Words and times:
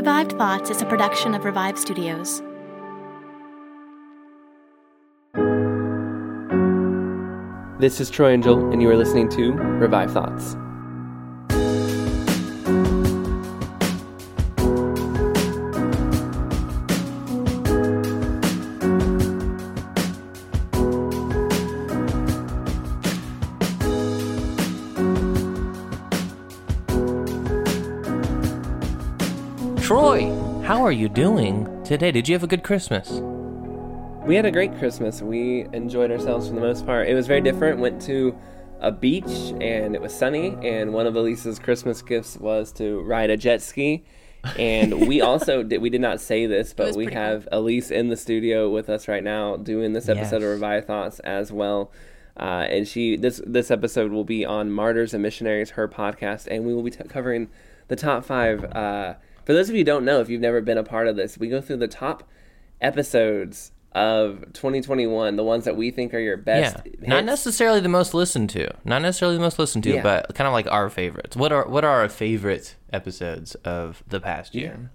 Revived 0.00 0.32
Thoughts 0.38 0.70
is 0.70 0.80
a 0.80 0.86
production 0.86 1.34
of 1.34 1.44
Revive 1.44 1.78
Studios. 1.78 2.40
This 7.78 8.00
is 8.00 8.08
Troy 8.08 8.30
Angel, 8.30 8.70
and 8.72 8.80
you 8.80 8.88
are 8.88 8.96
listening 8.96 9.28
to 9.28 9.52
Revive 9.52 10.10
Thoughts. 10.10 10.56
How 30.80 30.86
are 30.86 30.92
you 30.92 31.10
doing 31.10 31.68
today? 31.84 32.10
Did 32.10 32.26
you 32.26 32.34
have 32.34 32.42
a 32.42 32.46
good 32.46 32.62
Christmas? 32.62 33.10
We 34.26 34.34
had 34.34 34.46
a 34.46 34.50
great 34.50 34.78
Christmas. 34.78 35.20
We 35.20 35.66
enjoyed 35.74 36.10
ourselves 36.10 36.48
for 36.48 36.54
the 36.54 36.62
most 36.62 36.86
part. 36.86 37.06
It 37.06 37.12
was 37.12 37.26
very 37.26 37.42
different. 37.42 37.80
Went 37.80 38.00
to 38.06 38.34
a 38.80 38.90
beach 38.90 39.52
and 39.60 39.94
it 39.94 40.00
was 40.00 40.14
sunny. 40.14 40.56
And 40.62 40.94
one 40.94 41.06
of 41.06 41.14
Elise's 41.16 41.58
Christmas 41.58 42.00
gifts 42.00 42.38
was 42.38 42.72
to 42.72 43.02
ride 43.02 43.28
a 43.28 43.36
jet 43.36 43.60
ski. 43.60 44.04
And 44.58 45.06
we 45.06 45.20
also 45.20 45.62
did. 45.62 45.82
We 45.82 45.90
did 45.90 46.00
not 46.00 46.18
say 46.18 46.46
this, 46.46 46.72
but 46.72 46.96
we 46.96 47.12
have 47.12 47.46
cool. 47.50 47.60
Elise 47.60 47.90
in 47.90 48.08
the 48.08 48.16
studio 48.16 48.70
with 48.70 48.88
us 48.88 49.06
right 49.06 49.22
now 49.22 49.58
doing 49.58 49.92
this 49.92 50.08
episode 50.08 50.36
yes. 50.36 50.44
of 50.44 50.48
Revive 50.48 50.86
Thoughts 50.86 51.18
as 51.18 51.52
well. 51.52 51.92
Uh, 52.38 52.64
and 52.70 52.88
she 52.88 53.16
this 53.16 53.42
this 53.46 53.70
episode 53.70 54.12
will 54.12 54.24
be 54.24 54.46
on 54.46 54.70
Martyrs 54.70 55.12
and 55.12 55.22
Missionaries, 55.22 55.72
her 55.72 55.86
podcast, 55.88 56.46
and 56.50 56.64
we 56.64 56.72
will 56.72 56.82
be 56.82 56.92
t- 56.92 57.04
covering 57.04 57.50
the 57.88 57.96
top 57.96 58.24
five. 58.24 58.64
Uh, 58.64 59.16
for 59.50 59.54
those 59.54 59.68
of 59.68 59.74
you 59.74 59.80
who 59.80 59.84
don't 59.84 60.04
know, 60.04 60.20
if 60.20 60.28
you've 60.28 60.40
never 60.40 60.60
been 60.60 60.78
a 60.78 60.84
part 60.84 61.08
of 61.08 61.16
this, 61.16 61.36
we 61.36 61.48
go 61.48 61.60
through 61.60 61.78
the 61.78 61.88
top 61.88 62.22
episodes 62.80 63.72
of 63.96 64.44
2021, 64.52 65.34
the 65.34 65.42
ones 65.42 65.64
that 65.64 65.76
we 65.76 65.90
think 65.90 66.14
are 66.14 66.20
your 66.20 66.36
best. 66.36 66.76
Yeah, 66.76 66.92
hits. 66.92 67.08
not 67.08 67.24
necessarily 67.24 67.80
the 67.80 67.88
most 67.88 68.14
listened 68.14 68.48
to, 68.50 68.72
not 68.84 69.02
necessarily 69.02 69.36
the 69.36 69.42
most 69.42 69.58
listened 69.58 69.82
to, 69.82 69.94
yeah. 69.94 70.02
but 70.04 70.36
kind 70.36 70.46
of 70.46 70.52
like 70.52 70.70
our 70.70 70.88
favorites. 70.88 71.34
What 71.34 71.50
are 71.50 71.66
what 71.66 71.84
are 71.84 72.00
our 72.00 72.08
favorite 72.08 72.76
episodes 72.92 73.56
of 73.56 74.04
the 74.06 74.20
past 74.20 74.54
year? 74.54 74.92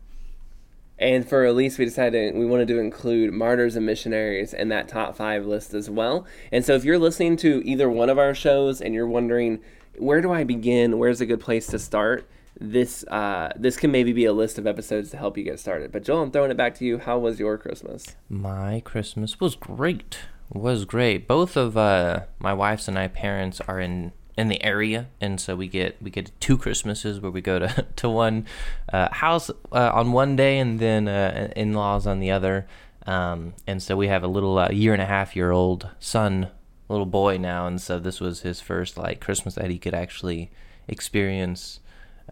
Yeah. 0.99 1.07
And 1.07 1.27
for 1.27 1.43
Elise, 1.43 1.77
we 1.77 1.83
decided 1.83 2.33
we 2.33 2.45
wanted 2.45 2.69
to 2.69 2.79
include 2.79 3.33
martyrs 3.33 3.75
and 3.75 3.85
missionaries 3.85 4.53
in 4.53 4.69
that 4.69 4.87
top 4.87 5.17
five 5.17 5.45
list 5.45 5.73
as 5.73 5.89
well. 5.89 6.25
And 6.53 6.63
so, 6.63 6.75
if 6.75 6.85
you're 6.85 6.97
listening 6.97 7.35
to 7.37 7.61
either 7.65 7.89
one 7.89 8.09
of 8.09 8.17
our 8.17 8.33
shows 8.33 8.79
and 8.79 8.93
you're 8.93 9.05
wondering 9.05 9.59
where 9.97 10.21
do 10.21 10.31
I 10.31 10.45
begin, 10.45 10.97
where's 10.97 11.19
a 11.19 11.25
good 11.25 11.41
place 11.41 11.67
to 11.67 11.77
start, 11.79 12.25
this 12.59 13.03
uh, 13.05 13.51
this 13.55 13.77
can 13.77 13.91
maybe 13.91 14.13
be 14.13 14.25
a 14.25 14.33
list 14.33 14.57
of 14.57 14.65
episodes 14.65 15.09
to 15.11 15.17
help 15.17 15.37
you 15.37 15.43
get 15.43 15.59
started. 15.59 15.91
But 15.91 16.03
Joel, 16.03 16.23
I'm 16.23 16.31
throwing 16.31 16.51
it 16.51 16.57
back 16.57 16.75
to 16.75 16.85
you. 16.85 16.99
How 16.99 17.17
was 17.17 17.39
your 17.39 17.57
Christmas? 17.57 18.15
My 18.29 18.81
Christmas 18.85 19.39
was 19.39 19.55
great. 19.55 20.19
Was 20.51 20.85
great. 20.85 21.27
Both 21.27 21.57
of 21.57 21.75
uh, 21.75 22.21
my 22.39 22.53
wife's 22.53 22.87
and 22.87 22.97
I 22.97 23.07
parents 23.07 23.59
are 23.61 23.79
in 23.79 24.13
in 24.37 24.47
the 24.47 24.61
area, 24.63 25.07
and 25.19 25.39
so 25.39 25.55
we 25.55 25.67
get 25.67 26.01
we 26.01 26.09
get 26.09 26.31
two 26.39 26.57
Christmases 26.57 27.19
where 27.19 27.31
we 27.31 27.41
go 27.41 27.59
to 27.59 27.85
to 27.95 28.09
one 28.09 28.45
uh, 28.91 29.13
house 29.13 29.49
uh, 29.71 29.91
on 29.93 30.11
one 30.11 30.35
day 30.35 30.59
and 30.59 30.79
then 30.79 31.07
uh, 31.07 31.51
in 31.55 31.73
laws 31.73 32.07
on 32.07 32.19
the 32.19 32.31
other. 32.31 32.67
Um, 33.05 33.53
and 33.67 33.83
so 33.83 33.95
we 33.95 34.07
have 34.07 34.23
a 34.23 34.27
little 34.27 34.57
uh, 34.57 34.69
year 34.69 34.93
and 34.93 35.01
a 35.01 35.05
half 35.05 35.35
year 35.35 35.51
old 35.51 35.89
son, 35.99 36.49
little 36.89 37.05
boy 37.05 37.37
now, 37.37 37.67
and 37.67 37.79
so 37.79 37.99
this 37.99 38.19
was 38.19 38.41
his 38.41 38.61
first 38.61 38.97
like 38.97 39.19
Christmas 39.19 39.55
that 39.55 39.69
he 39.69 39.77
could 39.77 39.93
actually 39.93 40.51
experience 40.87 41.79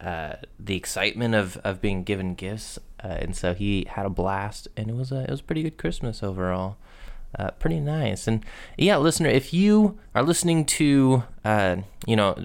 uh, 0.03 0.35
the 0.59 0.75
excitement 0.75 1.33
of, 1.33 1.57
of 1.63 1.81
being 1.81 2.03
given 2.03 2.35
gifts, 2.35 2.77
uh, 3.03 3.07
and 3.07 3.35
so 3.35 3.53
he 3.53 3.85
had 3.89 4.05
a 4.05 4.09
blast, 4.09 4.67
and 4.75 4.89
it 4.89 4.95
was 4.95 5.11
a 5.11 5.21
it 5.21 5.29
was 5.29 5.39
a 5.39 5.43
pretty 5.43 5.63
good 5.63 5.77
Christmas 5.77 6.21
overall. 6.21 6.77
Uh, 7.39 7.49
pretty 7.51 7.79
nice, 7.79 8.27
and 8.27 8.45
yeah, 8.77 8.97
listener, 8.97 9.29
if 9.29 9.53
you 9.53 9.97
are 10.13 10.21
listening 10.21 10.65
to, 10.65 11.23
uh, 11.43 11.77
you 12.05 12.15
know, 12.15 12.35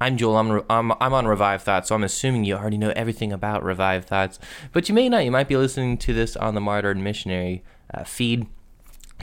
I'm 0.00 0.16
Joel. 0.16 0.36
I'm, 0.38 0.62
I'm 0.70 0.92
I'm 0.92 1.12
on 1.12 1.26
Revive 1.26 1.62
Thoughts, 1.62 1.88
so 1.88 1.94
I'm 1.94 2.04
assuming 2.04 2.44
you 2.44 2.54
already 2.54 2.78
know 2.78 2.92
everything 2.96 3.32
about 3.32 3.62
Revive 3.62 4.06
Thoughts, 4.06 4.38
but 4.72 4.88
you 4.88 4.94
may 4.94 5.08
not. 5.08 5.24
You 5.24 5.30
might 5.30 5.48
be 5.48 5.56
listening 5.56 5.98
to 5.98 6.14
this 6.14 6.36
on 6.36 6.54
the 6.54 6.60
Martyr 6.60 6.90
and 6.90 7.04
Missionary 7.04 7.62
uh, 7.92 8.04
feed. 8.04 8.46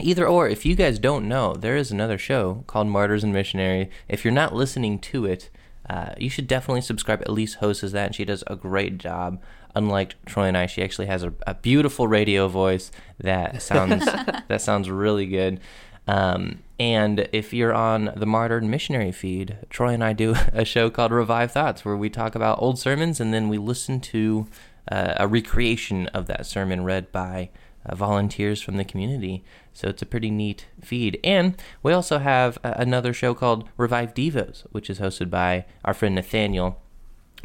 Either 0.00 0.24
or, 0.28 0.48
if 0.48 0.64
you 0.64 0.76
guys 0.76 1.00
don't 1.00 1.26
know, 1.26 1.54
there 1.54 1.76
is 1.76 1.90
another 1.90 2.18
show 2.18 2.62
called 2.68 2.86
Martyrs 2.86 3.24
and 3.24 3.32
Missionary. 3.32 3.90
If 4.08 4.24
you're 4.24 4.32
not 4.32 4.54
listening 4.54 5.00
to 5.00 5.24
it, 5.24 5.50
uh, 5.88 6.14
you 6.18 6.28
should 6.28 6.46
definitely 6.46 6.82
subscribe. 6.82 7.22
Elise 7.26 7.54
hosts 7.54 7.92
that, 7.92 8.06
and 8.06 8.14
she 8.14 8.24
does 8.24 8.44
a 8.46 8.56
great 8.56 8.98
job. 8.98 9.40
Unlike 9.74 10.14
Troy 10.26 10.44
and 10.44 10.56
I, 10.56 10.66
she 10.66 10.82
actually 10.82 11.06
has 11.06 11.22
a, 11.22 11.32
a 11.46 11.54
beautiful 11.54 12.08
radio 12.08 12.48
voice 12.48 12.90
that 13.18 13.62
sounds 13.62 14.04
that 14.04 14.60
sounds 14.60 14.90
really 14.90 15.26
good. 15.26 15.60
Um, 16.06 16.60
and 16.80 17.28
if 17.32 17.52
you're 17.52 17.74
on 17.74 18.12
the 18.16 18.26
Martyred 18.26 18.64
Missionary 18.64 19.12
feed, 19.12 19.58
Troy 19.68 19.92
and 19.92 20.02
I 20.02 20.14
do 20.14 20.34
a 20.52 20.64
show 20.64 20.90
called 20.90 21.12
Revive 21.12 21.52
Thoughts, 21.52 21.84
where 21.84 21.96
we 21.96 22.10
talk 22.10 22.34
about 22.34 22.60
old 22.60 22.78
sermons 22.78 23.20
and 23.20 23.32
then 23.32 23.48
we 23.48 23.58
listen 23.58 24.00
to 24.00 24.46
uh, 24.90 25.14
a 25.16 25.28
recreation 25.28 26.06
of 26.08 26.26
that 26.26 26.46
sermon 26.46 26.82
read 26.82 27.12
by 27.12 27.50
uh, 27.84 27.94
volunteers 27.94 28.62
from 28.62 28.76
the 28.76 28.84
community. 28.84 29.44
So 29.78 29.86
it's 29.88 30.02
a 30.02 30.06
pretty 30.06 30.32
neat 30.32 30.66
feed. 30.80 31.20
And 31.22 31.56
we 31.84 31.92
also 31.92 32.18
have 32.18 32.58
another 32.64 33.12
show 33.12 33.32
called 33.32 33.68
Revive 33.76 34.12
Devos, 34.12 34.64
which 34.72 34.90
is 34.90 34.98
hosted 34.98 35.30
by 35.30 35.66
our 35.84 35.94
friend 35.94 36.16
Nathaniel 36.16 36.82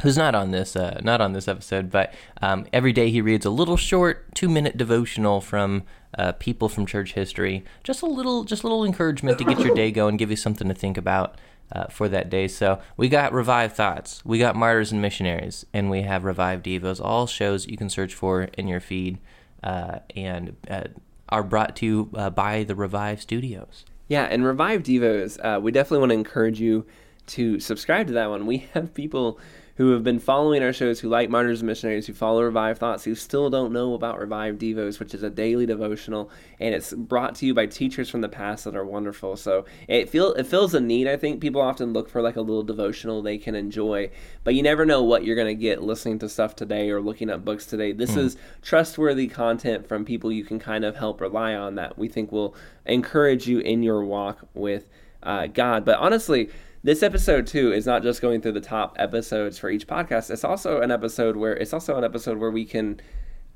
who's 0.02 0.16
not 0.16 0.34
on 0.34 0.50
this 0.50 0.74
uh, 0.74 1.00
not 1.04 1.20
on 1.20 1.32
this 1.32 1.46
episode, 1.46 1.90
but 1.90 2.12
um, 2.42 2.66
every 2.72 2.92
day 2.92 3.10
he 3.10 3.20
reads 3.20 3.46
a 3.46 3.50
little 3.50 3.76
short 3.76 4.34
two 4.34 4.48
minute 4.48 4.76
devotional 4.76 5.40
from 5.40 5.84
uh, 6.18 6.32
people 6.32 6.68
from 6.68 6.86
church 6.86 7.12
history. 7.12 7.64
Just 7.84 8.02
a 8.02 8.06
little 8.06 8.42
just 8.42 8.64
a 8.64 8.66
little 8.66 8.84
encouragement 8.84 9.38
to 9.38 9.44
get 9.44 9.60
your 9.60 9.72
day 9.72 9.92
going, 9.92 10.16
give 10.16 10.30
you 10.30 10.36
something 10.36 10.66
to 10.66 10.74
think 10.74 10.96
about. 10.96 11.38
Uh, 11.72 11.86
for 11.86 12.10
that 12.10 12.28
day. 12.28 12.46
So 12.46 12.78
we 12.98 13.08
got 13.08 13.32
Revive 13.32 13.72
Thoughts, 13.72 14.22
we 14.22 14.38
got 14.38 14.54
Martyrs 14.54 14.92
and 14.92 15.00
Missionaries, 15.00 15.64
and 15.72 15.88
we 15.88 16.02
have 16.02 16.22
Revive 16.22 16.62
Devos. 16.62 17.02
All 17.02 17.26
shows 17.26 17.66
you 17.66 17.78
can 17.78 17.88
search 17.88 18.14
for 18.14 18.42
in 18.58 18.68
your 18.68 18.80
feed, 18.80 19.18
uh, 19.62 20.00
and 20.14 20.56
uh, 20.68 20.84
are 21.28 21.42
brought 21.42 21.76
to 21.76 21.86
you 21.86 22.10
uh, 22.14 22.30
by 22.30 22.64
the 22.64 22.74
Revive 22.74 23.20
Studios. 23.20 23.84
Yeah, 24.08 24.24
and 24.24 24.44
Revive 24.44 24.82
Devos, 24.82 25.38
uh, 25.42 25.60
we 25.60 25.72
definitely 25.72 25.98
want 25.98 26.10
to 26.10 26.14
encourage 26.14 26.60
you 26.60 26.86
to 27.28 27.58
subscribe 27.58 28.06
to 28.08 28.12
that 28.12 28.28
one. 28.28 28.46
We 28.46 28.58
have 28.74 28.92
people 28.92 29.38
who 29.76 29.90
have 29.90 30.04
been 30.04 30.20
following 30.20 30.62
our 30.62 30.72
shows, 30.72 31.00
who 31.00 31.08
like 31.08 31.28
Martyrs 31.28 31.60
and 31.60 31.66
Missionaries, 31.66 32.06
who 32.06 32.12
follow 32.12 32.42
Revive 32.44 32.78
Thoughts, 32.78 33.04
who 33.04 33.14
still 33.14 33.50
don't 33.50 33.72
know 33.72 33.94
about 33.94 34.20
Revive 34.20 34.54
Devos, 34.56 35.00
which 35.00 35.14
is 35.14 35.24
a 35.24 35.30
daily 35.30 35.66
devotional, 35.66 36.30
and 36.60 36.74
it's 36.74 36.92
brought 36.92 37.34
to 37.36 37.46
you 37.46 37.54
by 37.54 37.66
teachers 37.66 38.08
from 38.08 38.20
the 38.20 38.28
past 38.28 38.64
that 38.64 38.76
are 38.76 38.84
wonderful. 38.84 39.36
So 39.36 39.64
it 39.88 40.08
feel 40.08 40.32
it 40.34 40.46
fills 40.46 40.74
a 40.74 40.80
need. 40.80 41.08
I 41.08 41.16
think 41.16 41.40
people 41.40 41.60
often 41.60 41.92
look 41.92 42.08
for 42.08 42.22
like 42.22 42.36
a 42.36 42.40
little 42.40 42.62
devotional 42.62 43.20
they 43.20 43.36
can 43.36 43.56
enjoy, 43.56 44.10
but 44.44 44.54
you 44.54 44.62
never 44.62 44.86
know 44.86 45.02
what 45.02 45.24
you're 45.24 45.36
going 45.36 45.56
to 45.56 45.60
get 45.60 45.82
listening 45.82 46.20
to 46.20 46.28
stuff 46.28 46.54
today 46.54 46.90
or 46.90 47.00
looking 47.00 47.28
at 47.28 47.44
books 47.44 47.66
today. 47.66 47.90
This 47.92 48.12
mm. 48.12 48.18
is 48.18 48.36
trustworthy 48.62 49.26
content 49.26 49.88
from 49.88 50.04
people 50.04 50.30
you 50.30 50.44
can 50.44 50.60
kind 50.60 50.84
of 50.84 50.96
help 50.96 51.20
rely 51.20 51.54
on 51.54 51.74
that 51.74 51.98
we 51.98 52.08
think 52.08 52.30
will 52.30 52.54
encourage 52.86 53.48
you 53.48 53.58
in 53.58 53.82
your 53.82 54.04
walk 54.04 54.46
with 54.54 54.86
uh, 55.24 55.48
God. 55.48 55.84
But 55.84 55.98
honestly 55.98 56.50
this 56.84 57.02
episode 57.02 57.46
too 57.46 57.72
is 57.72 57.86
not 57.86 58.02
just 58.02 58.20
going 58.20 58.42
through 58.42 58.52
the 58.52 58.60
top 58.60 58.94
episodes 58.98 59.58
for 59.58 59.70
each 59.70 59.86
podcast. 59.86 60.30
It's 60.30 60.44
also 60.44 60.82
an 60.82 60.90
episode 60.90 61.34
where 61.34 61.56
it's 61.56 61.72
also 61.72 61.96
an 61.96 62.04
episode 62.04 62.36
where 62.36 62.50
we 62.50 62.66
can 62.66 63.00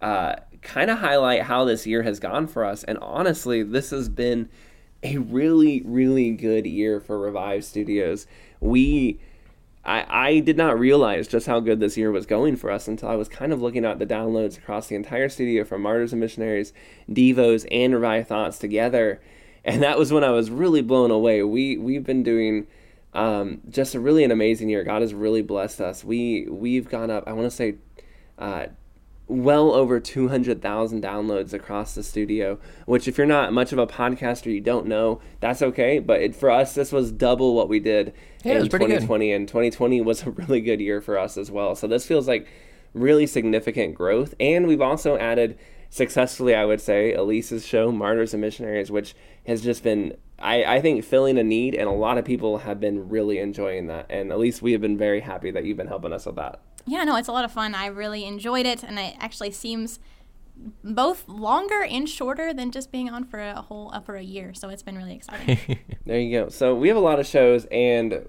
uh, 0.00 0.36
kind 0.62 0.90
of 0.90 0.98
highlight 0.98 1.42
how 1.42 1.66
this 1.66 1.86
year 1.86 2.02
has 2.02 2.18
gone 2.18 2.46
for 2.46 2.64
us. 2.64 2.84
And 2.84 2.96
honestly, 2.98 3.62
this 3.62 3.90
has 3.90 4.08
been 4.08 4.48
a 5.02 5.18
really, 5.18 5.82
really 5.84 6.30
good 6.30 6.66
year 6.66 7.00
for 7.00 7.20
Revive 7.20 7.66
Studios. 7.66 8.26
We 8.60 9.20
I, 9.84 10.06
I 10.08 10.38
did 10.40 10.56
not 10.56 10.78
realize 10.78 11.28
just 11.28 11.46
how 11.46 11.60
good 11.60 11.80
this 11.80 11.98
year 11.98 12.10
was 12.10 12.24
going 12.24 12.56
for 12.56 12.70
us 12.70 12.88
until 12.88 13.10
I 13.10 13.14
was 13.14 13.28
kind 13.28 13.52
of 13.52 13.60
looking 13.60 13.84
at 13.84 13.98
the 13.98 14.06
downloads 14.06 14.56
across 14.56 14.86
the 14.86 14.96
entire 14.96 15.28
studio 15.28 15.64
from 15.64 15.82
Martyrs 15.82 16.12
and 16.12 16.20
Missionaries, 16.20 16.72
Devos, 17.10 17.66
and 17.70 17.94
Revive 17.94 18.26
Thoughts 18.26 18.58
together. 18.58 19.20
And 19.64 19.82
that 19.82 19.98
was 19.98 20.12
when 20.12 20.24
I 20.24 20.30
was 20.30 20.50
really 20.50 20.80
blown 20.80 21.10
away. 21.10 21.42
We 21.42 21.76
we've 21.76 22.04
been 22.04 22.22
doing 22.22 22.66
um, 23.18 23.60
just 23.68 23.94
a 23.94 24.00
really 24.00 24.22
an 24.22 24.30
amazing 24.30 24.68
year. 24.68 24.84
God 24.84 25.02
has 25.02 25.12
really 25.12 25.42
blessed 25.42 25.80
us. 25.80 26.04
We 26.04 26.46
we've 26.48 26.88
gone 26.88 27.10
up. 27.10 27.24
I 27.26 27.32
want 27.32 27.50
to 27.50 27.50
say 27.50 27.74
uh, 28.38 28.66
well 29.26 29.72
over 29.72 29.98
200,000 29.98 31.02
downloads 31.02 31.52
across 31.52 31.94
the 31.96 32.04
studio, 32.04 32.60
which 32.86 33.08
if 33.08 33.18
you're 33.18 33.26
not 33.26 33.52
much 33.52 33.72
of 33.72 33.78
a 33.78 33.86
podcaster, 33.86 34.52
you 34.52 34.60
don't 34.60 34.86
know, 34.86 35.20
that's 35.40 35.62
okay. 35.62 35.98
But 35.98 36.22
it, 36.22 36.36
for 36.36 36.48
us, 36.48 36.74
this 36.74 36.92
was 36.92 37.10
double 37.10 37.54
what 37.54 37.68
we 37.68 37.80
did 37.80 38.14
Yeah, 38.44 38.52
in 38.52 38.58
was 38.60 38.68
pretty 38.68 38.86
good. 38.86 39.00
2020, 39.00 39.32
and 39.32 39.48
2020 39.48 40.00
was 40.00 40.22
a 40.22 40.30
really 40.30 40.60
good 40.60 40.80
year 40.80 41.00
for 41.00 41.18
us 41.18 41.36
as 41.36 41.50
well. 41.50 41.74
So 41.74 41.88
this 41.88 42.06
feels 42.06 42.28
like 42.28 42.46
really 42.94 43.26
significant 43.26 43.96
growth. 43.96 44.34
And 44.38 44.68
we've 44.68 44.80
also 44.80 45.18
added 45.18 45.58
successfully, 45.90 46.54
I 46.54 46.64
would 46.64 46.80
say, 46.80 47.12
Elise's 47.12 47.66
show, 47.66 47.90
Martyrs 47.90 48.32
and 48.32 48.40
Missionaries, 48.40 48.90
which 48.92 49.14
has 49.46 49.60
just 49.60 49.82
been, 49.82 50.16
I, 50.38 50.76
I 50.76 50.80
think, 50.80 51.04
filling 51.04 51.38
a 51.38 51.44
need, 51.44 51.74
and 51.74 51.88
a 51.88 51.92
lot 51.92 52.18
of 52.18 52.24
people 52.24 52.58
have 52.58 52.78
been 52.80 53.08
really 53.08 53.38
enjoying 53.38 53.88
that. 53.88 54.06
And 54.08 54.30
at 54.30 54.38
least 54.38 54.62
we 54.62 54.72
have 54.72 54.80
been 54.80 54.96
very 54.96 55.20
happy 55.20 55.50
that 55.50 55.64
you've 55.64 55.76
been 55.76 55.88
helping 55.88 56.12
us 56.12 56.26
with 56.26 56.36
that. 56.36 56.60
Yeah, 56.86 57.04
no, 57.04 57.16
it's 57.16 57.28
a 57.28 57.32
lot 57.32 57.44
of 57.44 57.52
fun. 57.52 57.74
I 57.74 57.86
really 57.86 58.24
enjoyed 58.24 58.66
it, 58.66 58.82
and 58.82 58.98
it 58.98 59.14
actually 59.18 59.50
seems 59.50 59.98
both 60.82 61.28
longer 61.28 61.82
and 61.82 62.08
shorter 62.08 62.52
than 62.52 62.70
just 62.70 62.90
being 62.90 63.10
on 63.10 63.24
for 63.24 63.38
a 63.40 63.62
whole 63.62 63.90
uh, 63.92 64.00
for 64.00 64.16
a 64.16 64.22
year. 64.22 64.54
So 64.54 64.68
it's 64.68 64.82
been 64.82 64.96
really 64.96 65.14
exciting. 65.14 65.78
There 66.06 66.18
you 66.18 66.40
go. 66.40 66.48
So 66.48 66.74
we 66.74 66.88
have 66.88 66.96
a 66.96 67.00
lot 67.00 67.20
of 67.20 67.26
shows, 67.26 67.66
and 67.70 68.24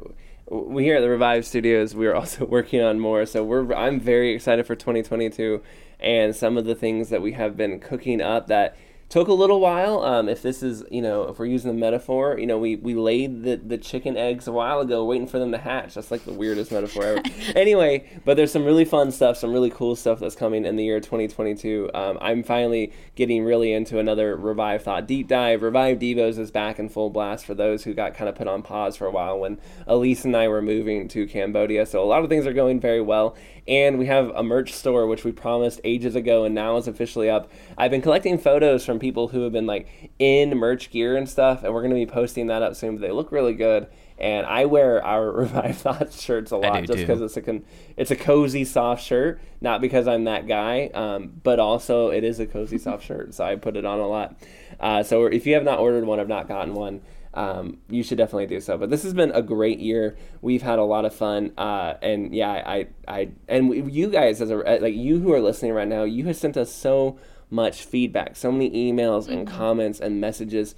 we 0.49 0.83
here 0.83 0.97
at 0.97 1.01
the 1.01 1.09
Revive 1.09 1.45
Studios, 1.45 1.95
we 1.95 2.07
are 2.07 2.15
also 2.15 2.45
working 2.57 2.81
on 2.81 2.99
more. 2.99 3.25
So 3.25 3.43
we're 3.43 3.73
I'm 3.73 3.99
very 3.99 4.33
excited 4.33 4.67
for 4.67 4.75
2022, 4.75 5.61
and 5.99 6.35
some 6.35 6.57
of 6.57 6.65
the 6.65 6.75
things 6.75 7.09
that 7.09 7.21
we 7.21 7.31
have 7.33 7.55
been 7.55 7.79
cooking 7.79 8.19
up 8.19 8.47
that 8.47 8.75
took 9.09 9.27
a 9.27 9.33
little 9.33 9.59
while. 9.59 10.03
Um, 10.03 10.29
if 10.29 10.41
this 10.41 10.61
is 10.63 10.83
you 10.89 11.01
know 11.01 11.23
if 11.23 11.39
we're 11.39 11.47
using 11.47 11.69
the 11.69 11.77
metaphor, 11.77 12.37
you 12.39 12.45
know 12.45 12.57
we 12.57 12.75
we 12.75 12.93
laid 12.93 13.43
the 13.43 13.55
the 13.57 13.77
chicken 13.77 14.15
eggs 14.15 14.47
a 14.47 14.51
while 14.51 14.79
ago, 14.79 15.03
waiting 15.03 15.27
for 15.27 15.39
them 15.39 15.51
to 15.51 15.57
hatch. 15.57 15.95
That's 15.95 16.11
like 16.11 16.23
the 16.25 16.33
weirdest 16.33 16.71
metaphor 16.71 17.03
ever. 17.03 17.21
anyway, 17.55 18.07
but 18.23 18.37
there's 18.37 18.51
some 18.51 18.63
really 18.63 18.85
fun 18.85 19.11
stuff, 19.11 19.37
some 19.37 19.51
really 19.51 19.71
cool 19.71 19.95
stuff 19.95 20.19
that's 20.19 20.35
coming 20.35 20.63
in 20.65 20.75
the 20.75 20.83
year 20.83 20.99
2022. 20.99 21.89
Um, 21.93 22.17
I'm 22.21 22.43
finally 22.43 22.93
getting 23.15 23.43
really 23.43 23.73
into 23.73 23.99
another 23.99 24.35
Revive 24.35 24.83
Thought 24.83 25.07
deep 25.07 25.27
dive. 25.27 25.63
Revive 25.63 25.99
Devos 25.99 26.37
is 26.37 26.51
back 26.51 26.79
in 26.79 26.87
full 26.87 27.09
blast 27.09 27.45
for 27.45 27.55
those 27.55 27.83
who 27.83 27.93
got 27.93 28.13
kind 28.13 28.29
of 28.29 28.35
put 28.35 28.47
on 28.47 28.61
pause 28.61 28.95
for 28.95 29.07
a 29.07 29.11
while 29.11 29.39
when 29.39 29.59
Elise 29.87 30.23
and 30.23 30.35
I 30.35 30.47
were 30.47 30.61
moving 30.61 31.07
to 31.09 31.25
Cambodia. 31.25 31.85
So 31.85 32.03
a 32.03 32.05
lot 32.05 32.23
of 32.23 32.29
things 32.29 32.45
are 32.45 32.53
going 32.53 32.79
very 32.79 33.01
well. 33.01 33.35
And 33.69 33.99
we 33.99 34.07
have 34.07 34.31
a 34.31 34.41
merch 34.41 34.73
store, 34.73 35.05
which 35.05 35.23
we 35.23 35.31
promised 35.31 35.79
ages 35.83 36.15
ago 36.15 36.43
and 36.43 36.55
now 36.55 36.77
is 36.77 36.87
officially 36.87 37.29
up. 37.29 37.51
I've 37.77 37.91
been 37.91 38.01
collecting 38.01 38.39
photos 38.39 38.83
from 38.83 38.97
people 38.97 39.27
who 39.27 39.43
have 39.43 39.51
been 39.51 39.67
like 39.67 40.11
in 40.17 40.57
merch 40.57 40.89
gear 40.89 41.15
and 41.15 41.29
stuff, 41.29 41.63
and 41.63 41.71
we're 41.71 41.81
going 41.81 41.91
to 41.91 41.95
be 41.95 42.07
posting 42.07 42.47
that 42.47 42.63
up 42.63 42.75
soon. 42.75 42.95
But 42.95 43.01
they 43.01 43.11
look 43.11 43.31
really 43.31 43.53
good. 43.53 43.85
And 44.17 44.47
I 44.47 44.65
wear 44.65 45.05
our 45.05 45.31
Revive 45.31 45.77
Thoughts 45.77 46.19
shirts 46.19 46.49
a 46.49 46.57
lot 46.57 46.83
just 46.85 46.97
because 46.97 47.21
it's 47.21 47.37
a 47.37 47.41
con- 47.43 47.63
it's 47.95 48.09
a 48.09 48.15
cozy 48.15 48.65
soft 48.65 49.03
shirt, 49.03 49.39
not 49.61 49.81
because 49.81 50.07
I'm 50.07 50.23
that 50.23 50.47
guy, 50.47 50.89
um, 50.95 51.31
but 51.43 51.59
also 51.59 52.09
it 52.09 52.23
is 52.23 52.39
a 52.39 52.47
cozy 52.47 52.79
soft 52.79 53.05
shirt, 53.05 53.35
so 53.35 53.45
I 53.45 53.55
put 53.55 53.77
it 53.77 53.85
on 53.85 53.99
a 53.99 54.07
lot. 54.07 54.35
Uh, 54.79 55.03
so 55.03 55.27
if 55.27 55.45
you 55.45 55.53
have 55.53 55.63
not 55.63 55.77
ordered 55.77 56.05
one, 56.05 56.19
I've 56.19 56.27
not 56.27 56.47
gotten 56.47 56.73
one, 56.73 57.01
um, 57.39 57.77
you 57.89 58.03
should 58.03 58.17
definitely 58.17 58.47
do 58.47 58.59
so. 58.59 58.77
But 58.77 58.89
this 58.89 59.03
has 59.03 59.13
been 59.13 59.31
a 59.31 59.41
great 59.41 59.79
year. 59.79 60.17
We've 60.41 60.61
had 60.61 60.77
a 60.77 60.83
lot 60.83 61.05
of 61.05 61.15
fun, 61.15 61.53
uh, 61.57 61.93
and 62.01 62.35
yeah, 62.35 62.49
I, 62.51 62.87
I, 63.07 63.29
and 63.47 63.89
you 63.93 64.09
guys 64.09 64.41
as 64.41 64.51
a 64.51 64.57
like 64.57 64.93
you 64.93 65.19
who 65.19 65.31
are 65.31 65.39
listening 65.39 65.71
right 65.71 65.87
now, 65.87 66.03
you 66.03 66.25
have 66.25 66.35
sent 66.35 66.57
us 66.57 66.69
so 66.69 67.17
much 67.49 67.85
feedback, 67.85 68.35
so 68.35 68.51
many 68.51 68.91
emails 68.91 69.29
and 69.29 69.47
comments 69.47 70.01
and 70.01 70.19
messages. 70.19 70.75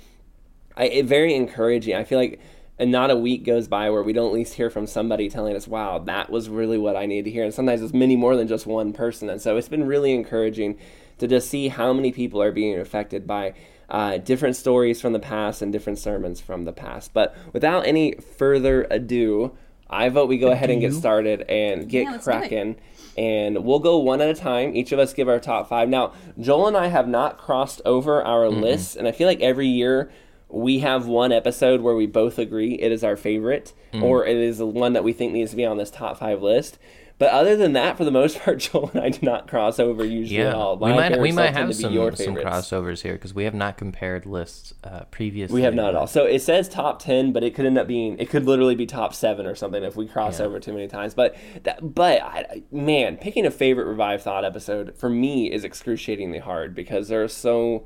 I, 0.78 0.86
it 0.86 1.08
very 1.08 1.34
encouraging. 1.34 1.96
I 1.96 2.04
feel 2.04 2.20
like 2.20 2.40
and 2.78 2.92
not 2.92 3.10
a 3.10 3.16
week 3.16 3.44
goes 3.44 3.68
by 3.68 3.90
where 3.90 4.04
we 4.04 4.14
don't 4.14 4.28
at 4.28 4.34
least 4.34 4.54
hear 4.54 4.70
from 4.70 4.86
somebody 4.86 5.32
telling 5.32 5.56
us, 5.56 5.68
"Wow, 5.68 5.98
that 6.06 6.30
was 6.30 6.48
really 6.48 6.78
what 6.78 6.96
I 6.96 7.08
needed 7.08 7.26
to 7.26 7.32
hear." 7.32 7.44
And 7.44 7.54
sometimes 7.54 7.82
it's 7.82 7.92
many 7.92 8.16
more 8.16 8.36
than 8.36 8.48
just 8.48 8.68
one 8.68 8.94
person. 8.94 9.32
And 9.32 9.42
so 9.42 9.58
it's 9.58 9.68
been 9.68 9.88
really 9.88 10.14
encouraging 10.14 10.78
to 11.18 11.28
just 11.28 11.50
see 11.50 11.70
how 11.70 11.92
many 11.92 12.12
people 12.12 12.40
are 12.40 12.52
being 12.52 12.80
affected 12.80 13.26
by 13.26 13.56
uh, 13.92 14.18
different 14.18 14.56
stories 14.56 15.00
from 15.02 15.14
the 15.14 15.20
past 15.20 15.62
and 15.62 15.72
different 15.72 16.00
sermons 16.00 16.40
from 16.42 16.66
the 16.66 16.72
past. 16.74 17.14
But 17.14 17.36
without 17.54 17.86
any 17.86 18.14
further 18.14 18.88
ado, 18.90 19.56
I 19.90 20.10
vote 20.10 20.30
we 20.30 20.38
go 20.38 20.50
ahead 20.52 20.70
and 20.70 20.80
get 20.82 20.94
started 20.94 21.42
and 21.50 21.88
get 21.90 22.04
Yeah, 22.06 22.12
let's 22.12 22.24
do 22.26 22.32
it. 22.32 22.34
cracking. 22.40 22.76
And 23.18 23.66
we'll 23.66 23.80
go 23.80 23.98
one 23.98 24.22
at 24.22 24.30
a 24.30 24.34
time. 24.34 24.74
Each 24.76 24.94
of 24.94 25.00
us 25.00 25.14
give 25.14 25.28
our 25.28 25.40
top 25.40 25.68
five. 25.68 25.90
Now, 25.90 26.14
Joel 26.40 26.68
and 26.70 26.78
I 26.78 26.88
have 26.88 27.10
not 27.10 27.38
crossed 27.38 27.82
over 27.84 28.24
our 28.24 28.48
lists, 28.50 28.96
and 28.96 29.06
I 29.08 29.12
feel 29.12 29.28
like 29.28 29.42
every 29.42 29.68
year 29.68 30.10
we 30.48 30.80
have 30.80 31.08
one 31.08 31.34
episode 31.34 31.82
where 31.82 31.96
we 31.96 32.08
both 32.08 32.40
agree 32.40 32.76
it 32.76 32.92
is 32.92 33.04
our 33.04 33.18
favorite, 33.18 33.74
Mm. 33.94 34.04
or 34.04 34.26
it 34.26 34.38
is 34.38 34.58
the 34.60 34.66
one 34.66 34.94
that 34.94 35.04
we 35.04 35.12
think 35.12 35.34
needs 35.34 35.52
to 35.52 35.58
be 35.58 35.66
on 35.66 35.76
this 35.78 35.92
top 35.92 36.18
five 36.20 36.42
list. 36.42 36.80
But 37.22 37.30
other 37.30 37.56
than 37.56 37.74
that, 37.74 37.98
for 37.98 38.04
the 38.04 38.10
most 38.10 38.40
part, 38.44 38.58
Joel 38.58 38.90
and 38.96 39.00
I 39.04 39.10
do 39.10 39.20
not 39.22 39.48
cross 39.48 39.80
over 39.80 40.04
usually 40.04 40.40
at 40.42 40.48
Yeah, 40.48 40.54
all. 40.56 40.76
we 40.76 40.90
might 40.92 41.20
we 41.20 41.32
might 41.32 41.54
have 41.54 41.70
to 41.70 41.88
be 41.88 41.94
your 41.94 42.16
some 42.16 42.34
some 42.34 42.36
crossovers 42.36 43.04
here 43.04 43.14
because 43.14 43.36
we 43.36 43.44
have 43.44 43.54
not 43.54 43.78
compared 43.78 44.26
lists 44.26 44.74
uh, 44.84 45.02
previously. 45.12 45.54
We 45.54 45.62
have 45.62 45.76
not 45.76 45.90
at 45.90 45.96
all. 45.96 46.08
So 46.08 46.26
it 46.26 46.40
says 46.42 46.68
top 46.68 46.98
ten, 46.98 47.32
but 47.32 47.44
it 47.44 47.54
could 47.54 47.68
end 47.68 47.78
up 47.78 47.86
being 47.88 48.18
it 48.18 48.32
could 48.32 48.46
literally 48.46 48.74
be 48.74 48.88
top 48.88 49.14
seven 49.14 49.46
or 49.46 49.54
something 49.54 49.84
if 49.84 49.96
we 49.96 50.08
cross 50.08 50.40
Yeah. 50.40 50.48
over 50.48 50.60
too 50.60 50.74
many 50.74 50.88
times. 50.88 51.14
But 51.14 51.36
that, 51.62 51.94
but 51.94 52.24
I, 52.24 52.64
man, 52.72 53.18
picking 53.18 53.46
a 53.46 53.52
favorite 53.52 53.86
Revive 53.86 54.24
Thought 54.24 54.44
episode 54.44 54.98
for 54.98 55.08
me 55.08 55.52
is 55.52 55.64
excruciatingly 55.64 56.40
hard 56.40 56.74
because 56.74 57.08
there 57.08 57.22
are 57.24 57.28
so 57.28 57.86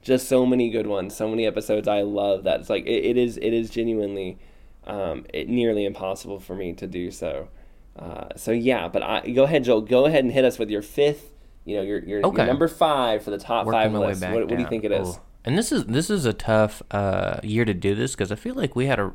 just 0.00 0.28
so 0.28 0.46
many 0.46 0.70
good 0.70 0.86
ones, 0.86 1.16
so 1.16 1.28
many 1.28 1.44
episodes 1.44 1.88
I 1.88 2.02
love 2.02 2.44
that 2.44 2.60
it's 2.60 2.70
like 2.70 2.86
it, 2.86 3.04
it 3.04 3.16
is 3.16 3.36
it 3.38 3.52
is 3.52 3.68
genuinely 3.68 4.38
um, 4.86 5.26
it 5.34 5.48
nearly 5.48 5.84
impossible 5.84 6.38
for 6.38 6.54
me 6.54 6.72
to 6.74 6.86
do 6.86 7.10
so. 7.10 7.48
Uh, 7.98 8.28
so 8.36 8.52
yeah, 8.52 8.88
but 8.88 9.02
I, 9.02 9.28
go 9.30 9.44
ahead, 9.44 9.64
Joel. 9.64 9.80
Go 9.80 10.06
ahead 10.06 10.24
and 10.24 10.32
hit 10.32 10.44
us 10.44 10.58
with 10.58 10.70
your 10.70 10.82
fifth. 10.82 11.32
You 11.64 11.76
know, 11.76 11.82
your 11.82 11.98
your, 12.00 12.20
your 12.20 12.46
number 12.46 12.68
five 12.68 13.22
for 13.22 13.30
the 13.30 13.38
top 13.38 13.66
Working 13.66 13.80
five 13.80 13.92
list. 13.92 14.22
What, 14.22 14.32
what 14.32 14.48
do 14.48 14.58
you 14.58 14.68
think 14.68 14.84
it 14.84 14.92
is? 14.92 15.08
Ooh. 15.08 15.20
And 15.44 15.56
this 15.56 15.72
is 15.72 15.86
this 15.86 16.10
is 16.10 16.24
a 16.24 16.32
tough 16.32 16.82
uh, 16.90 17.40
year 17.42 17.64
to 17.64 17.74
do 17.74 17.94
this 17.94 18.12
because 18.12 18.30
I 18.30 18.36
feel 18.36 18.54
like 18.54 18.76
we 18.76 18.86
had 18.86 18.98
a 18.98 19.12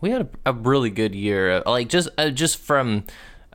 we 0.00 0.10
had 0.10 0.22
a, 0.22 0.50
a 0.50 0.52
really 0.52 0.90
good 0.90 1.14
year. 1.14 1.50
uh, 1.50 1.62
Like 1.66 1.88
just 1.88 2.08
uh, 2.18 2.30
just 2.30 2.58
from 2.58 3.04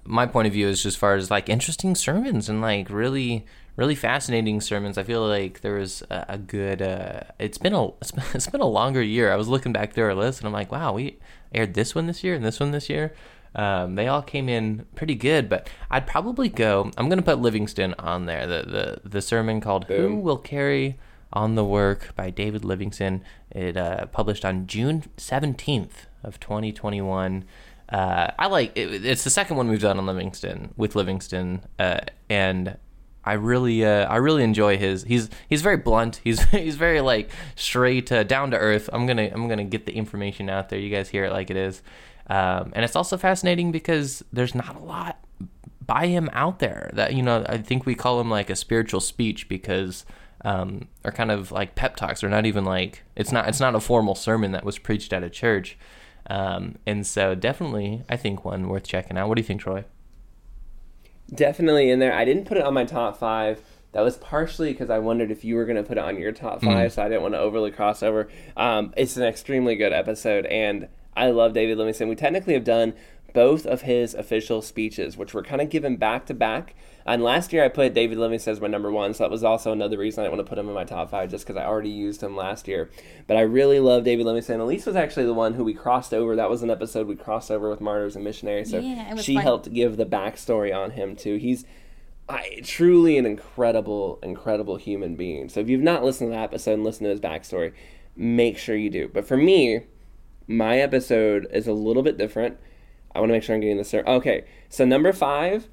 my 0.04 0.26
point 0.26 0.48
of 0.48 0.54
view, 0.54 0.68
is 0.68 0.84
just 0.84 0.98
far 0.98 1.16
as 1.16 1.30
like 1.32 1.50
interesting 1.50 1.96
sermons 1.96 2.48
and 2.48 2.62
like 2.62 2.90
really 2.90 3.46
really 3.76 3.96
fascinating 3.96 4.62
sermons. 4.62 4.98
I 4.98 5.04
feel 5.04 5.28
like 5.28 5.62
there 5.62 5.76
was 5.76 6.02
a, 6.10 6.26
a 6.30 6.38
good. 6.38 6.82
Uh, 6.82 7.22
it's 7.40 7.58
been 7.58 7.74
a 7.74 7.88
it's 8.34 8.48
been 8.48 8.62
a 8.62 8.66
longer 8.66 9.02
year. 9.02 9.32
I 9.32 9.36
was 9.36 9.48
looking 9.48 9.74
back 9.74 9.94
through 9.94 10.06
our 10.06 10.16
list 10.16 10.40
and 10.40 10.48
I'm 10.48 10.54
like, 10.54 10.72
wow, 10.72 10.94
we 10.94 11.20
aired 11.54 11.74
this 11.74 11.96
one 11.96 12.08
this 12.08 12.24
year 12.24 12.36
and 12.36 12.46
this 12.46 12.60
one 12.60 12.72
this 12.72 12.90
year. 12.90 13.14
Um, 13.56 13.96
they 13.96 14.08
all 14.08 14.22
came 14.22 14.50
in 14.50 14.86
pretty 14.96 15.16
good, 15.16 15.48
but 15.50 15.70
I'd 15.90 16.06
probably 16.06 16.50
go. 16.50 16.92
I'm 16.98 17.10
gonna 17.10 17.22
put 17.22 17.40
Livingstone 17.40 17.96
on 17.98 18.26
there. 18.26 18.46
The 18.46 19.02
the 19.04 19.10
the 19.10 19.22
sermon 19.22 19.62
called 19.62 19.86
"Who 19.86 20.16
Will 20.16 20.38
Carry 20.38 20.98
on 21.32 21.56
the 21.56 21.64
Work" 21.64 22.14
by 22.16 22.30
David 22.30 22.66
Livingstone. 22.66 23.22
It 23.52 23.78
uh, 23.78 24.08
published 24.08 24.44
on 24.44 24.68
June 24.68 25.06
17th 25.18 26.08
of 26.24 26.40
2021. 26.40 27.46
Uh, 27.88 28.32
I 28.38 28.48
like 28.48 28.72
it, 28.76 29.06
it's 29.06 29.24
the 29.24 29.30
second 29.30 29.58
one 29.58 29.70
we've 29.70 29.80
done 29.80 29.98
on 29.98 30.06
Livingstone 30.06 30.74
with 30.76 30.96
Livingstone, 30.96 31.62
uh, 31.80 32.02
and 32.30 32.78
I 33.26 33.34
really 33.34 33.84
uh, 33.84 34.06
I 34.08 34.18
really 34.18 34.44
enjoy 34.44 34.78
his. 34.78 35.04
He's 35.04 35.30
he's 35.50 35.62
very 35.62 35.78
blunt. 35.78 36.22
He's 36.24 36.42
he's 36.44 36.76
very 36.76 37.02
like 37.02 37.30
straight 37.56 38.12
uh, 38.12 38.24
down 38.24 38.52
to 38.52 38.58
earth. 38.58 38.90
I'm 38.94 39.06
gonna 39.08 39.30
I'm 39.34 39.48
gonna 39.48 39.64
get 39.64 39.86
the 39.86 39.94
information 39.94 40.50
out 40.50 40.70
there. 40.70 40.80
You 40.80 40.90
guys 40.90 41.10
hear 41.10 41.26
it 41.26 41.32
like 41.32 41.50
it 41.50 41.58
is, 41.58 41.82
um, 42.28 42.72
and 42.76 42.86
it's 42.86 42.96
also 42.96 43.18
fascinating 43.18 43.72
because 43.72 44.24
there's 44.32 44.54
not 44.54 44.76
a 44.76 44.80
lot 44.80 45.20
by 45.86 46.08
him 46.08 46.30
out 46.34 46.60
there. 46.60 46.92
That 46.94 47.16
you 47.16 47.24
know 47.24 47.46
I 47.50 47.58
think 47.58 47.86
we 47.86 47.96
call 47.96 48.22
him 48.22 48.30
like 48.30 48.50
a 48.50 48.56
spiritual 48.56 49.02
speech 49.02 49.50
because 49.50 50.06
um, 50.44 50.88
are 51.04 51.12
kind 51.12 51.32
of 51.32 51.52
like 51.52 51.76
pep 51.76 51.96
talks. 51.96 52.22
They're 52.22 52.30
not 52.30 52.46
even 52.46 52.64
like 52.64 53.04
it's 53.16 53.32
not 53.32 53.48
it's 53.48 53.60
not 53.60 53.74
a 53.74 53.80
formal 53.80 54.16
sermon 54.16 54.52
that 54.52 54.64
was 54.64 54.78
preached 54.78 55.12
at 55.12 55.24
a 55.24 55.30
church. 55.30 55.78
Um, 56.28 56.78
and 56.86 57.06
so 57.06 57.36
definitely 57.36 58.04
I 58.10 58.18
think 58.18 58.46
one 58.46 58.70
worth 58.70 58.88
checking 58.88 59.18
out. 59.18 59.28
What 59.28 59.36
do 59.36 59.42
you 59.42 59.48
think, 59.48 59.62
Troy? 59.62 59.86
Definitely 61.34 61.90
in 61.90 62.00
there. 62.00 62.14
I 62.14 62.24
didn't 62.26 62.46
put 62.46 62.58
it 62.58 62.64
on 62.64 62.74
my 62.74 62.86
top 62.86 63.18
five. 63.18 63.62
That 63.94 64.02
was 64.02 64.18
partially 64.18 64.72
because 64.74 64.90
I 64.90 65.00
wondered 65.00 65.32
if 65.32 65.44
you 65.46 65.56
were 65.56 65.66
going 65.66 65.78
to 65.78 65.84
put 65.84 65.98
it 65.98 66.04
on 66.04 66.20
your 66.20 66.32
top 66.32 66.62
Mm. 66.62 66.74
five, 66.74 66.94
so 66.94 67.02
I 67.04 67.08
didn't 67.10 67.22
want 67.22 67.34
to 67.34 67.40
overly 67.40 67.72
cross 67.72 68.04
over. 68.04 68.28
Um, 68.58 68.94
it's 68.98 69.16
an 69.18 69.24
extremely 69.24 69.76
good 69.76 69.94
episode, 69.94 70.46
and 70.48 70.88
I 71.16 71.30
love 71.30 71.54
David 71.54 71.78
Livingstone. 71.78 72.10
We 72.10 72.16
technically 72.16 72.54
have 72.56 72.66
done 72.66 72.94
both 73.36 73.68
of 73.68 73.84
his 73.84 74.16
official 74.16 74.64
speeches, 74.64 75.16
which 75.16 75.36
were 75.36 75.44
kind 75.44 75.62
of 75.62 75.70
given 75.70 75.98
back 75.98 76.26
to 76.26 76.34
back. 76.34 76.74
And 77.06 77.22
last 77.24 77.54
year 77.54 77.64
I 77.64 77.68
put 77.68 77.94
David 77.94 78.18
Livingstone 78.18 78.54
as 78.54 78.62
my 78.62 78.68
number 78.68 78.92
one, 78.92 79.14
so 79.14 79.24
that 79.24 79.30
was 79.30 79.44
also 79.44 79.72
another 79.72 80.00
reason 80.00 80.22
I 80.22 80.24
didn't 80.26 80.38
want 80.38 80.48
to 80.48 80.50
put 80.50 80.58
him 80.58 80.68
in 80.68 80.74
my 80.74 80.86
top 80.86 81.12
five, 81.12 81.30
just 81.30 81.46
because 81.46 81.62
I 81.62 81.66
already 81.66 81.92
used 81.92 82.24
him 82.24 82.36
last 82.36 82.68
year. 82.68 82.90
But 83.28 83.38
I 83.38 83.42
really 83.42 83.80
love 83.80 84.04
David 84.04 84.26
Livingstone. 84.26 84.60
Elise 84.60 84.88
was 84.88 84.96
actually 84.96 85.28
the 85.28 85.34
one 85.36 85.54
who 85.54 85.64
we 85.64 85.76
crossed 85.76 86.16
over. 86.16 86.36
That 86.36 86.50
was 86.50 86.64
an 86.64 86.72
episode 86.72 87.06
we 87.06 87.16
crossed 87.16 87.52
over 87.52 87.70
with 87.70 87.80
Martyrs 87.82 88.16
and 88.16 88.24
Missionaries, 88.24 88.72
so 88.72 88.80
Yeah, 88.80 89.16
she 89.18 89.36
fun. 89.36 89.44
helped 89.44 89.72
give 89.72 89.98
the 89.98 90.06
backstory 90.08 90.76
on 90.76 90.92
him 90.92 91.16
too. 91.16 91.36
He's 91.36 91.64
I, 92.28 92.62
truly 92.64 93.20
an 93.20 93.28
incredible, 93.28 94.18
incredible 94.24 94.78
human 94.78 95.16
being. 95.16 95.48
So 95.50 95.60
if 95.60 95.70
you've 95.70 95.82
not 95.82 96.04
listened 96.04 96.32
to 96.32 96.36
that 96.36 96.46
episode 96.46 96.74
and 96.74 96.84
listened 96.84 97.06
to 97.06 97.12
his 97.12 97.20
backstory, 97.20 97.74
make 98.16 98.58
sure 98.58 98.76
you 98.76 98.90
do. 98.90 99.08
But 99.14 99.28
for 99.28 99.38
me, 99.38 99.82
my 100.48 100.80
episode 100.80 101.48
is 101.52 101.68
a 101.68 101.74
little 101.74 102.02
bit 102.02 102.18
different. 102.18 102.58
I 103.16 103.20
want 103.20 103.30
to 103.30 103.34
make 103.34 103.44
sure 103.44 103.56
I'm 103.56 103.62
getting 103.62 103.78
this. 103.78 103.94
right. 103.94 104.06
Okay, 104.06 104.46
so 104.70 104.86
number 104.86 105.14
five, 105.14 105.68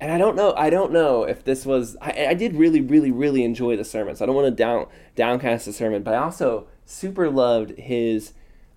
and 0.00 0.10
I 0.10 0.18
don't 0.18 0.36
know. 0.36 0.54
I 0.56 0.70
don't 0.70 0.92
know 0.92 1.24
if 1.24 1.44
this 1.44 1.66
was. 1.66 1.96
I, 2.00 2.28
I 2.28 2.34
did 2.34 2.54
really, 2.54 2.80
really, 2.80 3.10
really 3.10 3.44
enjoy 3.44 3.76
the 3.76 3.84
sermon. 3.84 4.16
So 4.16 4.24
I 4.24 4.26
don't 4.26 4.36
want 4.36 4.46
to 4.46 4.50
down 4.50 4.86
downcast 5.14 5.66
the 5.66 5.72
sermon, 5.72 6.02
but 6.02 6.14
I 6.14 6.18
also 6.18 6.66
super 6.84 7.30
loved 7.30 7.78
his 7.78 8.32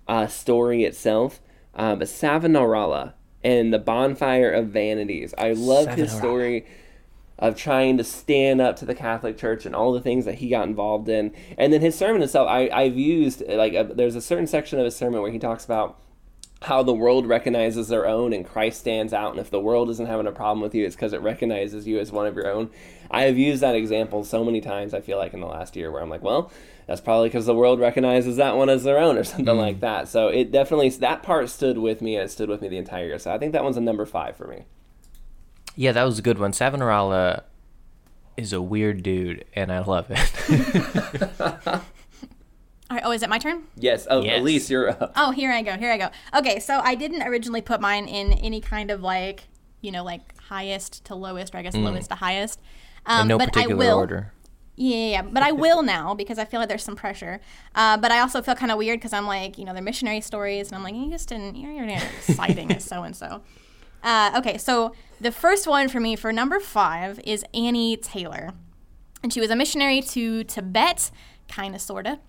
uh, 0.08 0.28
story 0.28 0.84
itself. 0.84 1.40
Uh, 1.76 1.96
but 1.96 2.10
Savonarola 2.10 3.14
and 3.44 3.74
the 3.74 3.80
bonfire 3.80 4.52
of 4.52 4.68
vanities. 4.68 5.34
I 5.38 5.54
loved 5.54 5.92
his 5.92 6.12
story 6.12 6.66
of 7.38 7.56
trying 7.56 7.98
to 7.98 8.04
stand 8.04 8.60
up 8.60 8.76
to 8.76 8.86
the 8.86 8.94
Catholic 8.94 9.38
Church 9.38 9.66
and 9.66 9.74
all 9.74 9.94
the 9.94 10.02
things 10.02 10.26
that 10.26 10.36
he 10.36 10.50
got 10.50 10.68
involved 10.68 11.08
in. 11.08 11.34
And 11.58 11.72
then 11.72 11.80
his 11.80 11.98
sermon 11.98 12.22
itself, 12.22 12.50
I, 12.50 12.70
I've 12.70 12.98
used 12.98 13.42
like 13.48 13.74
a, 13.74 13.90
there's 13.96 14.16
a 14.16 14.22
certain 14.22 14.48
section 14.48 14.78
of 14.78 14.86
his 14.86 14.96
sermon 14.96 15.22
where 15.22 15.32
he 15.32 15.40
talks 15.40 15.64
about 15.64 15.98
how 16.62 16.84
the 16.84 16.94
world 16.94 17.26
recognizes 17.26 17.88
their 17.88 18.06
own 18.06 18.34
and 18.34 18.46
Christ 18.46 18.82
stands 18.82 19.14
out. 19.14 19.32
And 19.32 19.40
if 19.40 19.50
the 19.50 19.60
world 19.60 19.90
isn't 19.90 20.08
having 20.08 20.28
a 20.28 20.32
problem 20.32 20.62
with 20.62 20.76
you, 20.76 20.86
it's 20.86 20.96
because 20.96 21.14
it 21.14 21.22
recognizes 21.22 21.88
you 21.88 22.00
as 22.00 22.12
one 22.12 22.28
of 22.28 22.36
your 22.36 22.50
own. 22.50 22.70
I 23.10 23.24
have 23.24 23.38
used 23.38 23.62
that 23.62 23.76
example 23.76 24.24
so 24.24 24.44
many 24.44 24.60
times, 24.60 24.94
I 24.94 25.00
feel 25.00 25.18
like, 25.18 25.34
in 25.34 25.40
the 25.40 25.48
last 25.48 25.76
year 25.76 25.90
where 25.90 26.02
I'm 26.02 26.10
like, 26.10 26.22
well, 26.22 26.52
that's 26.86 27.02
probably 27.02 27.30
because 27.30 27.46
the 27.46 27.56
world 27.56 27.80
recognizes 27.80 28.36
that 28.36 28.58
one 28.58 28.70
as 28.70 28.84
their 28.84 29.00
own 29.00 29.18
or 29.18 29.24
something 29.24 29.56
mm. 29.56 29.58
like 29.58 29.80
that. 29.80 30.10
So 30.10 30.28
it 30.28 30.52
definitely, 30.52 30.90
that 30.90 31.24
part 31.24 31.50
stood 31.50 31.78
with 31.78 32.02
me 32.02 32.16
and 32.16 32.26
it 32.26 32.30
stood 32.30 32.50
with 32.50 32.62
me 32.62 32.68
the 32.68 32.78
entire 32.78 33.06
year. 33.06 33.20
So 33.20 33.34
I 33.34 33.38
think 33.38 33.54
that 33.54 33.64
one's 33.64 33.78
a 33.78 33.82
number 33.82 34.06
five 34.06 34.36
for 34.36 34.48
me. 34.48 34.66
Yeah, 35.76 35.94
that 35.94 36.04
was 36.04 36.20
a 36.20 36.22
good 36.22 36.40
one. 36.40 36.52
Savonarola 36.52 37.44
is 38.36 38.52
a 38.52 38.62
weird 38.62 39.02
dude, 39.02 39.46
and 39.54 39.72
I 39.72 39.80
love 39.80 40.08
it. 40.10 41.82
All 42.90 42.96
right. 42.98 43.04
Oh, 43.06 43.12
is 43.12 43.22
it 43.22 43.30
my 43.30 43.38
turn? 43.38 43.64
Yes. 43.76 44.08
Oh, 44.10 44.24
Yes. 44.24 44.40
Elise, 44.42 44.70
you're 44.70 44.90
up. 44.90 45.14
Oh, 45.16 45.32
here 45.32 45.52
I 45.52 45.62
go. 45.62 45.78
Here 45.78 45.92
I 45.92 45.98
go. 45.98 46.10
Okay, 46.36 46.60
so 46.60 46.80
I 46.84 46.96
didn't 46.96 47.22
originally 47.24 47.62
put 47.62 47.80
mine 47.82 48.08
in 48.08 48.34
any 48.34 48.62
kind 48.62 48.90
of 48.90 49.02
like, 49.02 49.44
you 49.82 49.92
know, 49.92 50.04
like 50.04 50.36
highest 50.42 51.06
to 51.06 51.16
lowest, 51.16 51.54
or 51.54 51.60
I 51.60 51.62
guess 51.62 51.76
lowest 51.76 52.10
to 52.10 52.16
highest. 52.16 52.60
Um, 53.06 53.22
In 53.24 53.28
no 53.30 53.38
but 53.38 53.50
I 53.50 53.52
particular 53.52 53.78
will. 53.78 53.98
order. 53.98 54.34
Yeah, 54.76 54.96
yeah, 54.96 55.08
yeah, 55.12 55.22
but 55.24 55.44
I 55.44 55.52
will 55.52 55.84
now 55.84 56.14
because 56.14 56.40
I 56.40 56.46
feel 56.46 56.60
like 56.62 56.70
there's 56.70 56.84
some 56.84 56.96
pressure. 56.96 57.42
Uh, 57.76 57.98
but 57.98 58.12
I 58.12 58.20
also 58.22 58.42
feel 58.42 58.56
kind 58.56 58.72
of 58.72 58.78
weird 58.78 59.00
because 59.00 59.12
I'm 59.14 59.28
like, 59.28 59.58
you 59.58 59.66
know, 59.66 59.74
they're 59.74 59.84
missionary 59.84 60.22
stories, 60.22 60.68
and 60.70 60.76
I'm 60.78 60.84
like, 60.84 60.96
you 60.96 61.10
just 61.12 61.28
didn't, 61.30 61.58
you're, 61.58 61.72
you're 61.72 61.86
not 61.86 62.02
citing 62.22 62.72
as 62.72 62.86
so 62.86 63.04
and 63.04 63.14
so. 63.16 63.42
Okay, 64.06 64.58
so 64.58 64.94
the 65.20 65.32
first 65.34 65.68
one 65.68 65.90
for 65.90 66.00
me 66.00 66.16
for 66.16 66.32
number 66.32 66.60
five 66.62 67.20
is 67.26 67.44
Annie 67.54 67.98
Taylor, 67.98 68.52
and 69.22 69.34
she 69.34 69.42
was 69.42 69.50
a 69.50 69.56
missionary 69.56 70.02
to 70.02 70.46
Tibet, 70.46 71.12
kind 71.50 71.76
of, 71.76 71.82
sorta, 71.82 72.20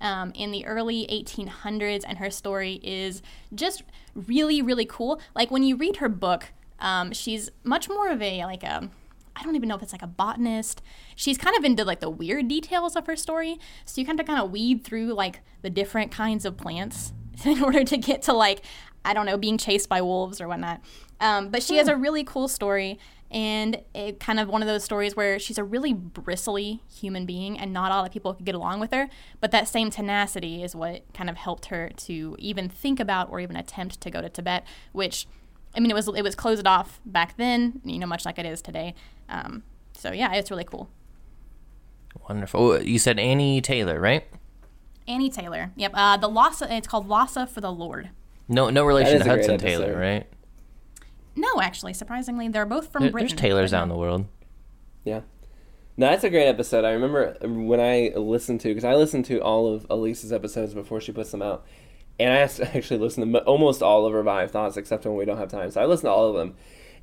um, 0.00 0.32
in 0.34 0.50
the 0.50 0.66
early 0.66 1.06
1800s, 1.10 2.04
and 2.06 2.18
her 2.18 2.30
story 2.30 2.80
is 2.82 3.22
just 3.54 3.82
really, 4.14 4.62
really 4.62 4.86
cool. 4.86 5.20
Like 5.34 5.50
when 5.50 5.62
you 5.62 5.76
read 5.76 5.96
her 5.96 6.08
book, 6.08 6.48
um, 6.78 7.12
she's 7.12 7.50
much 7.62 7.88
more 7.88 8.08
of 8.10 8.22
a 8.22 8.44
like 8.44 8.62
a 8.62 8.90
I 9.36 9.42
don't 9.42 9.56
even 9.56 9.68
know 9.68 9.76
if 9.76 9.82
it's 9.82 9.92
like 9.92 10.02
a 10.02 10.06
botanist. 10.06 10.82
She's 11.16 11.38
kind 11.38 11.56
of 11.56 11.64
into 11.64 11.84
like 11.84 12.00
the 12.00 12.10
weird 12.10 12.48
details 12.48 12.96
of 12.96 13.06
her 13.06 13.16
story. 13.16 13.58
So 13.84 14.00
you 14.00 14.06
kind 14.06 14.20
of 14.20 14.26
kind 14.26 14.40
of 14.40 14.50
weed 14.50 14.84
through 14.84 15.14
like 15.14 15.40
the 15.62 15.70
different 15.70 16.10
kinds 16.10 16.44
of 16.44 16.56
plants 16.56 17.12
in 17.44 17.62
order 17.62 17.84
to 17.84 17.96
get 17.96 18.22
to 18.22 18.32
like 18.32 18.62
I 19.04 19.14
don't 19.14 19.26
know 19.26 19.38
being 19.38 19.56
chased 19.56 19.88
by 19.88 20.02
wolves 20.02 20.40
or 20.40 20.48
whatnot. 20.48 20.80
Um, 21.20 21.50
but 21.50 21.62
she 21.62 21.76
has 21.76 21.88
a 21.88 21.96
really 21.96 22.24
cool 22.24 22.48
story 22.48 22.98
and 23.30 23.80
it 23.94 24.18
kind 24.18 24.40
of 24.40 24.48
one 24.48 24.62
of 24.62 24.68
those 24.68 24.82
stories 24.82 25.14
where 25.14 25.38
she's 25.38 25.58
a 25.58 25.64
really 25.64 25.92
bristly 25.92 26.82
human 26.92 27.26
being 27.26 27.58
and 27.58 27.72
not 27.72 27.92
a 27.92 27.94
lot 27.94 28.06
of 28.06 28.12
people 28.12 28.34
could 28.34 28.44
get 28.44 28.54
along 28.54 28.80
with 28.80 28.92
her. 28.92 29.08
But 29.40 29.52
that 29.52 29.68
same 29.68 29.90
tenacity 29.90 30.62
is 30.62 30.74
what 30.74 31.04
kind 31.14 31.30
of 31.30 31.36
helped 31.36 31.66
her 31.66 31.90
to 31.96 32.36
even 32.38 32.68
think 32.68 32.98
about 32.98 33.30
or 33.30 33.40
even 33.40 33.56
attempt 33.56 34.00
to 34.00 34.10
go 34.10 34.20
to 34.20 34.28
Tibet, 34.28 34.66
which 34.92 35.26
I 35.76 35.80
mean, 35.80 35.90
it 35.90 35.94
was 35.94 36.08
it 36.08 36.22
was 36.22 36.34
closed 36.34 36.66
off 36.66 37.00
back 37.06 37.36
then, 37.36 37.80
you 37.84 37.98
know, 37.98 38.06
much 38.06 38.24
like 38.24 38.38
it 38.38 38.46
is 38.46 38.60
today. 38.60 38.94
Um, 39.28 39.62
so 39.96 40.12
yeah, 40.12 40.32
it's 40.34 40.50
really 40.50 40.64
cool. 40.64 40.88
Wonderful. 42.28 42.82
You 42.82 42.98
said 42.98 43.20
Annie 43.20 43.60
Taylor, 43.60 44.00
right? 44.00 44.24
Annie 45.06 45.30
Taylor. 45.30 45.70
Yep. 45.76 45.92
Uh, 45.94 46.16
the 46.16 46.28
Lhasa. 46.28 46.72
It's 46.74 46.88
called 46.88 47.08
Lhasa 47.08 47.46
for 47.46 47.60
the 47.60 47.72
Lord. 47.72 48.10
No, 48.48 48.70
no 48.70 48.84
relation 48.84 49.20
to 49.20 49.28
Hudson. 49.28 49.58
Taylor, 49.58 49.96
right? 49.96 50.26
No, 51.40 51.60
actually, 51.60 51.94
surprisingly, 51.94 52.48
they're 52.48 52.66
both 52.66 52.92
from 52.92 53.02
There- 53.04 53.12
Britain. 53.12 53.28
there's 53.28 53.40
Taylors 53.40 53.70
but 53.70 53.78
out 53.78 53.82
in 53.84 53.88
the 53.88 53.96
world. 53.96 54.26
Yeah. 55.04 55.20
No, 55.96 56.06
that's 56.08 56.24
a 56.24 56.30
great 56.30 56.46
episode. 56.48 56.84
I 56.84 56.90
remember 56.92 57.36
um, 57.42 57.66
when 57.66 57.80
I 57.80 58.12
listened 58.16 58.60
to 58.62 58.68
because 58.68 58.84
I 58.84 58.94
listened 58.94 59.24
to 59.26 59.38
all 59.40 59.72
of 59.72 59.86
Elise's 59.90 60.32
episodes 60.32 60.72
before 60.74 61.00
she 61.00 61.12
puts 61.12 61.30
them 61.30 61.42
out, 61.42 61.64
and 62.18 62.32
I 62.32 62.36
actually 62.76 63.00
listened 63.00 63.32
to 63.34 63.40
almost 63.44 63.82
all 63.82 64.06
of 64.06 64.12
her 64.12 64.18
Revive 64.18 64.50
Thoughts 64.50 64.76
except 64.76 65.04
when 65.04 65.16
we 65.16 65.24
don't 65.24 65.38
have 65.38 65.48
time. 65.48 65.70
So 65.70 65.80
I 65.80 65.86
listened 65.86 66.06
to 66.08 66.12
all 66.12 66.28
of 66.28 66.36
them, 66.36 66.54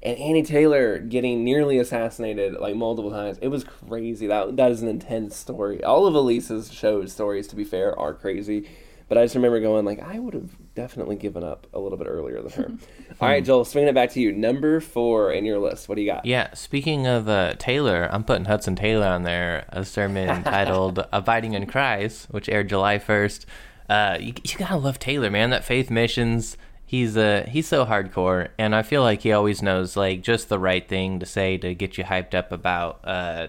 and 0.01 0.17
Annie 0.17 0.44
Taylor 0.44 1.00
getting 1.00 1.44
nearly 1.44 1.77
assassinated 1.79 2.53
like 2.60 2.75
multiple 2.75 3.12
times. 3.12 3.38
It 3.41 3.50
was 3.50 3.63
crazy. 3.63 4.27
That 4.27 4.56
that 4.58 4.72
is 4.72 4.82
an 4.82 4.88
intense 4.88 5.36
story. 5.36 5.84
All 5.84 6.08
of 6.08 6.15
Elise's 6.15 6.72
shows 6.72 7.12
stories, 7.12 7.48
to 7.48 7.56
be 7.56 7.63
fair, 7.63 7.98
are 8.00 8.13
crazy. 8.13 8.70
But 9.10 9.17
I 9.17 9.24
just 9.25 9.36
remember 9.36 9.60
going 9.60 9.86
like 9.86 10.00
I 10.01 10.20
would 10.20 10.34
have 10.34 10.51
definitely 10.77 11.15
given 11.15 11.43
up 11.43 11.65
a 11.74 11.79
little 11.79 11.98
bit 11.98 12.07
earlier 12.07 12.41
than 12.41 12.51
her. 12.51 12.72
all 13.22 13.27
right, 13.27 13.43
Joel, 13.43 13.65
swinging 13.65 13.89
it 13.89 13.96
back 13.96 14.12
to 14.12 14.22
you. 14.22 14.31
Number 14.31 14.79
four 14.79 15.31
in 15.31 15.43
your 15.43 15.57
list. 15.57 15.89
What 15.89 15.96
do 15.96 16.01
you 16.01 16.12
got? 16.12 16.25
Yeah, 16.25 16.53
speaking 16.53 17.07
of 17.07 17.27
uh, 17.27 17.55
Taylor, 17.57 18.07
I'm 18.12 18.24
putting 18.24 18.46
Hudson 18.46 18.75
Taylor 18.75 19.07
on 19.07 19.24
there, 19.24 19.65
a 19.69 19.84
sermon 19.84 20.43
titled 20.46 21.05
Abiding 21.12 21.53
in 21.53 21.65
Christ, 21.65 22.27
which 22.29 22.48
aired 22.48 22.69
July 22.69 23.00
1st. 23.00 23.46
Uh, 23.89 24.17
you, 24.22 24.34
you 24.43 24.57
gotta 24.57 24.77
love 24.77 25.00
Taylor, 25.00 25.31
man. 25.31 25.50
That 25.50 25.63
faith 25.63 25.89
missions, 25.89 26.57
he's 26.86 27.17
uh, 27.17 27.48
he's 27.50 27.67
so 27.67 27.86
hardcore, 27.86 28.50
and 28.60 28.75
I 28.75 28.84
feel 28.84 29.01
like 29.01 29.22
he 29.22 29.31
always 29.31 29.62
knows 29.63 29.98
like 29.98 30.22
just 30.22 30.50
the 30.50 30.60
right 30.60 30.88
thing 30.88 31.19
to 31.19 31.25
say 31.25 31.57
to 31.57 31.74
get 31.74 31.98
you 31.98 32.03
hyped 32.03 32.36
up 32.36 32.51
about 32.51 33.00
uh, 33.03 33.48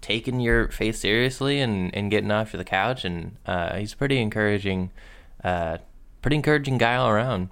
taking 0.00 0.40
your 0.40 0.68
faith 0.68 0.96
seriously 0.96 1.60
and, 1.60 1.94
and 1.94 2.10
getting 2.10 2.30
off 2.30 2.52
the 2.52 2.64
couch. 2.64 3.04
And 3.04 3.36
uh, 3.46 3.76
he's 3.76 3.94
pretty 3.94 4.18
encouraging, 4.18 4.90
uh, 5.42 5.78
pretty 6.22 6.36
encouraging 6.36 6.78
guy 6.78 6.96
all 6.96 7.08
around. 7.08 7.50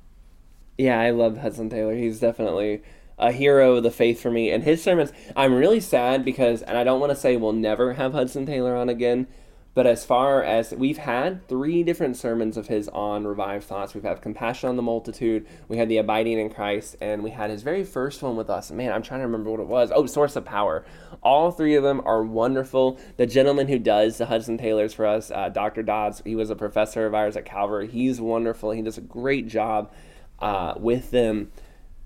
Yeah, 0.78 1.00
I 1.00 1.10
love 1.10 1.38
Hudson 1.38 1.70
Taylor. 1.70 1.94
He's 1.94 2.20
definitely 2.20 2.82
a 3.18 3.32
hero 3.32 3.76
of 3.76 3.82
the 3.82 3.90
faith 3.90 4.20
for 4.20 4.30
me. 4.30 4.50
And 4.50 4.62
his 4.62 4.82
sermons, 4.82 5.12
I'm 5.34 5.54
really 5.54 5.80
sad 5.80 6.24
because, 6.24 6.62
and 6.62 6.76
I 6.76 6.84
don't 6.84 7.00
want 7.00 7.10
to 7.10 7.16
say 7.16 7.36
we'll 7.36 7.52
never 7.52 7.94
have 7.94 8.12
Hudson 8.12 8.44
Taylor 8.44 8.76
on 8.76 8.88
again, 8.88 9.26
but 9.76 9.86
as 9.86 10.06
far 10.06 10.42
as 10.42 10.72
we've 10.72 10.96
had 10.96 11.46
three 11.48 11.82
different 11.82 12.16
sermons 12.16 12.56
of 12.56 12.66
his 12.66 12.88
on 12.88 13.26
Revived 13.26 13.64
Thoughts, 13.64 13.92
we've 13.92 14.02
had 14.02 14.22
Compassion 14.22 14.70
on 14.70 14.76
the 14.76 14.82
Multitude, 14.82 15.46
we 15.68 15.76
had 15.76 15.90
the 15.90 15.98
Abiding 15.98 16.38
in 16.38 16.48
Christ, 16.48 16.96
and 16.98 17.22
we 17.22 17.28
had 17.28 17.50
his 17.50 17.62
very 17.62 17.84
first 17.84 18.22
one 18.22 18.36
with 18.36 18.48
us. 18.48 18.70
Man, 18.70 18.90
I'm 18.90 19.02
trying 19.02 19.20
to 19.20 19.26
remember 19.26 19.50
what 19.50 19.60
it 19.60 19.66
was. 19.66 19.92
Oh, 19.94 20.06
Source 20.06 20.34
of 20.34 20.46
Power. 20.46 20.86
All 21.22 21.50
three 21.50 21.74
of 21.74 21.82
them 21.82 22.00
are 22.06 22.22
wonderful. 22.22 22.98
The 23.18 23.26
gentleman 23.26 23.68
who 23.68 23.78
does 23.78 24.16
the 24.16 24.24
Hudson 24.24 24.56
Taylors 24.56 24.94
for 24.94 25.04
us, 25.04 25.30
uh, 25.30 25.50
Dr. 25.50 25.82
Dodds, 25.82 26.22
he 26.24 26.34
was 26.34 26.48
a 26.48 26.56
professor 26.56 27.04
of 27.04 27.14
ours 27.14 27.36
at 27.36 27.44
Calvary. 27.44 27.86
He's 27.86 28.18
wonderful. 28.18 28.70
He 28.70 28.80
does 28.80 28.96
a 28.96 29.02
great 29.02 29.46
job 29.46 29.92
uh, 30.38 30.72
with 30.78 31.10
them. 31.10 31.52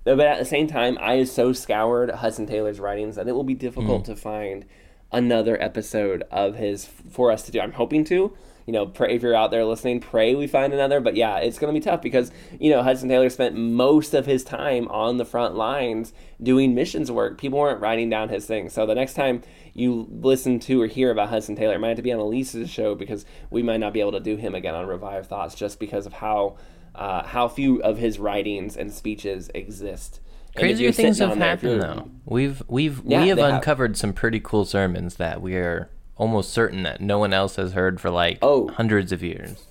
But 0.02 0.18
at 0.18 0.40
the 0.40 0.44
same 0.44 0.66
time, 0.66 0.98
I 1.00 1.18
have 1.18 1.28
so 1.28 1.52
scoured 1.52 2.10
Hudson 2.10 2.46
Taylor's 2.46 2.80
writings 2.80 3.14
that 3.14 3.28
it 3.28 3.32
will 3.32 3.44
be 3.44 3.54
difficult 3.54 4.06
to 4.06 4.16
find 4.16 4.64
another 5.12 5.60
episode 5.62 6.24
of 6.30 6.56
his 6.56 6.84
for 6.84 7.30
us 7.30 7.42
to 7.42 7.52
do. 7.52 7.60
I'm 7.60 7.72
hoping 7.72 8.04
to. 8.04 8.36
You 8.66 8.74
know, 8.74 8.86
pray 8.86 9.16
if 9.16 9.22
you're 9.22 9.34
out 9.34 9.50
there 9.50 9.64
listening, 9.64 9.98
pray 9.98 10.34
we 10.34 10.46
find 10.46 10.72
another. 10.72 11.00
But 11.00 11.16
yeah, 11.16 11.38
it's 11.38 11.58
going 11.58 11.74
to 11.74 11.80
be 11.80 11.82
tough 11.82 12.02
because, 12.02 12.30
you 12.60 12.70
know, 12.70 12.82
Hudson 12.82 13.08
Taylor 13.08 13.28
spent 13.28 13.56
most 13.56 14.14
of 14.14 14.26
his 14.26 14.44
time 14.44 14.86
on 14.88 15.16
the 15.16 15.24
front 15.24 15.56
lines 15.56 16.12
doing 16.40 16.74
missions 16.74 17.10
work. 17.10 17.38
People 17.38 17.58
weren't 17.58 17.80
writing 17.80 18.08
down 18.10 18.28
his 18.28 18.46
things. 18.46 18.72
So 18.72 18.86
the 18.86 18.94
next 18.94 19.14
time 19.14 19.42
you 19.74 20.06
listen 20.10 20.60
to 20.60 20.80
or 20.80 20.86
hear 20.86 21.10
about 21.10 21.30
Hudson 21.30 21.56
Taylor, 21.56 21.74
it 21.74 21.80
might 21.80 21.88
have 21.88 21.96
to 21.96 22.02
be 22.02 22.12
on 22.12 22.20
Elise's 22.20 22.70
show 22.70 22.94
because 22.94 23.24
we 23.50 23.62
might 23.62 23.80
not 23.80 23.92
be 23.92 24.00
able 24.00 24.12
to 24.12 24.20
do 24.20 24.36
him 24.36 24.54
again 24.54 24.74
on 24.74 24.86
Revive 24.86 25.26
Thoughts 25.26 25.54
just 25.56 25.80
because 25.80 26.06
of 26.06 26.12
how 26.12 26.56
uh, 26.94 27.24
how 27.24 27.48
few 27.48 27.82
of 27.82 27.98
his 27.98 28.18
writings 28.18 28.76
and 28.76 28.92
speeches 28.92 29.50
exist. 29.54 30.20
Crazier 30.56 30.92
things 30.92 31.18
have 31.18 31.36
happened 31.36 31.80
though. 31.82 32.10
We've 32.24 32.62
we've 32.68 33.02
Yeah, 33.04 33.22
we 33.22 33.28
have 33.28 33.36
they 33.36 33.42
have. 33.42 33.54
uncovered 33.54 33.96
some 33.96 34.12
pretty 34.12 34.40
cool 34.40 34.64
sermons 34.64 35.16
that 35.16 35.40
we 35.40 35.54
are 35.56 35.88
almost 36.16 36.52
certain 36.52 36.82
that 36.82 37.00
no 37.00 37.18
one 37.18 37.32
else 37.32 37.56
has 37.56 37.72
heard 37.72 38.00
for 38.00 38.10
like 38.10 38.38
Oh. 38.42 38.68
hundreds 38.68 39.12
of 39.12 39.22
years. 39.22 39.66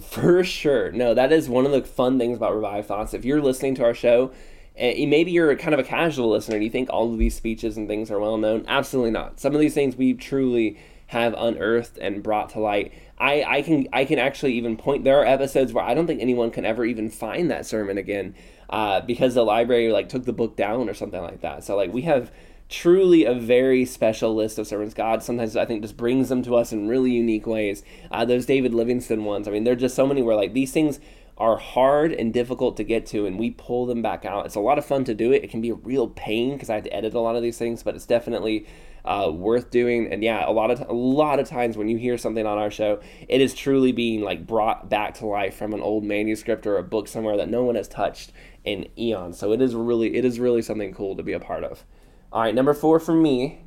For 0.00 0.42
sure. 0.42 0.90
No, 0.92 1.12
that 1.14 1.32
is 1.32 1.48
one 1.48 1.66
of 1.66 1.72
the 1.72 1.82
fun 1.82 2.18
things 2.18 2.36
about 2.36 2.54
Revive 2.54 2.86
Thoughts. 2.86 3.12
If 3.14 3.24
you're 3.24 3.42
listening 3.42 3.74
to 3.76 3.84
our 3.84 3.94
show, 3.94 4.32
and 4.74 5.10
maybe 5.10 5.30
you're 5.32 5.54
kind 5.56 5.74
of 5.74 5.80
a 5.80 5.84
casual 5.84 6.30
listener 6.30 6.54
and 6.56 6.64
you 6.64 6.70
think 6.70 6.88
all 6.90 7.12
of 7.12 7.18
these 7.18 7.34
speeches 7.34 7.76
and 7.76 7.86
things 7.86 8.10
are 8.10 8.18
well 8.18 8.38
known. 8.38 8.64
Absolutely 8.66 9.10
not. 9.10 9.38
Some 9.38 9.54
of 9.54 9.60
these 9.60 9.74
things 9.74 9.96
we 9.96 10.14
truly 10.14 10.78
have 11.08 11.34
unearthed 11.36 11.98
and 11.98 12.22
brought 12.22 12.48
to 12.50 12.58
light. 12.60 12.90
I, 13.18 13.44
I 13.46 13.62
can 13.62 13.86
I 13.92 14.06
can 14.06 14.18
actually 14.18 14.54
even 14.54 14.78
point. 14.78 15.04
There 15.04 15.18
are 15.20 15.26
episodes 15.26 15.74
where 15.74 15.84
I 15.84 15.92
don't 15.92 16.06
think 16.06 16.22
anyone 16.22 16.50
can 16.50 16.64
ever 16.64 16.86
even 16.86 17.10
find 17.10 17.50
that 17.50 17.66
sermon 17.66 17.98
again, 17.98 18.34
uh, 18.72 19.02
because 19.02 19.34
the 19.34 19.44
library 19.44 19.92
like 19.92 20.08
took 20.08 20.24
the 20.24 20.32
book 20.32 20.56
down 20.56 20.88
or 20.88 20.94
something 20.94 21.22
like 21.22 21.42
that. 21.42 21.62
So 21.62 21.76
like 21.76 21.92
we 21.92 22.02
have 22.02 22.32
truly 22.70 23.26
a 23.26 23.34
very 23.34 23.84
special 23.84 24.34
list 24.34 24.58
of 24.58 24.66
servants. 24.66 24.94
God 24.94 25.22
sometimes 25.22 25.56
I 25.56 25.66
think 25.66 25.82
just 25.82 25.98
brings 25.98 26.30
them 26.30 26.42
to 26.44 26.56
us 26.56 26.72
in 26.72 26.88
really 26.88 27.12
unique 27.12 27.46
ways. 27.46 27.84
Uh, 28.10 28.24
those 28.24 28.46
David 28.46 28.72
Livingstone 28.72 29.24
ones. 29.24 29.46
I 29.46 29.50
mean, 29.50 29.64
there 29.64 29.74
are 29.74 29.76
just 29.76 29.94
so 29.94 30.06
many 30.06 30.22
where 30.22 30.34
like 30.34 30.54
these 30.54 30.72
things 30.72 30.98
are 31.36 31.58
hard 31.58 32.12
and 32.12 32.32
difficult 32.32 32.76
to 32.78 32.84
get 32.84 33.04
to, 33.06 33.26
and 33.26 33.38
we 33.38 33.50
pull 33.50 33.84
them 33.84 34.00
back 34.00 34.24
out. 34.24 34.46
It's 34.46 34.54
a 34.54 34.60
lot 34.60 34.78
of 34.78 34.86
fun 34.86 35.04
to 35.04 35.14
do 35.14 35.32
it. 35.32 35.44
It 35.44 35.50
can 35.50 35.60
be 35.60 35.70
a 35.70 35.74
real 35.74 36.08
pain 36.08 36.52
because 36.52 36.70
I 36.70 36.76
have 36.76 36.84
to 36.84 36.94
edit 36.94 37.14
a 37.14 37.20
lot 37.20 37.36
of 37.36 37.42
these 37.42 37.58
things, 37.58 37.82
but 37.82 37.94
it's 37.94 38.06
definitely 38.06 38.66
uh, 39.04 39.30
worth 39.32 39.70
doing. 39.70 40.12
And 40.12 40.22
yeah, 40.22 40.48
a 40.48 40.52
lot 40.52 40.70
of 40.70 40.80
a 40.88 40.92
lot 40.92 41.38
of 41.38 41.48
times 41.48 41.76
when 41.76 41.88
you 41.88 41.96
hear 41.96 42.18
something 42.18 42.46
on 42.46 42.58
our 42.58 42.70
show, 42.70 43.00
it 43.28 43.40
is 43.40 43.54
truly 43.54 43.92
being 43.92 44.22
like 44.22 44.46
brought 44.46 44.88
back 44.88 45.14
to 45.14 45.26
life 45.26 45.56
from 45.56 45.72
an 45.72 45.80
old 45.80 46.04
manuscript 46.04 46.66
or 46.66 46.76
a 46.76 46.82
book 46.82 47.08
somewhere 47.08 47.36
that 47.36 47.48
no 47.48 47.62
one 47.62 47.74
has 47.74 47.88
touched 47.88 48.32
in 48.64 48.88
eons. 48.98 49.38
So 49.38 49.52
it 49.52 49.60
is 49.60 49.74
really 49.74 50.16
it 50.16 50.24
is 50.24 50.38
really 50.38 50.62
something 50.62 50.94
cool 50.94 51.16
to 51.16 51.22
be 51.22 51.32
a 51.32 51.40
part 51.40 51.64
of. 51.64 51.84
All 52.32 52.42
right, 52.42 52.54
number 52.54 52.74
four 52.74 52.98
for 52.98 53.14
me, 53.14 53.60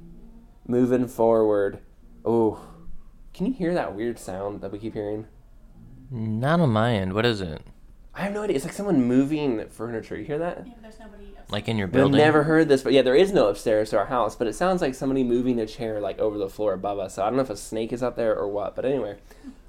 moving 0.67 1.07
forward. 1.07 1.79
Oh, 2.23 2.59
can 3.33 3.45
you 3.45 3.53
hear 3.53 3.73
that 3.73 3.95
weird 3.95 4.17
sound 4.17 4.61
that 4.61 4.71
we 4.71 4.79
keep 4.79 4.93
hearing? 4.93 5.27
Not 6.09 6.59
on 6.59 6.69
my 6.69 6.93
end. 6.93 7.13
What 7.13 7.25
is 7.25 7.41
it? 7.41 7.61
I 8.17 8.21
have 8.21 8.33
no 8.33 8.43
idea. 8.43 8.55
It's 8.55 8.65
like 8.65 8.73
someone 8.73 9.03
moving 9.03 9.67
furniture. 9.69 10.15
You 10.17 10.23
hear 10.23 10.37
that? 10.39 10.65
Yeah, 10.65 10.73
but 10.73 10.81
there's 10.83 10.99
nobody. 10.99 11.23
Like 11.49 11.67
in 11.67 11.77
your 11.77 11.87
building. 11.87 12.05
I've 12.05 12.11
building? 12.13 12.25
never 12.25 12.43
heard 12.43 12.67
this, 12.69 12.81
but 12.81 12.93
yeah, 12.93 13.01
there 13.03 13.13
is 13.15 13.31
no 13.33 13.47
upstairs 13.49 13.89
to 13.91 13.99
our 13.99 14.05
house, 14.07 14.35
but 14.35 14.47
it 14.47 14.53
sounds 14.53 14.81
like 14.81 14.95
somebody 14.95 15.23
moving 15.23 15.59
a 15.59 15.65
chair 15.67 15.99
like 16.01 16.17
over 16.17 16.37
the 16.37 16.49
floor 16.49 16.73
above 16.73 16.97
us. 16.97 17.15
So 17.15 17.23
I 17.23 17.25
don't 17.27 17.35
know 17.35 17.43
if 17.43 17.49
a 17.51 17.57
snake 17.57 17.93
is 17.93 18.01
up 18.01 18.15
there 18.15 18.35
or 18.35 18.47
what. 18.47 18.75
But 18.75 18.85
anyway, 18.85 19.17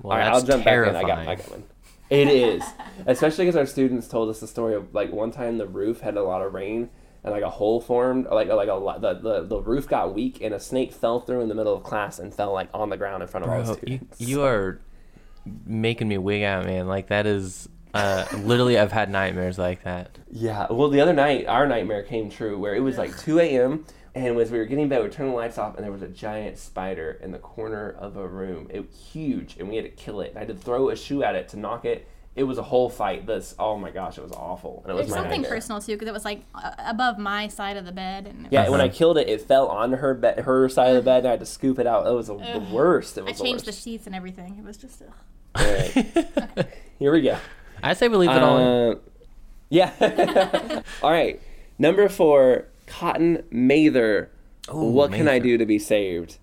Well, 0.01 0.13
all 0.13 0.19
right, 0.19 0.25
that's 0.25 0.39
I'll 0.39 0.47
jump 0.47 0.65
terrifying. 0.65 0.95
back 0.95 1.05
in. 1.05 1.11
I 1.11 1.25
got, 1.25 1.29
I 1.29 1.35
got 1.35 1.51
one. 1.51 1.65
It 2.09 2.29
is, 2.29 2.63
especially 3.07 3.45
because 3.47 3.57
our 3.57 3.67
students 3.67 4.07
told 4.07 4.31
us 4.31 4.39
the 4.39 4.47
story 4.47 4.75
of 4.75 4.95
like 4.95 5.13
one 5.13 5.33
time 5.33 5.59
the 5.59 5.67
roof 5.67 6.01
had 6.01 6.17
a 6.17 6.23
lot 6.23 6.41
of 6.41 6.55
rain 6.55 6.89
and 7.25 7.33
like 7.33 7.43
a 7.43 7.51
hole 7.51 7.81
formed, 7.81 8.27
like 8.27 8.47
like 8.49 8.69
a 8.69 8.75
lot, 8.75 9.01
the, 9.01 9.15
the 9.15 9.43
the 9.43 9.61
roof 9.61 9.89
got 9.89 10.15
weak 10.15 10.41
and 10.41 10.55
a 10.55 10.61
snake 10.61 10.93
fell 10.93 11.19
through 11.21 11.41
in 11.41 11.49
the 11.49 11.55
middle 11.55 11.75
of 11.75 11.83
class 11.83 12.21
and 12.21 12.33
fell 12.33 12.53
like 12.53 12.69
on 12.73 12.91
the 12.91 12.97
ground 12.97 13.23
in 13.25 13.29
front 13.29 13.45
of 13.45 13.51
all 13.51 13.59
the 13.59 13.65
Bro, 13.65 13.73
you, 13.73 13.79
students. 13.99 14.21
you 14.21 14.43
are 14.45 14.81
making 15.67 16.07
me 16.07 16.17
wig 16.17 16.43
out, 16.45 16.65
man. 16.65 16.87
Like 16.87 17.09
that 17.09 17.27
is 17.27 17.69
uh, 17.97 18.27
literally 18.39 18.79
I've 18.79 18.93
had 18.93 19.11
nightmares 19.11 19.59
like 19.59 19.83
that. 19.85 20.19
Yeah. 20.31 20.67
Well, 20.71 20.89
the 20.89 21.01
other 21.01 21.13
night, 21.13 21.47
our 21.47 21.67
nightmare 21.67 22.03
came 22.03 22.31
true 22.31 22.59
where 22.59 22.75
it 22.75 22.81
was 22.81 22.99
like 22.99 23.17
2 23.19 23.39
a.m. 23.41 23.85
And 24.15 24.39
as 24.41 24.51
we 24.51 24.59
were 24.59 24.65
getting 24.65 24.85
in 24.85 24.89
bed, 24.89 25.03
we 25.03 25.11
turned 25.11 25.31
the 25.31 25.35
lights 25.37 25.59
off, 25.59 25.75
and 25.77 25.85
there 25.85 25.93
was 25.93 26.01
a 26.03 26.09
giant 26.09 26.57
spider 26.57 27.19
in 27.23 27.33
the 27.33 27.39
corner 27.39 27.91
of 27.99 28.17
a 28.17 28.27
room. 28.27 28.67
It 28.73 28.81
was 28.81 28.99
huge, 29.13 29.57
and 29.59 29.69
we 29.69 29.77
had 29.77 29.85
to 29.85 29.91
kill 29.91 30.23
it. 30.23 30.29
And 30.31 30.37
I 30.39 30.41
had 30.41 30.49
to 30.49 30.55
throw 30.55 30.89
a 30.89 30.97
shoe 30.97 31.23
at 31.23 31.35
it 31.35 31.49
to 31.51 31.59
knock 31.59 31.85
it. 31.85 32.07
It 32.35 32.45
was 32.45 32.57
a 32.59 32.63
whole 32.63 32.89
fight. 32.91 33.27
This, 33.27 33.55
oh 33.59 33.77
my 33.79 33.91
gosh, 33.91 34.17
it 34.19 34.23
was 34.23 34.33
awful. 34.33 34.81
And 34.85 34.91
it 34.91 34.95
was 34.95 35.07
There's 35.07 35.11
my 35.17 35.23
something 35.23 35.41
nightmare. 35.43 35.57
personal 35.59 35.81
too 35.83 35.95
because 35.95 36.09
it 36.09 36.13
was 36.13 36.25
like 36.25 36.43
uh, 36.55 36.71
above 36.79 37.19
my 37.19 37.49
side 37.49 37.77
of 37.79 37.85
the 37.87 37.93
bed. 37.93 38.27
And 38.27 38.47
it 38.47 38.53
Yeah, 38.53 38.63
was- 38.63 38.71
when 38.73 38.81
I 38.83 38.89
killed 38.89 39.17
it, 39.19 39.29
it 39.29 39.41
fell 39.43 39.69
on 39.69 39.93
her 39.95 40.13
bed, 40.15 40.41
her 40.41 40.69
side 40.71 40.89
of 40.91 40.97
the 40.97 41.03
bed, 41.03 41.19
and 41.21 41.29
I 41.29 41.31
had 41.33 41.41
to 41.41 41.47
scoop 41.47 41.79
it 41.79 41.87
out. 41.87 42.07
It 42.07 42.13
was 42.13 42.27
the 42.29 42.37
the 42.37 42.67
worst. 42.73 43.17
It 43.19 43.23
I 43.23 43.25
was 43.25 43.41
changed 43.41 43.65
the 43.65 43.71
the 43.71 43.77
sheets 43.77 44.07
and 44.07 44.15
everything. 44.15 44.57
It 44.59 44.65
was 44.65 44.77
just. 44.79 45.03
Ugh. 45.03 45.13
All 45.57 45.65
right. 45.65 46.67
Here 46.99 47.13
we 47.13 47.21
go. 47.23 47.37
I 47.83 47.95
say 47.95 48.09
we 48.09 48.17
leave 48.17 48.31
it 48.31 48.43
all 48.43 48.59
in. 48.59 48.97
Uh, 48.97 49.01
yeah. 49.69 50.83
All 51.03 51.11
right. 51.11 51.41
Number 51.79 52.09
four, 52.09 52.69
Cotton 52.87 53.43
Mather. 53.51 54.31
what 54.71 55.13
can 55.13 55.29
I 55.29 55.39
do 55.39 55.59
to 55.59 55.67
be 55.67 55.79
saved? 55.79 56.39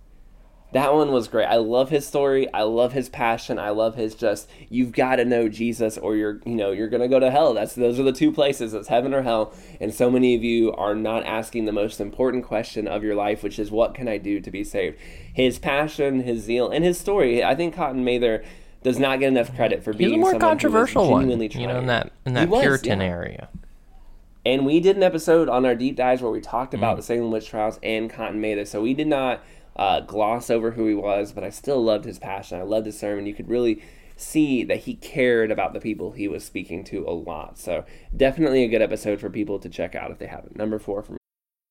That 0.74 0.92
one 0.92 1.12
was 1.12 1.28
great. 1.28 1.46
I 1.46 1.58
love 1.58 1.92
his 1.92 2.08
story. 2.08 2.52
I 2.52 2.64
love 2.64 2.94
his 2.94 3.08
passion. 3.08 3.60
I 3.60 3.70
love 3.70 3.94
his 3.94 4.16
just 4.16 4.50
you've 4.70 4.92
got 4.92 5.18
to 5.18 5.26
know 5.26 5.48
Jesus 5.48 6.00
or 6.00 6.16
you're 6.16 6.42
you 6.48 6.56
know 6.56 6.72
you're 6.72 6.88
gonna 6.90 7.08
go 7.08 7.20
to 7.20 7.30
hell. 7.30 7.54
That's 7.54 7.76
those 7.76 8.00
are 8.00 8.04
the 8.04 8.12
two 8.12 8.32
places. 8.32 8.74
It's 8.74 8.88
heaven 8.88 9.14
or 9.14 9.22
hell. 9.22 9.54
And 9.80 9.94
so 9.94 10.10
many 10.10 10.34
of 10.34 10.44
you 10.44 10.74
are 10.74 10.96
not 10.96 11.26
asking 11.26 11.66
the 11.66 11.72
most 11.72 12.02
important 12.02 12.44
question 12.44 12.88
of 12.88 13.04
your 13.04 13.14
life, 13.14 13.44
which 13.44 13.60
is 13.60 13.70
what 13.70 13.94
can 13.94 14.08
I 14.08 14.18
do 14.18 14.40
to 14.40 14.50
be 14.50 14.64
saved? 14.64 14.98
His 15.32 15.60
passion, 15.60 16.22
his 16.24 16.42
zeal, 16.42 16.72
and 16.72 16.84
his 16.84 17.00
story. 17.00 17.44
I 17.44 17.54
think 17.54 17.76
Cotton 17.76 18.04
Mather 18.04 18.44
does 18.84 19.00
not 19.00 19.20
get 19.20 19.28
enough 19.28 19.56
credit 19.56 19.84
for 19.84 19.92
He's 19.92 19.98
being 20.00 20.14
a 20.16 20.18
more 20.18 20.32
someone 20.32 20.42
who 20.42 20.46
was 20.46 20.50
controversial 20.52 21.10
one, 21.10 21.30
you 21.30 21.68
know, 21.68 21.80
in 21.80 21.88
that 21.88 22.12
in 22.26 22.34
that 22.34 22.50
was, 22.50 22.62
Puritan 22.62 23.00
yeah. 23.00 23.06
area. 23.08 23.50
And 24.46 24.66
we 24.66 24.80
did 24.80 24.98
an 24.98 25.04
episode 25.04 25.48
on 25.48 25.66
our 25.66 25.76
deep 25.76 25.96
dives 25.96 26.22
where 26.22 26.32
we 26.32 26.42
talked 26.42 26.74
Mm. 26.74 26.80
about 26.80 26.98
the 26.98 27.04
Salem 27.04 27.32
witch 27.32 27.48
trials 27.48 27.80
and 27.82 28.10
Cotton 28.10 28.42
Mather. 28.42 28.66
So 28.66 28.82
we 28.82 28.94
did 28.94 29.08
not 29.08 29.42
uh, 29.76 30.02
gloss 30.02 30.50
over 30.50 30.72
who 30.72 30.86
he 30.88 30.94
was, 30.94 31.32
but 31.32 31.44
I 31.44 31.50
still 31.50 31.84
loved 31.84 32.06
his 32.06 32.20
passion. 32.20 32.60
I 32.60 32.64
loved 32.64 32.86
his 32.86 33.00
sermon. 33.00 33.26
You 33.26 33.34
could 33.34 33.50
really 33.50 33.82
see 34.16 34.64
that 34.64 34.80
he 34.82 34.94
cared 34.96 35.50
about 35.50 35.74
the 35.74 35.80
people 35.80 36.12
he 36.12 36.28
was 36.28 36.44
speaking 36.44 36.84
to 36.86 37.04
a 37.08 37.12
lot. 37.12 37.58
So 37.58 37.84
definitely 38.16 38.64
a 38.64 38.68
good 38.68 38.82
episode 38.82 39.20
for 39.20 39.30
people 39.30 39.58
to 39.60 39.70
check 39.70 39.96
out 39.96 40.12
if 40.12 40.20
they 40.20 40.28
haven't. 40.28 40.56
Number 40.56 40.78
four 40.78 41.02
for. 41.02 41.18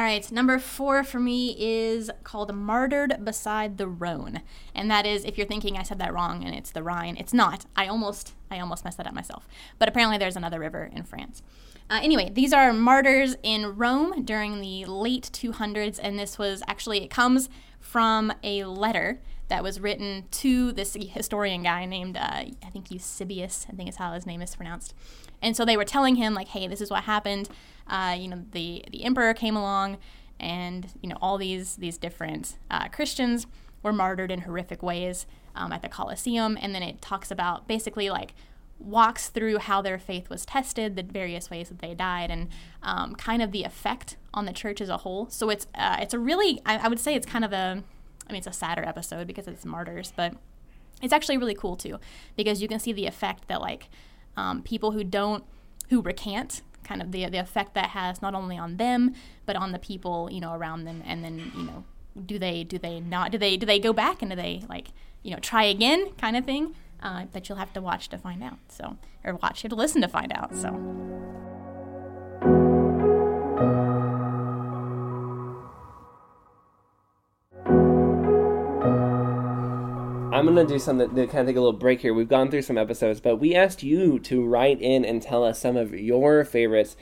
All 0.00 0.06
right, 0.06 0.32
number 0.32 0.58
four 0.58 1.04
for 1.04 1.20
me 1.20 1.54
is 1.58 2.10
called 2.24 2.54
Martyred 2.54 3.22
Beside 3.22 3.76
the 3.76 3.86
Rhone. 3.86 4.40
And 4.74 4.90
that 4.90 5.04
is, 5.04 5.26
if 5.26 5.36
you're 5.36 5.46
thinking 5.46 5.76
I 5.76 5.82
said 5.82 5.98
that 5.98 6.14
wrong 6.14 6.42
and 6.42 6.54
it's 6.54 6.70
the 6.70 6.82
Rhine, 6.82 7.18
it's 7.18 7.34
not. 7.34 7.66
I 7.76 7.86
almost, 7.86 8.32
I 8.50 8.60
almost 8.60 8.82
messed 8.82 8.96
that 8.96 9.06
up 9.06 9.12
myself. 9.12 9.46
But 9.78 9.90
apparently 9.90 10.16
there's 10.16 10.36
another 10.36 10.58
river 10.58 10.88
in 10.90 11.02
France. 11.02 11.42
Uh, 11.90 12.00
anyway, 12.02 12.30
these 12.32 12.54
are 12.54 12.72
martyrs 12.72 13.36
in 13.42 13.76
Rome 13.76 14.24
during 14.24 14.62
the 14.62 14.86
late 14.86 15.28
200s, 15.34 16.00
and 16.02 16.18
this 16.18 16.38
was 16.38 16.62
actually, 16.66 17.04
it 17.04 17.10
comes 17.10 17.50
from 17.78 18.32
a 18.42 18.64
letter 18.64 19.20
that 19.50 19.62
was 19.62 19.78
written 19.78 20.24
to 20.30 20.72
this 20.72 20.96
historian 20.98 21.62
guy 21.62 21.84
named, 21.84 22.16
uh, 22.16 22.20
I 22.66 22.70
think 22.72 22.90
Eusebius, 22.90 23.66
I 23.68 23.74
think 23.76 23.88
is 23.88 23.96
how 23.96 24.12
his 24.14 24.26
name 24.26 24.42
is 24.42 24.56
pronounced. 24.56 24.94
And 25.42 25.54
so 25.56 25.64
they 25.64 25.76
were 25.76 25.84
telling 25.84 26.16
him, 26.16 26.34
like, 26.34 26.48
hey, 26.48 26.66
this 26.66 26.80
is 26.80 26.90
what 26.90 27.04
happened. 27.04 27.48
Uh, 27.86 28.16
you 28.18 28.28
know, 28.28 28.44
the, 28.52 28.84
the 28.90 29.04
emperor 29.04 29.34
came 29.34 29.56
along, 29.56 29.98
and, 30.38 30.88
you 31.02 31.08
know, 31.08 31.18
all 31.20 31.36
these, 31.36 31.76
these 31.76 31.98
different 31.98 32.56
uh, 32.70 32.88
Christians 32.88 33.46
were 33.82 33.92
martyred 33.92 34.30
in 34.30 34.40
horrific 34.42 34.82
ways 34.82 35.26
um, 35.54 35.72
at 35.72 35.82
the 35.82 35.88
Colosseum. 35.88 36.56
And 36.60 36.74
then 36.74 36.82
it 36.82 37.02
talks 37.02 37.30
about 37.30 37.68
basically, 37.68 38.08
like, 38.08 38.34
walks 38.78 39.28
through 39.28 39.58
how 39.58 39.82
their 39.82 39.98
faith 39.98 40.30
was 40.30 40.46
tested, 40.46 40.96
the 40.96 41.02
various 41.02 41.50
ways 41.50 41.68
that 41.68 41.80
they 41.80 41.94
died, 41.94 42.30
and 42.30 42.48
um, 42.82 43.14
kind 43.14 43.42
of 43.42 43.52
the 43.52 43.64
effect 43.64 44.16
on 44.32 44.46
the 44.46 44.52
church 44.52 44.80
as 44.80 44.88
a 44.88 44.98
whole. 44.98 45.28
So 45.28 45.50
it's 45.50 45.66
uh, 45.74 45.98
it's 46.00 46.14
a 46.14 46.18
really 46.18 46.62
I, 46.64 46.78
I 46.78 46.88
would 46.88 46.98
say 46.98 47.14
it's 47.14 47.26
kind 47.26 47.44
of 47.44 47.52
a 47.52 47.84
I 48.30 48.32
mean 48.32 48.38
it's 48.38 48.46
a 48.46 48.52
sadder 48.52 48.84
episode 48.84 49.26
because 49.26 49.46
it's 49.46 49.64
martyrs, 49.64 50.12
but 50.16 50.34
it's 51.02 51.12
actually 51.12 51.38
really 51.38 51.54
cool 51.54 51.76
too 51.76 51.98
because 52.36 52.62
you 52.62 52.68
can 52.68 52.78
see 52.78 52.92
the 52.92 53.06
effect 53.06 53.48
that 53.48 53.60
like 53.60 53.88
um, 54.36 54.62
people 54.62 54.92
who 54.92 55.04
don't 55.04 55.44
who 55.88 56.00
recant 56.00 56.62
kind 56.84 57.02
of 57.02 57.12
the 57.12 57.26
the 57.26 57.38
effect 57.38 57.74
that 57.74 57.90
has 57.90 58.22
not 58.22 58.34
only 58.34 58.56
on 58.56 58.76
them 58.76 59.14
but 59.44 59.56
on 59.56 59.72
the 59.72 59.78
people 59.78 60.28
you 60.30 60.40
know 60.40 60.54
around 60.54 60.84
them 60.84 61.02
and 61.06 61.22
then 61.22 61.52
you 61.56 61.64
know 61.64 61.84
do 62.26 62.38
they 62.38 62.64
do 62.64 62.78
they 62.78 63.00
not 63.00 63.30
do 63.30 63.38
they 63.38 63.56
do 63.56 63.66
they 63.66 63.78
go 63.78 63.92
back 63.92 64.22
and 64.22 64.30
do 64.30 64.36
they 64.36 64.62
like 64.68 64.88
you 65.22 65.30
know 65.30 65.38
try 65.38 65.64
again 65.64 66.10
kind 66.14 66.36
of 66.36 66.44
thing 66.44 66.74
uh, 67.02 67.24
but 67.32 67.48
you'll 67.48 67.58
have 67.58 67.72
to 67.72 67.80
watch 67.80 68.08
to 68.10 68.18
find 68.18 68.42
out. 68.42 68.58
So, 68.68 68.96
or 69.24 69.36
watch, 69.36 69.62
you 69.62 69.68
have 69.68 69.76
to 69.76 69.76
listen 69.76 70.02
to 70.02 70.08
find 70.08 70.32
out. 70.32 70.54
So. 70.56 70.68
I'm 80.32 80.46
gonna 80.46 80.64
do 80.64 80.78
something 80.78 81.14
to 81.14 81.26
kind 81.26 81.40
of 81.40 81.46
take 81.46 81.56
a 81.56 81.60
little 81.60 81.72
break 81.72 82.00
here. 82.00 82.14
We've 82.14 82.28
gone 82.28 82.50
through 82.50 82.62
some 82.62 82.78
episodes, 82.78 83.20
but 83.20 83.36
we 83.36 83.54
asked 83.54 83.82
you 83.82 84.18
to 84.20 84.44
write 84.44 84.80
in 84.80 85.04
and 85.04 85.20
tell 85.20 85.44
us 85.44 85.58
some 85.58 85.76
of 85.76 85.92
your 85.92 86.44
favorites. 86.44 86.96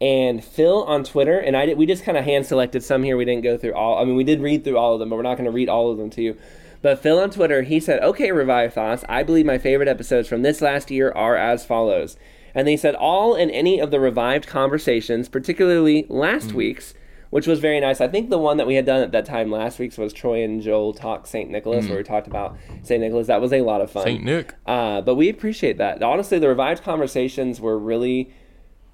And 0.00 0.44
Phil 0.44 0.84
on 0.84 1.02
Twitter, 1.02 1.38
and 1.38 1.56
I 1.56 1.66
did, 1.66 1.76
we 1.76 1.86
just 1.86 2.04
kind 2.04 2.16
of 2.16 2.24
hand 2.24 2.46
selected 2.46 2.84
some 2.84 3.02
here. 3.02 3.16
We 3.16 3.24
didn't 3.24 3.42
go 3.42 3.58
through 3.58 3.74
all. 3.74 3.98
I 3.98 4.04
mean, 4.04 4.14
we 4.14 4.22
did 4.22 4.40
read 4.40 4.62
through 4.62 4.78
all 4.78 4.94
of 4.94 5.00
them, 5.00 5.10
but 5.10 5.16
we're 5.16 5.22
not 5.22 5.36
going 5.36 5.46
to 5.46 5.50
read 5.50 5.68
all 5.68 5.90
of 5.90 5.98
them 5.98 6.10
to 6.10 6.22
you. 6.22 6.36
But 6.80 7.00
Phil 7.00 7.18
on 7.18 7.30
Twitter, 7.30 7.62
he 7.62 7.80
said, 7.80 8.00
"Okay, 8.00 8.30
Revive 8.30 8.74
Thoughts. 8.74 9.04
I 9.08 9.24
believe 9.24 9.44
my 9.46 9.58
favorite 9.58 9.88
episodes 9.88 10.28
from 10.28 10.42
this 10.42 10.62
last 10.62 10.90
year 10.90 11.10
are 11.10 11.36
as 11.36 11.66
follows." 11.66 12.16
And 12.54 12.68
he 12.68 12.76
said, 12.76 12.94
"All 12.94 13.34
and 13.34 13.50
any 13.50 13.80
of 13.80 13.90
the 13.90 13.98
revived 13.98 14.46
conversations, 14.46 15.28
particularly 15.28 16.06
last 16.08 16.48
mm-hmm. 16.48 16.58
week's." 16.58 16.94
Which 17.30 17.46
was 17.46 17.58
very 17.60 17.80
nice. 17.80 18.00
I 18.00 18.08
think 18.08 18.30
the 18.30 18.38
one 18.38 18.56
that 18.56 18.66
we 18.66 18.74
had 18.74 18.86
done 18.86 19.02
at 19.02 19.12
that 19.12 19.24
time 19.24 19.50
last 19.50 19.78
week's 19.78 19.98
was 19.98 20.12
Troy 20.12 20.42
and 20.42 20.62
Joel 20.62 20.92
talk 20.92 21.26
St. 21.26 21.50
Nicholas, 21.50 21.86
where 21.88 21.98
we 21.98 22.04
talked 22.04 22.26
about 22.26 22.56
St. 22.82 23.00
Nicholas. 23.00 23.26
That 23.26 23.40
was 23.40 23.52
a 23.52 23.60
lot 23.62 23.80
of 23.80 23.90
fun. 23.90 24.04
Saint 24.04 24.24
Nick. 24.24 24.54
Uh, 24.66 25.00
but 25.02 25.14
we 25.16 25.28
appreciate 25.28 25.78
that. 25.78 26.02
Honestly, 26.02 26.38
the 26.38 26.48
revived 26.48 26.82
conversations 26.82 27.60
were 27.60 27.78
really 27.78 28.30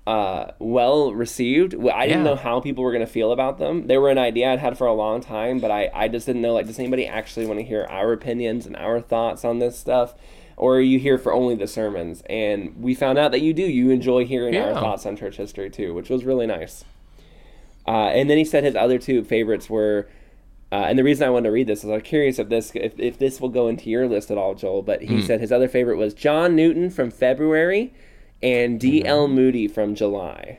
uh, 0.06 0.52
well 0.58 1.12
received. 1.14 1.74
I 1.74 2.06
didn't 2.06 2.24
Yeah. 2.24 2.30
know 2.32 2.36
how 2.36 2.60
people 2.60 2.84
were 2.84 2.92
going 2.92 3.06
to 3.06 3.10
feel 3.10 3.32
about 3.32 3.58
them. 3.58 3.86
They 3.86 3.96
were 3.96 4.10
an 4.10 4.18
idea 4.18 4.52
I'd 4.52 4.58
had 4.58 4.76
for 4.76 4.86
a 4.86 4.92
long 4.92 5.20
time, 5.22 5.60
but 5.60 5.70
I, 5.70 5.90
I 5.94 6.08
just 6.08 6.26
didn't 6.26 6.42
know, 6.42 6.52
like, 6.52 6.66
does 6.66 6.78
anybody 6.78 7.06
actually 7.06 7.46
want 7.46 7.60
to 7.60 7.64
hear 7.64 7.84
our 7.88 8.12
opinions 8.12 8.66
and 8.66 8.76
our 8.76 9.00
thoughts 9.00 9.44
on 9.46 9.60
this 9.60 9.78
stuff? 9.78 10.14
Or 10.58 10.76
are 10.76 10.80
you 10.82 10.98
here 10.98 11.16
for 11.18 11.32
only 11.32 11.54
the 11.54 11.66
sermons? 11.66 12.22
And 12.28 12.76
we 12.82 12.94
found 12.94 13.16
out 13.18 13.30
that 13.32 13.40
you 13.40 13.54
do. 13.54 13.62
You 13.62 13.90
enjoy 13.90 14.24
hearing 14.26 14.54
our 14.56 14.74
thoughts 14.74 15.06
on 15.06 15.16
church 15.16 15.36
history, 15.36 15.70
too, 15.70 15.94
which 15.94 16.10
was 16.10 16.24
really 16.24 16.46
nice. 16.46 16.84
Uh, 17.86 18.08
and 18.08 18.30
then 18.30 18.38
he 18.38 18.44
said 18.44 18.64
his 18.64 18.74
other 18.74 18.98
two 18.98 19.22
favorites 19.24 19.68
were, 19.68 20.08
uh, 20.72 20.84
and 20.86 20.98
the 20.98 21.04
reason 21.04 21.26
I 21.26 21.30
wanted 21.30 21.48
to 21.48 21.52
read 21.52 21.66
this 21.66 21.84
is 21.84 21.90
I'm 21.90 22.00
curious 22.00 22.38
if 22.38 22.48
this 22.48 22.72
if, 22.74 22.98
if 22.98 23.18
this 23.18 23.40
will 23.40 23.50
go 23.50 23.68
into 23.68 23.90
your 23.90 24.08
list 24.08 24.30
at 24.30 24.38
all, 24.38 24.54
Joel. 24.54 24.82
But 24.82 25.02
he 25.02 25.20
said 25.22 25.40
his 25.40 25.52
other 25.52 25.68
favorite 25.68 25.96
was 25.98 26.14
John 26.14 26.56
Newton 26.56 26.90
from 26.90 27.10
February, 27.10 27.92
and 28.42 28.80
D.L. 28.80 29.28
Moody 29.28 29.68
from 29.68 29.94
July. 29.94 30.58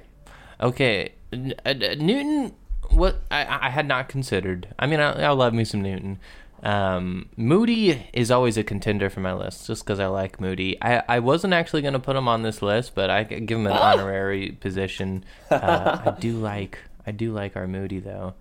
Okay, 0.61 1.13
N- 1.33 1.53
uh, 1.65 1.73
Newton. 1.73 2.53
What 2.91 3.21
I, 3.31 3.67
I 3.67 3.69
had 3.71 3.87
not 3.87 4.07
considered. 4.07 4.67
I 4.77 4.85
mean, 4.85 4.99
I, 4.99 5.23
I 5.23 5.29
love 5.31 5.53
me 5.53 5.65
some 5.65 5.81
Newton. 5.81 6.19
Um, 6.63 7.29
Moody 7.35 8.07
is 8.13 8.31
always 8.31 8.57
a 8.57 8.63
contender 8.63 9.09
for 9.09 9.19
my 9.19 9.33
list, 9.33 9.67
just 9.67 9.83
because 9.83 9.99
I 9.99 10.07
like 10.07 10.39
Moody. 10.39 10.81
I, 10.81 11.03
I 11.07 11.19
wasn't 11.19 11.53
actually 11.53 11.81
going 11.81 11.93
to 11.93 11.99
put 11.99 12.15
him 12.15 12.27
on 12.27 12.43
this 12.43 12.61
list, 12.61 12.95
but 12.95 13.09
I 13.09 13.23
give 13.23 13.59
him 13.59 13.67
an 13.67 13.73
honorary 13.77 14.51
position. 14.51 15.25
Uh, 15.51 15.99
I 16.05 16.19
do 16.19 16.33
like 16.33 16.79
I 17.05 17.11
do 17.11 17.31
like 17.31 17.55
our 17.55 17.67
Moody 17.67 17.99
though, 17.99 18.33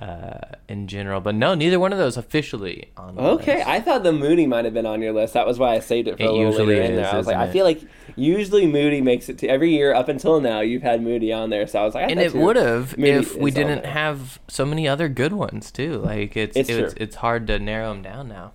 uh, 0.00 0.38
in 0.68 0.86
general. 0.86 1.20
But 1.20 1.34
no, 1.34 1.54
neither 1.54 1.78
one 1.80 1.92
of 1.92 1.98
those 1.98 2.16
officially 2.16 2.90
on. 2.96 3.16
the 3.16 3.22
Okay, 3.22 3.56
list. 3.56 3.68
I 3.68 3.80
thought 3.80 4.02
the 4.02 4.12
Moody 4.12 4.46
might 4.46 4.64
have 4.64 4.74
been 4.74 4.86
on 4.86 5.02
your 5.02 5.12
list. 5.12 5.34
That 5.34 5.46
was 5.46 5.58
why 5.58 5.74
I 5.74 5.80
saved 5.80 6.08
it 6.08 6.16
for 6.16 6.22
It 6.22 6.28
a 6.28 6.32
little 6.32 6.66
later 6.66 6.82
in 6.82 6.96
there. 6.96 7.06
I 7.06 7.16
was 7.16 7.26
like, 7.26 7.36
isn't 7.36 7.48
I 7.48 7.52
feel 7.52 7.64
like 7.64 7.82
usually 8.16 8.66
Moody 8.66 9.00
makes 9.00 9.28
it 9.28 9.38
to 9.38 9.48
every 9.48 9.70
year 9.70 9.92
up 9.94 10.08
until 10.08 10.40
now. 10.40 10.60
You've 10.60 10.82
had 10.82 11.02
Moody 11.02 11.32
on 11.32 11.50
there, 11.50 11.66
so 11.66 11.80
I 11.80 11.84
was 11.84 11.94
like, 11.94 12.06
I 12.06 12.10
and 12.10 12.20
it 12.20 12.34
would 12.34 12.56
have 12.56 12.94
if 12.98 13.36
we 13.36 13.50
didn't 13.50 13.84
have 13.84 14.38
so 14.48 14.64
many 14.64 14.86
other 14.88 15.08
good 15.08 15.32
ones 15.32 15.70
too. 15.70 15.94
Like 15.98 16.36
it's 16.36 16.56
It's 16.56 16.70
it's, 16.70 16.94
it's 16.96 17.16
hard 17.16 17.46
to 17.48 17.58
narrow 17.58 17.92
them 17.92 18.02
down 18.02 18.28
now. 18.28 18.52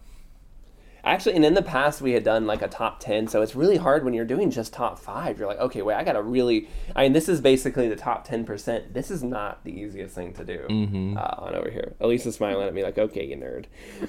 Actually, 1.06 1.36
and 1.36 1.44
in 1.44 1.54
the 1.54 1.62
past 1.62 2.02
we 2.02 2.14
had 2.14 2.24
done 2.24 2.48
like 2.48 2.62
a 2.62 2.68
top 2.70 3.00
10, 3.02 3.28
so 3.28 3.42
it's 3.42 3.56
really 3.56 3.76
hard 3.76 4.06
when 4.06 4.14
you're 4.14 4.24
doing 4.24 4.50
just 4.50 4.72
top 4.72 4.98
five. 4.98 5.38
You're 5.38 5.48
like, 5.50 5.60
okay, 5.60 5.82
wait, 5.82 5.96
I 5.96 6.04
gotta 6.06 6.22
really. 6.22 6.70
I 6.96 7.04
mean, 7.04 7.12
this 7.14 7.28
is 7.28 7.42
basically 7.42 7.90
the 7.90 7.96
top 7.98 8.26
10%. 8.26 8.94
This 8.94 9.12
is 9.12 9.22
not 9.22 9.64
the 9.66 9.78
easiest 9.78 10.16
thing 10.16 10.32
to 10.34 10.46
do 10.46 10.60
Mm-hmm. 10.70 11.18
uh, 11.18 11.22
on 11.46 11.56
over 11.56 11.70
here. 11.70 11.94
Elise's 12.00 12.36
smiling 12.36 12.68
at 12.68 12.74
me 12.74 12.84
like, 12.84 12.98
okay, 12.98 13.26
you 13.26 13.36
nerd. 13.36 13.66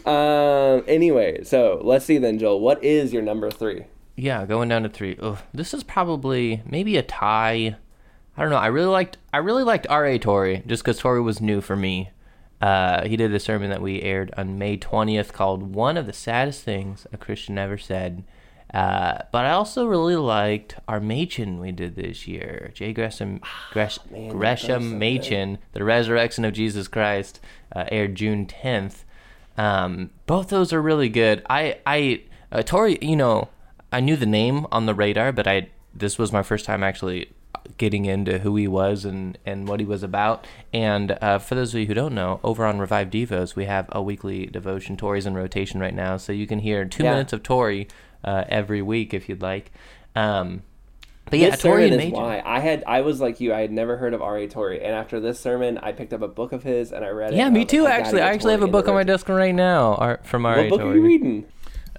Um, 0.07 0.85
anyway, 0.87 1.43
so 1.43 1.81
let's 1.83 2.05
see 2.05 2.19
then, 2.19 2.39
Joel. 2.39 2.61
What 2.61 2.83
is 2.85 3.13
your 3.13 3.23
number 3.23 3.51
three? 3.51 3.87
Yeah, 4.17 4.47
going 4.47 4.69
down 4.69 4.85
to 4.85 4.89
three. 4.89 5.17
Ugh, 5.21 5.39
this 5.53 5.75
is 5.75 5.83
probably 5.83 6.63
maybe 6.65 6.97
a 6.97 7.03
tie. 7.03 7.75
I 8.37 8.41
don't 8.43 8.51
know. 8.51 8.57
I 8.57 8.67
really 8.69 8.87
liked 8.89 9.19
I 9.33 9.39
really 9.39 9.65
liked 9.65 9.87
R.A. 9.91 10.19
Torrey 10.21 10.63
just 10.67 10.85
because 10.85 10.99
Torrey 10.99 11.21
was 11.23 11.41
new 11.41 11.61
for 11.61 11.75
me. 11.75 12.11
Uh, 12.61 13.07
he 13.07 13.17
did 13.17 13.35
a 13.35 13.41
sermon 13.41 13.71
that 13.71 13.83
we 13.83 14.01
aired 14.03 14.33
on 14.37 14.59
May 14.59 14.77
20th 14.77 15.33
called 15.33 15.75
"One 15.75 15.97
of 15.97 16.07
the 16.07 16.13
Saddest 16.13 16.63
Things 16.63 17.07
a 17.13 17.17
Christian 17.17 17.59
Ever 17.59 17.79
Said." 17.79 18.25
Uh, 18.73 19.19
but 19.31 19.45
I 19.45 19.51
also 19.53 19.87
really 19.87 20.17
liked 20.17 20.75
our 20.89 20.99
Machen 20.99 21.61
we 21.61 21.71
did 21.71 21.95
this 21.95 22.27
year, 22.27 22.73
J. 22.75 22.93
Gresham, 22.93 23.41
Gresh, 23.71 24.01
Gresham 24.31 24.99
Machen, 24.99 25.59
the 25.75 25.85
Resurrection 25.85 26.45
of 26.45 26.55
Jesus 26.55 26.89
Christ, 26.89 27.39
uh, 27.75 27.85
aired 27.93 28.17
June 28.17 28.47
10th. 28.47 29.05
Um, 29.57 30.11
both 30.27 30.49
those 30.49 30.73
are 30.73 30.83
really 30.83 31.09
good. 31.09 31.47
I, 31.49 31.79
I, 31.87 32.23
uh, 32.51 32.63
Torrey, 32.63 32.99
you 33.01 33.15
know, 33.15 33.49
I 33.93 34.01
knew 34.01 34.17
the 34.17 34.27
name 34.27 34.67
on 34.73 34.87
the 34.87 34.95
radar, 34.95 35.31
but 35.31 35.47
I 35.47 35.69
this 35.95 36.19
was 36.19 36.33
my 36.33 36.43
first 36.43 36.65
time 36.65 36.83
actually 36.83 37.31
getting 37.79 38.05
into 38.05 38.39
who 38.41 38.57
he 38.57 38.69
was 38.69 39.05
and 39.05 39.37
and 39.45 39.67
what 39.69 39.81
he 39.81 39.87
was 39.87 40.03
about. 40.03 40.47
And 40.73 41.19
uh, 41.21 41.39
for 41.39 41.55
those 41.55 41.75
of 41.75 41.81
you 41.81 41.87
who 41.87 41.95
don't 41.95 42.15
know, 42.15 42.41
over 42.45 42.65
on 42.67 42.79
Revive 42.79 43.11
Devos, 43.11 43.57
we 43.57 43.65
have 43.65 43.87
a 43.93 44.03
weekly 44.03 44.47
devotion. 44.47 44.97
Torrey's 44.97 45.27
in 45.27 45.35
rotation 45.35 45.81
right 45.81 45.95
now, 45.95 46.17
so 46.17 46.33
you 46.33 46.47
can 46.47 46.61
hear 46.61 46.85
two 46.85 47.05
Yeah. 47.05 47.13
minutes 47.13 47.33
of 47.33 47.43
Torrey 47.43 47.89
uh, 48.25 48.45
every 48.49 48.83
week 48.83 49.13
if 49.15 49.29
you'd 49.29 49.43
like. 49.43 49.73
Um, 50.17 50.63
but 51.31 51.39
yeah, 51.39 51.51
this 51.51 51.61
Torrey 51.63 51.85
sermon 51.85 51.93
and 51.95 52.03
is 52.03 52.09
Major. 52.11 52.17
why 52.23 52.43
I 52.45 52.61
had 52.61 52.85
I 52.87 53.01
was 53.01 53.19
like 53.21 53.41
you. 53.41 53.55
I 53.55 53.61
had 53.61 53.73
never 53.73 53.97
heard 53.97 54.13
of 54.13 54.21
R.A. 54.21 54.47
Torrey, 54.47 54.83
and 54.83 54.95
after 54.95 55.21
this 55.21 55.41
sermon, 55.41 55.79
I 55.79 55.93
picked 55.93 56.13
up 56.13 56.21
a 56.21 56.29
book 56.29 56.53
of 56.53 56.63
his 56.63 56.93
and 56.93 57.03
I 57.05 57.09
read 57.09 57.33
it. 57.33 57.37
Yeah, 57.37 57.49
me 57.49 57.61
was 57.61 57.63
like, 57.63 57.69
too. 57.69 57.87
I 57.87 57.91
Actually, 57.93 58.21
I 58.23 58.29
actually 58.33 58.53
have 58.53 58.63
a 58.63 58.69
book 58.69 58.89
on 58.89 58.95
my 58.95 59.05
desk 59.05 59.29
right 59.31 59.55
now 59.55 60.19
from 60.25 60.45
R.A. 60.45 60.69
What 60.69 60.69
book 60.69 60.81
are 60.83 60.95
you 60.95 61.03
reading? 61.03 61.47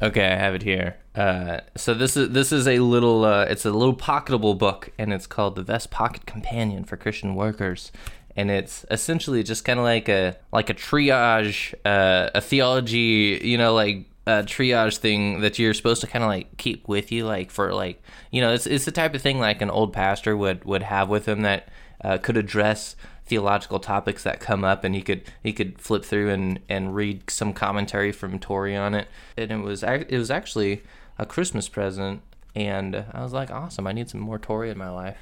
Okay, 0.02 0.26
I 0.26 0.36
have 0.36 0.54
it 0.56 0.64
here. 0.64 0.98
Uh, 1.16 1.62
so 1.76 1.94
this 1.94 2.18
is 2.18 2.30
this 2.30 2.52
is 2.52 2.68
a 2.68 2.80
little 2.80 3.24
uh, 3.24 3.46
it's 3.46 3.66
a 3.66 3.72
little 3.72 3.96
pocketable 3.96 4.58
book, 4.58 4.92
and 4.98 5.14
it's 5.14 5.28
called 5.28 5.56
the 5.56 5.64
Vest 5.64 5.90
Pocket 5.90 6.26
Companion 6.26 6.84
for 6.84 6.98
Christian 6.98 7.36
Workers, 7.36 7.94
and 8.36 8.52
it's 8.52 8.86
essentially 8.92 9.42
just 9.42 9.64
kind 9.64 9.80
of 9.80 9.86
like 9.86 10.10
a 10.10 10.36
like 10.52 10.70
a 10.70 10.74
triage, 10.74 11.74
uh, 11.86 12.30
a 12.36 12.42
theology, 12.42 13.40
you 13.42 13.58
know, 13.58 13.74
like 13.74 14.06
a 14.28 14.44
triage 14.44 14.98
thing 14.98 15.40
that 15.42 15.58
you're 15.58 15.74
supposed 15.74 16.02
to 16.02 16.08
kind 16.08 16.24
of 16.24 16.30
like 16.30 16.58
keep 16.58 16.88
with 16.90 17.14
you, 17.14 17.26
like 17.26 17.50
for 17.50 17.74
like 17.74 18.04
you 18.32 18.42
know, 18.42 18.54
it's 18.54 18.68
it's 18.68 18.84
the 18.84 18.92
type 18.92 19.16
of 19.16 19.22
thing 19.22 19.40
like 19.40 19.62
an 19.62 19.70
old 19.70 19.94
pastor 19.94 20.36
would 20.36 20.66
would 20.66 20.84
have 20.84 21.08
with 21.08 21.26
him 21.26 21.42
that 21.44 21.70
uh, 22.04 22.18
could 22.18 22.36
address 22.36 22.98
theological 23.26 23.80
topics 23.80 24.24
that 24.24 24.40
come 24.40 24.64
up 24.64 24.84
and 24.84 24.94
he 24.96 25.02
could 25.02 25.22
he 25.42 25.52
could 25.52 25.80
flip 25.80 26.06
through 26.06 26.30
and 26.30 26.60
and 26.70 26.96
read 26.96 27.30
some 27.30 27.54
commentary 27.54 28.12
from 28.12 28.38
Torrey 28.40 28.76
on 28.76 28.94
it 28.94 29.08
and 29.36 29.52
it 29.52 29.58
was 29.58 29.82
it 29.84 30.12
was 30.18 30.30
actually 30.30 30.84
a 31.18 31.26
Christmas 31.26 31.68
present 31.68 32.22
and 32.56 33.04
I 33.14 33.24
was 33.24 33.34
like 33.34 33.50
awesome 33.50 33.88
I 33.88 33.94
need 33.94 34.10
some 34.10 34.22
more 34.22 34.38
Torrey 34.40 34.70
in 34.70 34.78
my 34.78 34.90
life 34.90 35.18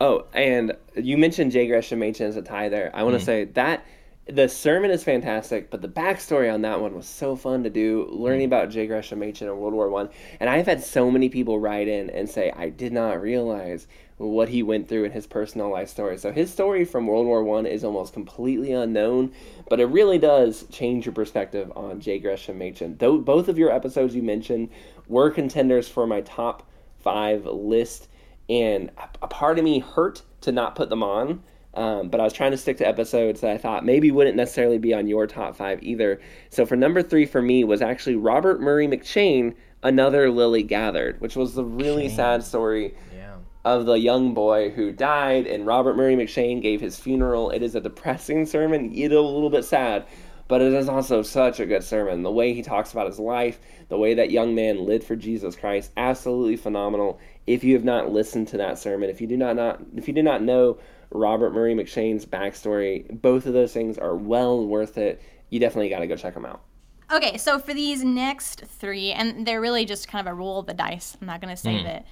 Oh, 0.00 0.26
and 0.32 0.76
you 0.94 1.18
mentioned 1.18 1.50
J. 1.50 1.66
Gresham 1.66 1.98
Machen 1.98 2.26
as 2.26 2.36
a 2.36 2.42
tie 2.42 2.68
there. 2.68 2.88
I 2.94 3.02
want 3.02 3.16
Mm. 3.16 3.18
to 3.18 3.24
say 3.24 3.44
that 3.46 3.84
the 4.26 4.48
sermon 4.48 4.92
is 4.92 5.02
fantastic, 5.02 5.70
but 5.72 5.82
the 5.82 5.88
backstory 5.88 6.54
on 6.54 6.62
that 6.62 6.80
one 6.80 6.94
was 6.94 7.06
so 7.08 7.34
fun 7.34 7.64
to 7.64 7.70
do. 7.70 8.06
Learning 8.12 8.42
Mm. 8.42 8.52
about 8.52 8.70
J. 8.70 8.86
Gresham 8.86 9.18
Machen 9.18 9.48
in 9.48 9.58
World 9.58 9.74
War 9.74 9.88
One, 9.90 10.08
and 10.38 10.48
I've 10.48 10.66
had 10.66 10.84
so 10.84 11.10
many 11.10 11.28
people 11.28 11.58
write 11.58 11.88
in 11.88 12.10
and 12.10 12.28
say 12.30 12.52
I 12.56 12.68
did 12.68 12.92
not 12.92 13.20
realize 13.20 13.88
what 14.18 14.48
he 14.48 14.62
went 14.62 14.88
through 14.88 15.04
in 15.04 15.12
his 15.12 15.26
personal 15.26 15.70
life 15.70 15.88
story. 15.88 16.18
So 16.18 16.32
his 16.32 16.52
story 16.52 16.84
from 16.84 17.06
World 17.06 17.26
War 17.26 17.42
One 17.44 17.66
is 17.66 17.84
almost 17.84 18.12
completely 18.12 18.72
unknown, 18.72 19.32
but 19.68 19.80
it 19.80 19.86
really 19.86 20.18
does 20.18 20.64
change 20.70 21.06
your 21.06 21.12
perspective 21.14 21.72
on 21.76 22.00
J. 22.00 22.18
Gresham 22.18 22.58
Machen. 22.58 22.96
Though 22.98 23.18
both 23.18 23.48
of 23.48 23.58
your 23.58 23.70
episodes 23.70 24.14
you 24.14 24.22
mentioned 24.22 24.70
were 25.06 25.30
contenders 25.30 25.88
for 25.88 26.06
my 26.06 26.20
top 26.22 26.68
five 26.98 27.46
list 27.46 28.08
and 28.50 28.90
a- 28.98 29.24
a 29.24 29.28
part 29.28 29.58
of 29.58 29.64
me 29.64 29.78
hurt 29.78 30.22
to 30.40 30.52
not 30.52 30.74
put 30.74 30.90
them 30.90 31.02
on. 31.02 31.42
Um, 31.74 32.08
but 32.08 32.18
I 32.18 32.24
was 32.24 32.32
trying 32.32 32.50
to 32.50 32.56
stick 32.56 32.78
to 32.78 32.88
episodes 32.88 33.40
that 33.42 33.52
I 33.52 33.58
thought 33.58 33.84
maybe 33.84 34.10
wouldn't 34.10 34.36
necessarily 34.36 34.78
be 34.78 34.94
on 34.94 35.06
your 35.06 35.28
top 35.28 35.54
five 35.54 35.80
either. 35.82 36.18
So 36.50 36.66
for 36.66 36.74
number 36.74 37.02
three 37.02 37.24
for 37.26 37.40
me 37.40 37.62
was 37.62 37.82
actually 37.82 38.16
Robert 38.16 38.60
Murray 38.60 38.88
M'Cheyne, 38.88 39.54
Another 39.80 40.28
Lily 40.28 40.64
Gathered, 40.64 41.20
which 41.20 41.36
was 41.36 41.54
the 41.54 41.62
really 41.62 42.08
sad 42.08 42.42
story 42.42 42.94
yeah 43.14 43.36
of 43.64 43.86
the 43.86 43.98
young 43.98 44.34
boy 44.34 44.70
who 44.70 44.92
died, 44.92 45.46
and 45.46 45.66
Robert 45.66 45.96
Murray 45.96 46.16
M'Cheyne 46.16 46.62
gave 46.62 46.80
his 46.80 46.98
funeral. 46.98 47.50
It 47.50 47.62
is 47.62 47.74
a 47.74 47.80
depressing 47.80 48.46
sermon, 48.46 48.92
it 48.92 49.12
is 49.12 49.18
a 49.18 49.20
little 49.20 49.50
bit 49.50 49.64
sad, 49.64 50.06
but 50.46 50.62
it 50.62 50.72
is 50.72 50.88
also 50.88 51.22
such 51.22 51.60
a 51.60 51.66
good 51.66 51.84
sermon. 51.84 52.22
The 52.22 52.30
way 52.30 52.54
he 52.54 52.62
talks 52.62 52.92
about 52.92 53.06
his 53.06 53.18
life, 53.18 53.60
the 53.88 53.98
way 53.98 54.14
that 54.14 54.30
young 54.30 54.54
man 54.54 54.86
lived 54.86 55.04
for 55.04 55.16
Jesus 55.16 55.56
Christ, 55.56 55.92
absolutely 55.96 56.56
phenomenal. 56.56 57.20
If 57.46 57.64
you 57.64 57.74
have 57.74 57.84
not 57.84 58.10
listened 58.10 58.48
to 58.48 58.56
that 58.58 58.78
sermon, 58.78 59.10
if 59.10 59.20
you 59.20 59.26
do 59.26 59.36
not, 59.36 59.56
not 59.56 59.80
if 59.96 60.08
you 60.08 60.14
do 60.14 60.22
not 60.22 60.42
know 60.42 60.78
Robert 61.10 61.52
Murray 61.52 61.74
M'Cheyne's 61.74 62.26
backstory, 62.26 63.20
both 63.20 63.46
of 63.46 63.52
those 63.52 63.72
things 63.72 63.98
are 63.98 64.16
well 64.16 64.66
worth 64.66 64.98
it. 64.98 65.22
You 65.50 65.60
definitely 65.60 65.88
got 65.88 66.00
to 66.00 66.06
go 66.06 66.16
check 66.16 66.34
them 66.34 66.46
out. 66.46 66.62
Okay, 67.10 67.38
so 67.38 67.58
for 67.58 67.72
these 67.72 68.04
next 68.04 68.64
three, 68.66 69.12
and 69.12 69.46
they're 69.46 69.62
really 69.62 69.86
just 69.86 70.08
kind 70.08 70.26
of 70.26 70.30
a 70.30 70.34
roll 70.34 70.60
of 70.60 70.66
the 70.66 70.74
dice. 70.74 71.16
I'm 71.20 71.26
not 71.26 71.40
going 71.40 71.54
to 71.54 71.60
say 71.60 71.78
hmm. 71.78 71.84
that 71.84 72.06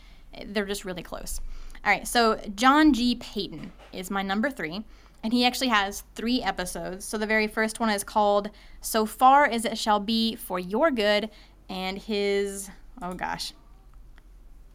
they're 0.46 0.66
just 0.66 0.84
really 0.84 1.02
close. 1.02 1.40
All 1.84 1.92
right, 1.92 2.06
so 2.06 2.40
John 2.54 2.92
G. 2.92 3.14
Paton 3.14 3.72
is 3.92 4.10
my 4.10 4.22
number 4.22 4.50
three, 4.50 4.84
and 5.22 5.32
he 5.32 5.44
actually 5.44 5.68
has 5.68 6.02
three 6.14 6.42
episodes. 6.42 7.04
So 7.04 7.16
the 7.16 7.26
very 7.26 7.46
first 7.46 7.80
one 7.80 7.90
is 7.90 8.04
called 8.04 8.50
So 8.80 9.06
Far 9.06 9.46
as 9.46 9.64
It 9.64 9.78
Shall 9.78 10.00
Be 10.00 10.34
for 10.34 10.58
Your 10.58 10.90
Good, 10.90 11.30
and 11.68 11.98
his, 11.98 12.70
oh 13.02 13.14
gosh, 13.14 13.52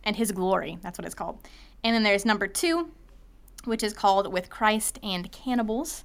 and 0.04 0.16
his 0.16 0.32
glory. 0.32 0.78
That's 0.82 0.98
what 0.98 1.06
it's 1.06 1.16
called. 1.16 1.40
And 1.84 1.96
then 1.96 2.04
there's 2.04 2.26
number 2.26 2.48
two, 2.48 2.92
which 3.66 3.84
is 3.84 3.94
called 3.94 4.32
With 4.32 4.50
Christ 4.50 5.00
and 5.04 5.32
Cannibals. 5.32 6.04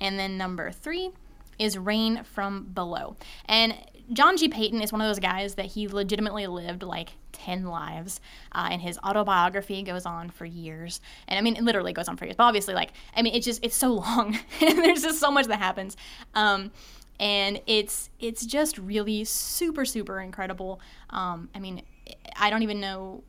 And 0.00 0.18
then 0.18 0.38
number 0.38 0.70
three 0.70 1.10
is 1.60 1.78
Rain 1.78 2.24
from 2.24 2.64
Below. 2.74 3.16
And 3.44 3.74
John 4.12 4.36
G. 4.36 4.48
Paton 4.48 4.82
is 4.82 4.90
one 4.90 5.00
of 5.00 5.06
those 5.06 5.20
guys 5.20 5.54
that 5.54 5.66
he 5.66 5.86
legitimately 5.86 6.46
lived 6.48 6.82
like 6.82 7.10
10 7.32 7.66
lives. 7.66 8.20
Uh, 8.52 8.68
and 8.72 8.82
his 8.82 8.98
autobiography 8.98 9.82
goes 9.82 10.04
on 10.04 10.30
for 10.30 10.44
years. 10.44 11.00
And 11.28 11.38
I 11.38 11.42
mean, 11.42 11.54
it 11.56 11.62
literally 11.62 11.92
goes 11.92 12.08
on 12.08 12.16
for 12.16 12.24
years. 12.24 12.36
But 12.36 12.44
obviously, 12.44 12.74
like, 12.74 12.90
I 13.14 13.22
mean, 13.22 13.34
it's 13.34 13.46
just, 13.46 13.64
it's 13.64 13.76
so 13.76 13.92
long. 13.94 14.38
there's 14.60 15.02
just 15.02 15.20
so 15.20 15.30
much 15.30 15.46
that 15.46 15.58
happens. 15.58 15.96
Um, 16.34 16.72
and 17.20 17.60
it's 17.66 18.08
it's 18.18 18.46
just 18.46 18.78
really 18.78 19.24
super 19.24 19.84
super 19.84 20.20
incredible. 20.20 20.80
Um, 21.10 21.50
I 21.54 21.58
mean, 21.58 21.82
I 22.34 22.48
don't 22.48 22.62
even 22.62 22.80
know. 22.80 23.22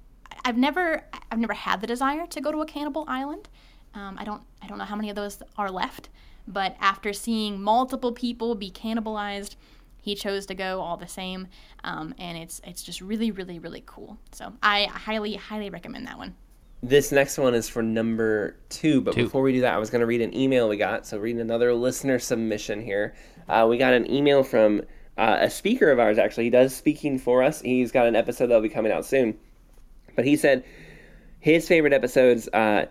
I've 0.46 0.58
never 0.58 1.04
I've 1.30 1.40
never 1.40 1.54
had 1.54 1.82
the 1.82 1.88
desire 1.88 2.26
to 2.28 2.40
go 2.40 2.54
to 2.54 2.62
a 2.62 2.66
cannibal 2.66 3.04
island. 3.10 3.50
Um, 3.94 4.18
I 4.18 4.24
don't 4.24 4.44
I 4.62 4.68
don't 4.68 4.78
know 4.78 4.86
how 4.86 4.96
many 4.96 5.10
of 5.10 5.18
those 5.18 5.44
are 5.58 5.70
left. 5.70 6.08
But 6.52 6.76
after 6.80 7.14
seeing 7.14 7.62
multiple 7.62 8.12
people 8.12 8.56
be 8.56 8.72
cannibalized, 8.72 9.56
he 10.02 10.16
chose 10.16 10.46
to 10.48 10.56
go 10.56 10.82
all 10.82 10.98
the 10.98 11.08
same, 11.08 11.48
um, 11.84 12.14
and 12.18 12.38
it's 12.38 12.60
it's 12.64 12.84
just 12.84 13.02
really 13.02 13.32
really 13.32 13.60
really 13.60 13.84
cool. 13.86 14.18
So 14.32 14.54
I 14.64 14.86
highly 14.86 15.36
highly 15.36 15.70
recommend 15.70 16.08
that 16.08 16.18
one. 16.18 16.36
This 16.84 17.12
next 17.12 17.38
one 17.38 17.54
is 17.54 17.70
for 17.70 17.84
number 17.84 18.56
two, 18.70 19.02
but 19.02 19.14
Two. 19.14 19.26
before 19.26 19.44
we 19.44 19.52
do 19.54 19.62
that, 19.62 19.76
I 19.76 19.78
was 19.78 19.92
going 19.92 20.00
to 20.00 20.08
read 20.08 20.22
an 20.22 20.36
email 20.36 20.68
we 20.68 20.78
got. 20.78 21.06
So, 21.06 21.20
read 21.20 21.36
another 21.36 21.76
listener 21.76 22.18
submission 22.18 22.82
here. 22.82 23.14
Uh, 23.48 23.68
we 23.70 23.78
got 23.78 23.94
an 23.94 24.10
email 24.10 24.42
from 24.42 24.82
uh, 25.16 25.38
a 25.42 25.50
speaker 25.52 25.92
of 25.92 26.00
ours, 26.00 26.18
actually. 26.18 26.46
He 26.46 26.50
does 26.50 26.76
speaking 26.76 27.20
for 27.20 27.44
us. 27.44 27.62
He's 27.62 27.92
got 27.92 28.08
an 28.08 28.16
episode 28.16 28.48
that'll 28.48 28.64
be 28.64 28.70
coming 28.70 28.92
out 28.92 29.06
soon. 29.06 29.38
But 30.16 30.26
he 30.26 30.36
said 30.36 30.64
his 31.40 31.68
favorite 31.68 31.94
episodes, 31.94 32.48
uh, 32.48 32.86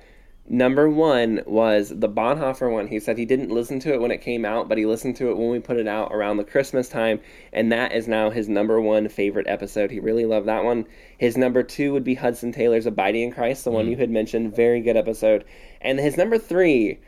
number 0.50 0.90
one 0.90 1.42
was 1.46 1.90
the 1.90 2.08
Bonhoeffer 2.08 2.70
one. 2.70 2.88
He 2.88 2.98
said 2.98 3.16
he 3.16 3.24
didn't 3.24 3.52
listen 3.52 3.78
to 3.80 3.94
it 3.94 4.00
when 4.00 4.10
it 4.10 4.20
came 4.20 4.44
out, 4.44 4.68
but 4.68 4.76
he 4.76 4.84
listened 4.84 5.14
to 5.16 5.30
it 5.30 5.36
when 5.38 5.48
we 5.48 5.60
put 5.60 5.76
it 5.76 5.86
out 5.86 6.12
around 6.12 6.36
the 6.36 6.44
Christmas 6.44 6.88
time, 6.88 7.20
and 7.52 7.70
that 7.70 7.92
is 7.92 8.08
now 8.08 8.30
his 8.30 8.48
number 8.48 8.80
one 8.80 9.08
favorite 9.08 9.46
episode. 9.46 9.92
He 9.92 10.00
really 10.00 10.26
loved 10.26 10.48
that 10.48 10.64
one. 10.64 10.86
His 11.16 11.36
number 11.36 11.62
two 11.62 11.92
would 11.92 12.02
be 12.02 12.16
Hudson 12.16 12.50
Taylor's 12.50 12.86
Abiding 12.86 13.22
in 13.22 13.32
Christ, 13.32 13.64
the 13.64 13.70
one 13.70 13.86
mm. 13.86 13.90
you 13.90 13.96
had 13.98 14.10
mentioned. 14.10 14.54
Very 14.54 14.80
good 14.80 14.96
episode. 14.96 15.44
And 15.80 16.00
his 16.00 16.16
number 16.16 16.36
three, 16.36 16.98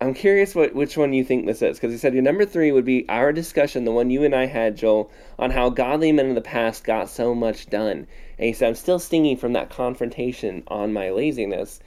I'm 0.00 0.12
curious 0.12 0.54
what 0.54 0.74
which 0.74 0.96
one 0.96 1.12
you 1.12 1.22
think 1.22 1.46
this 1.46 1.62
is 1.62 1.76
because 1.76 1.92
he 1.92 1.98
said 1.98 2.14
your 2.14 2.22
number 2.22 2.44
three 2.44 2.72
would 2.72 2.86
be 2.86 3.08
our 3.08 3.32
discussion, 3.32 3.84
the 3.84 3.92
one 3.92 4.10
you 4.10 4.24
and 4.24 4.34
I 4.34 4.46
had, 4.46 4.76
Joel, 4.76 5.12
on 5.38 5.52
how 5.52 5.70
godly 5.70 6.10
men 6.10 6.26
in 6.26 6.34
the 6.34 6.40
past 6.40 6.82
got 6.82 7.08
so 7.08 7.36
much 7.36 7.66
done. 7.66 8.08
And 8.38 8.46
he 8.46 8.52
said 8.52 8.68
I'm 8.68 8.74
still 8.74 8.98
stinging 8.98 9.36
from 9.36 9.52
that 9.52 9.70
confrontation 9.70 10.64
on 10.66 10.92
my 10.92 11.10
laziness. 11.10 11.80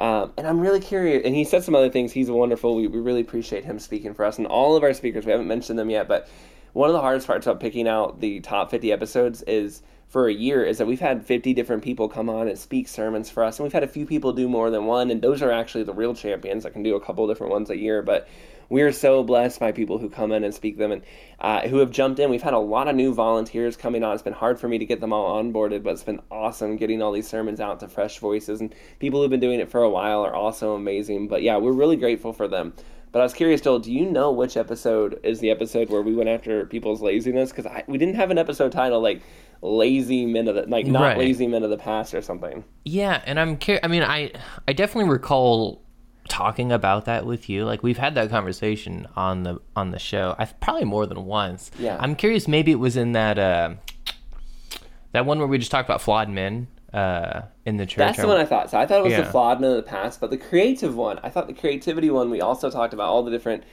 Um, 0.00 0.32
and 0.36 0.46
I'm 0.46 0.60
really 0.60 0.80
curious. 0.80 1.22
And 1.24 1.34
he 1.34 1.44
said 1.44 1.62
some 1.62 1.74
other 1.74 1.90
things. 1.90 2.12
He's 2.12 2.30
wonderful. 2.30 2.74
We, 2.74 2.86
we 2.86 2.98
really 2.98 3.20
appreciate 3.20 3.64
him 3.64 3.78
speaking 3.78 4.14
for 4.14 4.24
us. 4.24 4.38
And 4.38 4.46
all 4.46 4.76
of 4.76 4.82
our 4.82 4.94
speakers, 4.94 5.24
we 5.24 5.32
haven't 5.32 5.48
mentioned 5.48 5.78
them 5.78 5.90
yet, 5.90 6.08
but 6.08 6.28
one 6.72 6.88
of 6.88 6.94
the 6.94 7.00
hardest 7.00 7.26
parts 7.26 7.46
about 7.46 7.60
picking 7.60 7.86
out 7.86 8.20
the 8.20 8.40
top 8.40 8.70
50 8.70 8.90
episodes 8.92 9.42
is 9.42 9.82
for 10.08 10.28
a 10.28 10.32
year 10.32 10.64
is 10.64 10.78
that 10.78 10.86
we've 10.86 11.00
had 11.00 11.24
50 11.24 11.54
different 11.54 11.82
people 11.82 12.08
come 12.08 12.28
on 12.28 12.48
and 12.48 12.58
speak 12.58 12.88
sermons 12.88 13.30
for 13.30 13.44
us. 13.44 13.58
And 13.58 13.64
we've 13.64 13.72
had 13.72 13.82
a 13.82 13.88
few 13.88 14.06
people 14.06 14.32
do 14.32 14.48
more 14.48 14.70
than 14.70 14.86
one. 14.86 15.10
And 15.10 15.22
those 15.22 15.40
are 15.40 15.50
actually 15.50 15.84
the 15.84 15.94
real 15.94 16.14
champions 16.14 16.64
that 16.64 16.72
can 16.72 16.82
do 16.82 16.96
a 16.96 17.00
couple 17.00 17.26
different 17.26 17.52
ones 17.52 17.70
a 17.70 17.78
year. 17.78 18.02
But 18.02 18.28
we 18.72 18.80
are 18.80 18.90
so 18.90 19.22
blessed 19.22 19.60
by 19.60 19.70
people 19.70 19.98
who 19.98 20.08
come 20.08 20.32
in 20.32 20.44
and 20.44 20.54
speak 20.54 20.78
them 20.78 20.92
and 20.92 21.02
uh, 21.40 21.60
who 21.68 21.76
have 21.76 21.90
jumped 21.90 22.18
in. 22.18 22.30
We've 22.30 22.40
had 22.40 22.54
a 22.54 22.58
lot 22.58 22.88
of 22.88 22.96
new 22.96 23.12
volunteers 23.12 23.76
coming 23.76 24.02
on. 24.02 24.14
It's 24.14 24.22
been 24.22 24.32
hard 24.32 24.58
for 24.58 24.66
me 24.66 24.78
to 24.78 24.86
get 24.86 24.98
them 24.98 25.12
all 25.12 25.42
onboarded, 25.42 25.82
but 25.82 25.90
it's 25.90 26.02
been 26.02 26.22
awesome 26.30 26.76
getting 26.78 27.02
all 27.02 27.12
these 27.12 27.28
sermons 27.28 27.60
out 27.60 27.80
to 27.80 27.88
fresh 27.88 28.18
voices. 28.18 28.62
And 28.62 28.74
people 28.98 29.20
who've 29.20 29.28
been 29.30 29.40
doing 29.40 29.60
it 29.60 29.70
for 29.70 29.82
a 29.82 29.90
while 29.90 30.24
are 30.24 30.34
also 30.34 30.74
amazing. 30.74 31.28
But 31.28 31.42
yeah, 31.42 31.58
we're 31.58 31.72
really 31.72 31.96
grateful 31.96 32.32
for 32.32 32.48
them. 32.48 32.72
But 33.12 33.18
I 33.20 33.24
was 33.24 33.34
curious, 33.34 33.60
Joel, 33.60 33.80
do 33.80 33.92
you 33.92 34.10
know 34.10 34.32
which 34.32 34.56
episode 34.56 35.20
is 35.22 35.40
the 35.40 35.50
episode 35.50 35.90
where 35.90 36.00
we 36.00 36.14
went 36.14 36.30
after 36.30 36.64
people's 36.64 37.02
laziness? 37.02 37.52
Because 37.52 37.70
we 37.86 37.98
didn't 37.98 38.14
have 38.14 38.30
an 38.30 38.38
episode 38.38 38.72
title 38.72 39.02
like 39.02 39.20
"Lazy 39.60 40.24
Men 40.24 40.48
of 40.48 40.54
the," 40.54 40.62
like 40.62 40.86
not 40.86 41.02
Right. 41.02 41.18
"Lazy 41.18 41.46
Men 41.46 41.62
of 41.62 41.68
the 41.68 41.76
Past" 41.76 42.14
or 42.14 42.22
something. 42.22 42.64
Yeah, 42.86 43.20
and 43.26 43.38
I'm 43.38 43.58
curious. 43.58 43.84
I 43.84 43.88
mean, 43.88 44.02
I 44.02 44.32
I 44.66 44.72
definitely 44.72 45.10
recall 45.10 45.82
talking 46.28 46.72
about 46.72 47.04
that 47.06 47.26
with 47.26 47.48
you. 47.48 47.64
Like 47.64 47.82
we've 47.82 47.98
had 47.98 48.14
that 48.14 48.30
conversation 48.30 49.06
on 49.16 49.42
the 49.42 49.60
on 49.76 49.90
the 49.90 49.98
show. 49.98 50.34
I 50.38 50.44
probably 50.46 50.84
more 50.84 51.06
than 51.06 51.24
once. 51.26 51.70
Yeah. 51.78 51.96
I'm 52.00 52.14
curious. 52.16 52.46
Maybe 52.48 52.70
it 52.72 52.76
was 52.78 52.96
in 52.96 53.12
that 53.12 53.38
uh, 53.38 53.74
that 55.12 55.26
one 55.26 55.38
where 55.38 55.48
we 55.48 55.58
just 55.58 55.70
talked 55.70 55.88
about 55.88 56.00
flawed 56.00 56.28
men 56.28 56.68
uh, 56.92 57.42
in 57.66 57.76
the 57.76 57.86
church. 57.86 57.98
That's 57.98 58.20
the 58.20 58.26
one 58.28 58.38
I 58.38 58.44
thought. 58.44 58.70
So 58.70 58.78
I 58.78 58.86
thought 58.86 59.00
it 59.00 59.04
was 59.04 59.16
the 59.16 59.24
flawed 59.30 59.60
men 59.60 59.70
of 59.70 59.76
the 59.76 59.82
past, 59.82 60.20
but 60.20 60.30
the 60.30 60.36
creative 60.38 60.96
one, 60.96 61.18
I 61.22 61.28
thought 61.28 61.46
the 61.46 61.54
creativity 61.54 62.10
one. 62.10 62.30
We 62.30 62.40
also 62.40 62.70
talked 62.70 62.94
about 62.94 63.08
all 63.08 63.22
the 63.22 63.30
different 63.30 63.64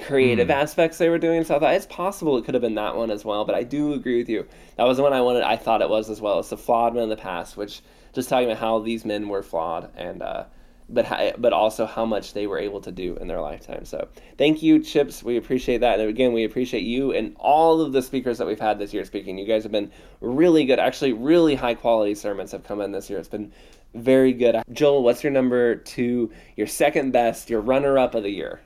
creative 0.00 0.46
Hmm. 0.48 0.52
aspects 0.52 0.96
they 0.98 1.08
were 1.10 1.18
doing. 1.18 1.44
So 1.44 1.54
I 1.56 1.58
thought 1.58 1.74
it's 1.74 1.86
possible 1.86 2.38
it 2.38 2.44
could 2.44 2.54
have 2.54 2.62
been 2.62 2.74
that 2.76 2.96
one 2.96 3.10
as 3.10 3.24
well. 3.24 3.44
But 3.44 3.54
I 3.54 3.62
do 3.62 3.92
agree 3.92 4.18
with 4.18 4.28
you. 4.28 4.46
That 4.76 4.84
was 4.84 4.96
the 4.96 5.02
one 5.02 5.12
I 5.12 5.20
wanted. 5.20 5.42
I 5.42 5.56
thought 5.56 5.82
it 5.82 5.90
was 5.90 6.08
as 6.08 6.20
well. 6.20 6.38
It's 6.40 6.48
the 6.50 6.56
flawed 6.56 6.94
men 6.94 7.04
of 7.04 7.08
the 7.10 7.16
past, 7.16 7.56
which 7.56 7.80
just 8.14 8.28
talking 8.28 8.46
about 8.46 8.58
how 8.58 8.78
these 8.80 9.04
men 9.04 9.28
were 9.28 9.42
flawed 9.42 9.90
and. 9.96 10.22
uh 10.22 10.44
but 10.88 11.04
how, 11.04 11.32
but 11.38 11.52
also 11.52 11.86
how 11.86 12.04
much 12.04 12.34
they 12.34 12.46
were 12.46 12.58
able 12.58 12.80
to 12.80 12.92
do 12.92 13.16
in 13.16 13.28
their 13.28 13.40
lifetime. 13.40 13.84
So 13.84 14.08
thank 14.36 14.62
you, 14.62 14.80
Chips. 14.80 15.22
We 15.22 15.36
appreciate 15.36 15.78
that, 15.78 16.00
and 16.00 16.08
again, 16.08 16.32
we 16.32 16.44
appreciate 16.44 16.82
you 16.82 17.12
and 17.12 17.34
all 17.38 17.80
of 17.80 17.92
the 17.92 18.02
speakers 18.02 18.38
that 18.38 18.46
we've 18.46 18.60
had 18.60 18.78
this 18.78 18.92
year 18.92 19.04
speaking. 19.04 19.38
You 19.38 19.46
guys 19.46 19.62
have 19.62 19.72
been 19.72 19.90
really 20.20 20.64
good. 20.64 20.78
Actually, 20.78 21.12
really 21.12 21.54
high 21.54 21.74
quality 21.74 22.14
sermons 22.14 22.52
have 22.52 22.64
come 22.64 22.80
in 22.80 22.92
this 22.92 23.08
year. 23.08 23.18
It's 23.18 23.28
been 23.28 23.52
very 23.94 24.32
good. 24.32 24.62
Joel, 24.72 25.02
what's 25.02 25.22
your 25.22 25.32
number 25.32 25.76
two? 25.76 26.30
Your 26.56 26.66
second 26.66 27.12
best. 27.12 27.50
Your 27.50 27.60
runner 27.60 27.98
up 27.98 28.14
of 28.14 28.22
the 28.22 28.30
year. 28.30 28.60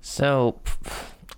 So, 0.00 0.58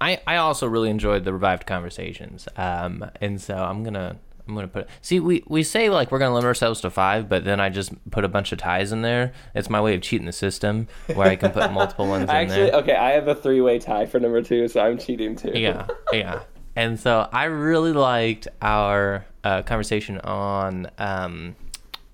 I 0.00 0.20
I 0.26 0.36
also 0.36 0.66
really 0.66 0.90
enjoyed 0.90 1.24
the 1.24 1.32
revived 1.32 1.66
conversations, 1.66 2.48
um, 2.56 3.10
and 3.20 3.40
so 3.40 3.56
I'm 3.56 3.84
gonna 3.84 4.16
I'm 4.46 4.54
gonna 4.54 4.68
put. 4.68 4.88
See, 5.00 5.20
we 5.20 5.44
we 5.46 5.62
say 5.62 5.88
like 5.88 6.10
we're 6.10 6.18
gonna 6.18 6.34
limit 6.34 6.46
ourselves 6.48 6.80
to 6.80 6.90
five, 6.90 7.28
but 7.28 7.44
then 7.44 7.60
I 7.60 7.68
just 7.68 7.92
put 8.10 8.24
a 8.24 8.28
bunch 8.28 8.52
of 8.52 8.58
ties 8.58 8.90
in 8.92 9.02
there. 9.02 9.32
It's 9.54 9.70
my 9.70 9.80
way 9.80 9.94
of 9.94 10.02
cheating 10.02 10.26
the 10.26 10.32
system, 10.32 10.88
where 11.14 11.28
I 11.28 11.36
can 11.36 11.52
put 11.52 11.70
multiple 11.72 12.08
ones 12.08 12.24
in 12.24 12.30
Actually, 12.30 12.70
there. 12.70 12.74
okay, 12.74 12.96
I 12.96 13.10
have 13.12 13.28
a 13.28 13.34
three 13.34 13.60
way 13.60 13.78
tie 13.78 14.06
for 14.06 14.18
number 14.18 14.42
two, 14.42 14.66
so 14.68 14.80
I'm 14.80 14.98
cheating 14.98 15.36
too. 15.36 15.52
Yeah, 15.54 15.86
yeah. 16.12 16.42
And 16.74 16.98
so 16.98 17.28
I 17.32 17.44
really 17.44 17.92
liked 17.92 18.48
our 18.60 19.26
uh, 19.44 19.62
conversation 19.62 20.18
on 20.20 20.90
um, 20.98 21.54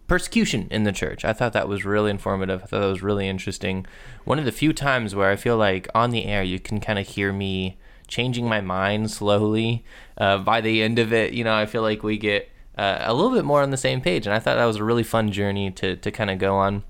persecution 0.08 0.66
in 0.70 0.82
the 0.82 0.92
church. 0.92 1.24
I 1.24 1.32
thought 1.32 1.52
that 1.52 1.68
was 1.68 1.84
really 1.84 2.10
informative. 2.10 2.62
I 2.62 2.66
thought 2.66 2.80
that 2.80 2.86
was 2.86 3.02
really 3.02 3.28
interesting. 3.28 3.86
One 4.24 4.38
of 4.38 4.44
the 4.44 4.52
few 4.52 4.72
times 4.72 5.14
where 5.14 5.30
I 5.30 5.36
feel 5.36 5.56
like 5.56 5.88
on 5.94 6.10
the 6.10 6.24
air 6.24 6.42
you 6.42 6.58
can 6.58 6.80
kind 6.80 6.98
of 6.98 7.06
hear 7.06 7.32
me 7.32 7.78
changing 8.08 8.48
my 8.48 8.60
mind 8.60 9.10
slowly. 9.10 9.84
Uh, 10.16 10.38
by 10.38 10.60
the 10.60 10.82
end 10.82 10.98
of 10.98 11.12
it, 11.12 11.32
you 11.32 11.44
know, 11.44 11.54
I 11.54 11.66
feel 11.66 11.82
like 11.82 12.02
we 12.02 12.18
get 12.18 12.50
uh, 12.76 12.98
a 13.02 13.14
little 13.14 13.30
bit 13.30 13.44
more 13.44 13.62
on 13.62 13.70
the 13.70 13.76
same 13.76 14.00
page, 14.00 14.26
and 14.26 14.34
I 14.34 14.38
thought 14.38 14.56
that 14.56 14.64
was 14.64 14.76
a 14.76 14.84
really 14.84 15.04
fun 15.04 15.30
journey 15.30 15.70
to 15.72 15.96
to 15.96 16.10
kind 16.10 16.30
of 16.30 16.38
go 16.38 16.56
on 16.56 16.82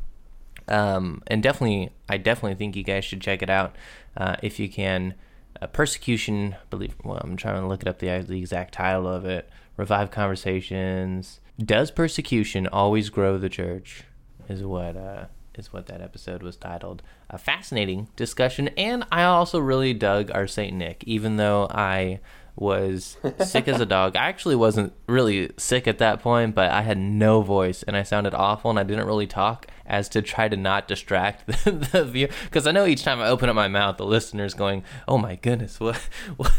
um, 0.68 1.22
and 1.26 1.42
definitely, 1.42 1.90
I 2.08 2.18
definitely 2.18 2.56
think 2.56 2.76
you 2.76 2.84
guys 2.84 3.04
should 3.04 3.20
check 3.20 3.42
it 3.42 3.50
out 3.50 3.74
uh, 4.16 4.36
if 4.42 4.58
you 4.58 4.68
can. 4.68 5.14
Uh, 5.60 5.66
persecution, 5.66 6.56
believe. 6.70 6.94
Well, 7.02 7.18
I'm 7.20 7.36
trying 7.36 7.60
to 7.60 7.66
look 7.66 7.82
it 7.82 7.88
up 7.88 7.98
the 7.98 8.18
the 8.20 8.38
exact 8.38 8.74
title 8.74 9.08
of 9.08 9.24
it. 9.24 9.48
Revive 9.76 10.10
conversations. 10.10 11.40
Does 11.58 11.90
persecution 11.90 12.66
always 12.68 13.10
grow 13.10 13.38
the 13.38 13.48
church? 13.48 14.04
Is 14.48 14.62
what 14.62 14.96
uh, 14.96 15.26
is 15.58 15.72
what 15.72 15.86
that 15.86 16.00
episode 16.00 16.42
was 16.42 16.56
titled. 16.56 17.02
A 17.30 17.38
fascinating 17.38 18.08
discussion, 18.16 18.68
and 18.68 19.04
I 19.10 19.24
also 19.24 19.58
really 19.58 19.94
dug 19.94 20.30
our 20.32 20.46
Saint 20.46 20.76
Nick, 20.76 21.04
even 21.04 21.36
though 21.36 21.68
I 21.70 22.20
was 22.60 23.16
sick 23.44 23.68
as 23.68 23.80
a 23.80 23.86
dog. 23.96 24.16
I 24.16 24.28
actually 24.28 24.56
wasn't 24.56 24.92
really 25.06 25.50
sick 25.56 25.86
at 25.86 25.98
that 25.98 26.20
point, 26.20 26.54
but 26.54 26.70
I 26.70 26.82
had 26.82 26.98
no 26.98 27.40
voice 27.40 27.82
and 27.82 27.96
I 27.96 28.02
sounded 28.02 28.34
awful 28.34 28.70
and 28.70 28.78
I 28.78 28.82
didn't 28.82 29.06
really 29.06 29.26
talk 29.26 29.66
as 29.86 30.08
to 30.10 30.22
try 30.22 30.48
to 30.48 30.56
not 30.56 30.88
distract 30.88 31.46
the, 31.64 31.70
the 31.70 32.04
view. 32.04 32.28
Because 32.44 32.66
I 32.66 32.72
know 32.72 32.86
each 32.86 33.04
time 33.04 33.20
I 33.20 33.28
open 33.28 33.48
up 33.48 33.54
my 33.54 33.68
mouth, 33.68 33.96
the 33.96 34.06
listener's 34.06 34.54
going, 34.54 34.82
"Oh 35.06 35.18
my 35.18 35.36
goodness, 35.36 35.80
what? 35.80 35.96
what 36.36 36.52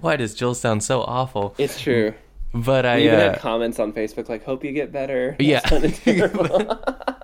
why 0.00 0.16
does 0.16 0.34
Jill 0.34 0.54
sound 0.54 0.82
so 0.82 1.02
awful?" 1.02 1.54
It's 1.58 1.80
true. 1.80 2.14
But 2.54 2.84
I 2.84 3.00
even 3.00 3.14
uh, 3.14 3.32
had 3.32 3.40
comments 3.40 3.78
on 3.78 3.92
Facebook 3.92 4.28
like, 4.28 4.44
"Hope 4.44 4.64
you 4.64 4.72
get 4.72 4.92
better." 4.92 5.36
That 5.38 5.44
Yeah. 5.44 7.14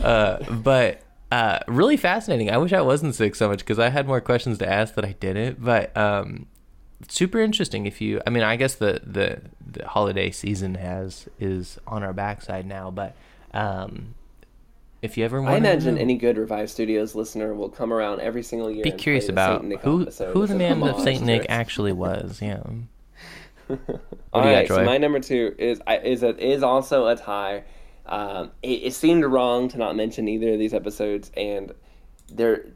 terrible. 0.00 0.54
but 0.62 1.02
uh, 1.32 1.60
really 1.68 1.96
fascinating. 1.96 2.50
I 2.50 2.58
wish 2.58 2.72
I 2.72 2.80
wasn't 2.80 3.14
sick 3.14 3.34
so 3.34 3.48
much 3.48 3.60
because 3.60 3.78
I 3.78 3.88
had 3.88 4.06
more 4.06 4.20
questions 4.20 4.58
to 4.58 4.68
ask 4.68 4.94
that 4.94 5.04
I 5.04 5.12
didn't. 5.12 5.62
But 5.62 5.96
um, 5.96 6.46
super 7.08 7.40
interesting. 7.40 7.86
If 7.86 8.00
you, 8.00 8.20
I 8.26 8.30
mean, 8.30 8.42
I 8.42 8.56
guess 8.56 8.74
the 8.74 9.00
the 9.04 9.40
the 9.64 9.86
holiday 9.86 10.30
season 10.30 10.74
has 10.74 11.28
is 11.38 11.78
on 11.86 12.02
our 12.02 12.12
backside 12.12 12.66
now, 12.66 12.90
but 12.90 13.14
um, 13.54 14.14
if 15.02 15.16
you 15.16 15.24
ever 15.24 15.40
want, 15.40 15.50
to 15.50 15.54
I 15.54 15.72
imagine 15.72 15.98
any 15.98 16.16
good 16.16 16.36
Revive 16.36 16.70
Studios 16.70 17.14
listener 17.14 17.54
will 17.54 17.68
come 17.68 17.92
around 17.92 18.20
every 18.20 18.42
single 18.42 18.70
year. 18.70 18.82
be 18.82 18.90
curious 18.90 19.28
about 19.28 19.60
Saint 19.60 19.68
Nick 19.68 19.80
who 19.82 20.04
who 20.06 20.46
the 20.46 20.56
man 20.56 20.82
of 20.82 21.00
Saint 21.00 21.24
Nick 21.24 21.46
actually 21.48 21.92
was. 22.06 22.40
Yeah. 22.42 22.62
All 24.32 24.44
you 24.44 24.66
got, 24.66 24.66
so 24.66 24.84
my 24.84 24.98
number 24.98 25.20
two 25.20 25.54
is 25.58 25.80
is 26.02 26.24
a, 26.24 26.36
is 26.36 26.64
also 26.64 27.06
a 27.06 27.16
tie. 27.16 27.62
Um, 28.10 28.50
it, 28.62 28.82
it 28.84 28.94
seemed 28.94 29.24
wrong 29.24 29.68
to 29.68 29.78
not 29.78 29.96
mention 29.96 30.28
either 30.28 30.52
of 30.52 30.58
these 30.58 30.74
episodes, 30.74 31.30
and 31.36 31.72
there, 32.30 32.66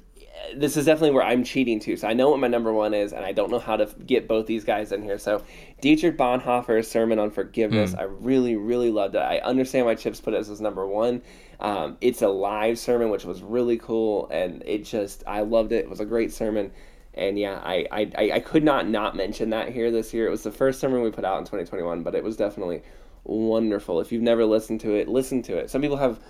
this 0.56 0.76
is 0.76 0.86
definitely 0.86 1.10
where 1.12 1.24
I'm 1.24 1.42
cheating 1.44 1.80
too. 1.80 1.96
So 1.96 2.06
I 2.08 2.12
know 2.12 2.30
what 2.30 2.38
my 2.38 2.48
number 2.48 2.72
one 2.72 2.94
is, 2.94 3.12
and 3.12 3.24
I 3.24 3.32
don't 3.32 3.50
know 3.50 3.58
how 3.58 3.76
to 3.76 3.86
get 4.06 4.28
both 4.28 4.46
these 4.46 4.64
guys 4.64 4.92
in 4.92 5.02
here. 5.02 5.18
So 5.18 5.42
Dietrich 5.80 6.16
Bonhoeffer's 6.16 6.88
sermon 6.88 7.18
on 7.18 7.30
forgiveness, 7.30 7.92
Hmm. 7.94 8.00
I 8.00 8.02
really, 8.04 8.56
really 8.56 8.90
loved 8.90 9.14
it. 9.16 9.18
I 9.18 9.38
understand 9.38 9.86
why 9.86 9.94
Chips 9.96 10.20
put 10.20 10.34
it 10.34 10.38
as 10.38 10.46
his 10.48 10.60
number 10.60 10.86
one. 10.86 11.22
Um, 11.60 11.96
it's 12.00 12.22
a 12.22 12.28
live 12.28 12.78
sermon, 12.78 13.10
which 13.10 13.24
was 13.24 13.42
really 13.42 13.78
cool, 13.78 14.28
and 14.30 14.62
it 14.66 14.84
just 14.84 15.24
I 15.26 15.40
loved 15.40 15.72
it. 15.72 15.84
It 15.84 15.90
was 15.90 16.00
a 16.00 16.04
great 16.04 16.32
sermon. 16.32 16.70
And 17.16 17.38
yeah, 17.38 17.60
I, 17.62 17.86
I, 17.92 18.10
I- 18.18 18.30
I 18.34 18.40
could 18.40 18.64
not 18.64 18.88
not 18.88 19.14
mention 19.16 19.50
that 19.50 19.70
here 19.72 19.90
this 19.92 20.12
year. 20.12 20.26
It 20.26 20.30
was 20.30 20.42
the 20.42 20.50
first 20.50 20.80
sermon 20.80 21.00
we 21.02 21.10
put 21.12 21.24
out 21.24 21.38
in 21.38 21.44
2021, 21.44 22.02
but 22.02 22.14
it 22.16 22.24
was 22.24 22.36
definitely 22.36 22.82
wonderful. 23.24 24.00
If 24.00 24.12
you've 24.12 24.22
never 24.22 24.44
listened 24.44 24.80
to 24.82 24.94
it, 24.94 25.08
listen 25.08 25.42
to 25.42 25.56
it. 25.56 25.70
Some 25.70 25.82
people 25.82 25.96
have 25.96 26.20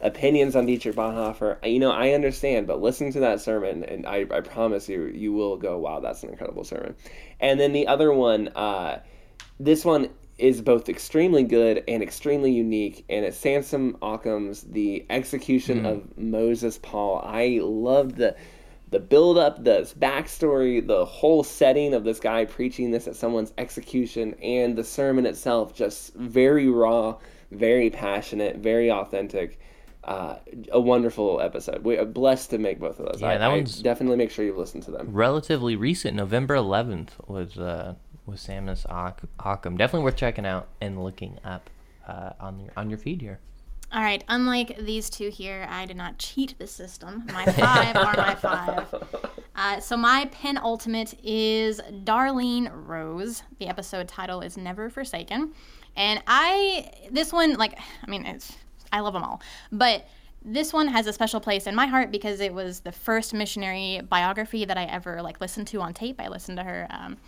opinions 0.00 0.56
on 0.56 0.66
Dietrich 0.66 0.96
Bonhoeffer. 0.96 1.58
You 1.64 1.78
know, 1.78 1.90
I 1.90 2.10
understand, 2.10 2.66
but 2.66 2.82
listen 2.82 3.12
to 3.12 3.20
that 3.20 3.40
sermon, 3.40 3.84
and 3.84 4.06
I, 4.06 4.26
I 4.30 4.40
promise 4.40 4.88
you, 4.88 5.04
you 5.06 5.32
will 5.32 5.56
go, 5.56 5.78
wow, 5.78 6.00
that's 6.00 6.22
an 6.22 6.30
incredible 6.30 6.64
sermon. 6.64 6.94
And 7.40 7.58
then 7.58 7.72
the 7.72 7.86
other 7.86 8.12
one, 8.12 8.48
uh, 8.48 9.00
this 9.58 9.84
one 9.84 10.10
is 10.38 10.60
both 10.60 10.88
extremely 10.88 11.44
good 11.44 11.84
and 11.86 12.02
extremely 12.02 12.50
unique, 12.50 13.04
and 13.08 13.24
it's 13.24 13.36
Samson 13.36 13.96
Occom's 14.02 14.62
The 14.62 15.06
Execution 15.08 15.86
of 15.86 16.18
Moses 16.18 16.78
Paul. 16.82 17.22
I 17.24 17.60
loved 17.62 18.16
the 18.16 18.34
the 18.92 19.00
build 19.00 19.38
up, 19.38 19.64
the 19.64 19.90
backstory, 19.98 20.86
the 20.86 21.04
whole 21.04 21.42
setting 21.42 21.94
of 21.94 22.04
this 22.04 22.20
guy 22.20 22.44
preaching 22.44 22.90
this 22.90 23.08
at 23.08 23.16
someone's 23.16 23.52
execution, 23.58 24.34
and 24.42 24.76
the 24.76 24.84
sermon 24.84 25.24
itself 25.26 25.74
just 25.74 26.14
very 26.14 26.68
raw, 26.68 27.16
very 27.50 27.90
passionate, 27.90 28.56
very 28.58 28.90
authentic. 28.90 29.58
Uh, 30.04 30.36
a 30.72 30.80
wonderful 30.80 31.40
episode. 31.40 31.84
We 31.84 31.96
are 31.96 32.04
blessed 32.04 32.50
to 32.50 32.58
make 32.58 32.80
both 32.80 32.98
of 32.98 33.06
those. 33.06 33.20
Yeah, 33.22 33.28
I, 33.28 33.38
that 33.38 33.50
I 33.50 33.54
one's- 33.54 33.80
definitely 33.80 34.16
make 34.16 34.32
sure 34.32 34.44
you 34.44 34.54
listen 34.56 34.80
to 34.82 34.90
them. 34.90 35.08
Relatively 35.12 35.76
recent, 35.76 36.16
November 36.16 36.56
11th 36.56 37.10
was 37.28 37.56
uh 37.56 37.94
was 38.26 38.40
Samson 38.40 38.90
Occom. 38.90 39.78
Definitely 39.78 40.04
worth 40.04 40.16
checking 40.16 40.44
out 40.46 40.68
and 40.80 41.02
looking 41.02 41.38
up 41.44 41.70
uh, 42.06 42.30
on 42.40 42.60
your 42.60 42.70
on 42.76 42.90
your 42.90 42.98
feed 42.98 43.20
here. 43.22 43.38
All 43.92 44.00
right. 44.00 44.24
Unlike 44.28 44.78
these 44.78 45.10
two 45.10 45.28
here, 45.28 45.66
I 45.68 45.84
did 45.84 45.96
not 45.98 46.18
cheat 46.18 46.54
the 46.58 46.66
system. 46.66 47.24
My 47.32 47.44
five 47.44 47.94
are 47.94 48.16
my 48.16 48.34
five. 48.34 48.94
Uh, 49.54 49.80
so 49.80 49.98
my 49.98 50.30
penultimate 50.32 51.14
is 51.22 51.78
Darlene 52.04 52.70
Rose. 52.72 53.42
The 53.58 53.66
episode 53.66 54.08
title 54.08 54.40
is 54.40 54.56
Never 54.56 54.88
Forsaken, 54.88 55.52
and 55.94 56.22
I 56.26 56.90
this 57.10 57.34
one 57.34 57.56
like 57.56 57.78
I 57.78 58.10
mean 58.10 58.24
it's 58.24 58.56
I 58.90 59.00
love 59.00 59.12
them 59.12 59.22
all, 59.22 59.42
but 59.70 60.06
this 60.42 60.72
one 60.72 60.88
has 60.88 61.06
a 61.06 61.12
special 61.12 61.38
place 61.38 61.66
in 61.66 61.74
my 61.74 61.86
heart 61.86 62.10
because 62.10 62.40
it 62.40 62.54
was 62.54 62.80
the 62.80 62.92
first 62.92 63.34
missionary 63.34 64.00
biography 64.08 64.64
that 64.64 64.78
I 64.78 64.84
ever 64.84 65.20
like 65.20 65.40
listened 65.40 65.66
to 65.68 65.80
on 65.82 65.92
tape. 65.92 66.18
I 66.18 66.28
listened 66.28 66.56
to 66.56 66.64
her 66.64 66.86
um, 66.90 67.18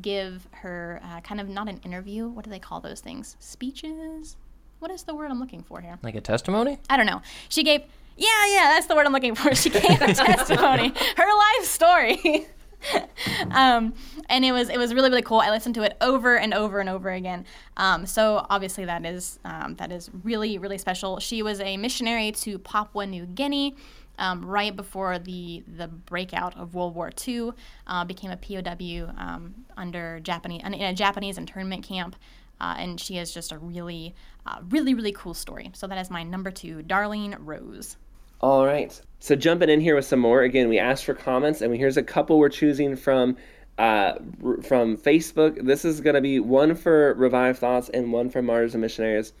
give 0.00 0.48
her 0.52 1.00
uh, 1.04 1.20
kind 1.20 1.40
of 1.40 1.50
not 1.50 1.68
an 1.68 1.80
interview. 1.84 2.28
What 2.28 2.46
do 2.46 2.50
they 2.50 2.58
call 2.58 2.80
those 2.80 3.00
things? 3.00 3.36
Speeches. 3.40 4.36
What 4.78 4.90
is 4.90 5.04
the 5.04 5.14
word 5.14 5.30
I'm 5.30 5.40
looking 5.40 5.62
for 5.62 5.80
here? 5.80 5.98
Like 6.02 6.14
a 6.14 6.20
testimony? 6.20 6.78
I 6.90 6.96
don't 6.96 7.06
know. 7.06 7.22
She 7.48 7.62
gave, 7.62 7.82
yeah, 8.16 8.46
yeah, 8.46 8.72
that's 8.74 8.86
the 8.86 8.94
word 8.94 9.06
I'm 9.06 9.12
looking 9.12 9.34
for. 9.34 9.54
She 9.54 9.70
gave 9.70 9.84
a 9.84 10.14
testimony, 10.14 10.92
her 11.16 11.38
life 11.58 11.64
story. 11.64 12.48
um, 13.50 13.94
and 14.28 14.44
it 14.44 14.52
was 14.52 14.68
it 14.68 14.78
was 14.78 14.94
really 14.94 15.08
really 15.08 15.22
cool. 15.22 15.40
I 15.40 15.50
listened 15.50 15.74
to 15.76 15.82
it 15.82 15.96
over 16.00 16.36
and 16.36 16.54
over 16.54 16.80
and 16.80 16.88
over 16.88 17.10
again. 17.10 17.44
Um, 17.76 18.06
so 18.06 18.46
obviously 18.50 18.84
that 18.84 19.04
is 19.04 19.38
um, 19.44 19.76
that 19.76 19.92
is 19.92 20.10
really 20.22 20.58
really 20.58 20.78
special. 20.78 21.18
She 21.18 21.42
was 21.42 21.60
a 21.60 21.76
missionary 21.76 22.32
to 22.32 22.58
Papua 22.58 23.06
New 23.06 23.26
Guinea. 23.26 23.74
Um, 24.16 24.46
right 24.46 24.74
before 24.74 25.18
the 25.18 25.64
the 25.66 25.88
breakout 25.88 26.56
of 26.56 26.74
World 26.74 26.94
War 26.94 27.10
II, 27.26 27.50
uh, 27.88 28.04
became 28.04 28.30
a 28.30 28.36
POW 28.36 29.12
um, 29.18 29.54
under 29.76 30.20
Japanese 30.20 30.62
in 30.64 30.74
a 30.74 30.94
Japanese 30.94 31.36
internment 31.36 31.82
camp, 31.82 32.14
uh, 32.60 32.74
and 32.78 33.00
she 33.00 33.18
is 33.18 33.32
just 33.32 33.52
a 33.52 33.58
really, 33.58 34.14
uh, 34.46 34.58
really, 34.68 34.94
really 34.94 35.12
cool 35.12 35.34
story. 35.34 35.70
So 35.74 35.86
that 35.86 35.98
is 35.98 36.10
my 36.10 36.22
number 36.22 36.50
two, 36.50 36.82
Darlene 36.82 37.36
Rose. 37.38 37.96
All 38.40 38.66
right. 38.66 38.98
So 39.20 39.34
jumping 39.36 39.70
in 39.70 39.80
here 39.80 39.94
with 39.96 40.04
some 40.04 40.20
more. 40.20 40.42
Again, 40.42 40.68
we 40.68 40.78
asked 40.78 41.04
for 41.04 41.14
comments, 41.14 41.60
and 41.60 41.74
here's 41.74 41.96
a 41.96 42.02
couple 42.02 42.38
we're 42.38 42.48
choosing 42.50 42.96
from 42.96 43.36
uh, 43.78 44.14
r- 44.44 44.62
from 44.62 44.96
Facebook. 44.96 45.64
This 45.64 45.84
is 45.84 46.00
going 46.00 46.14
to 46.14 46.20
be 46.20 46.40
one 46.40 46.74
for 46.74 47.14
Revive 47.14 47.58
Thoughts 47.58 47.88
and 47.88 48.12
one 48.12 48.30
for 48.30 48.42
Martyrs 48.42 48.74
and 48.74 48.82
Missionaries. 48.82 49.32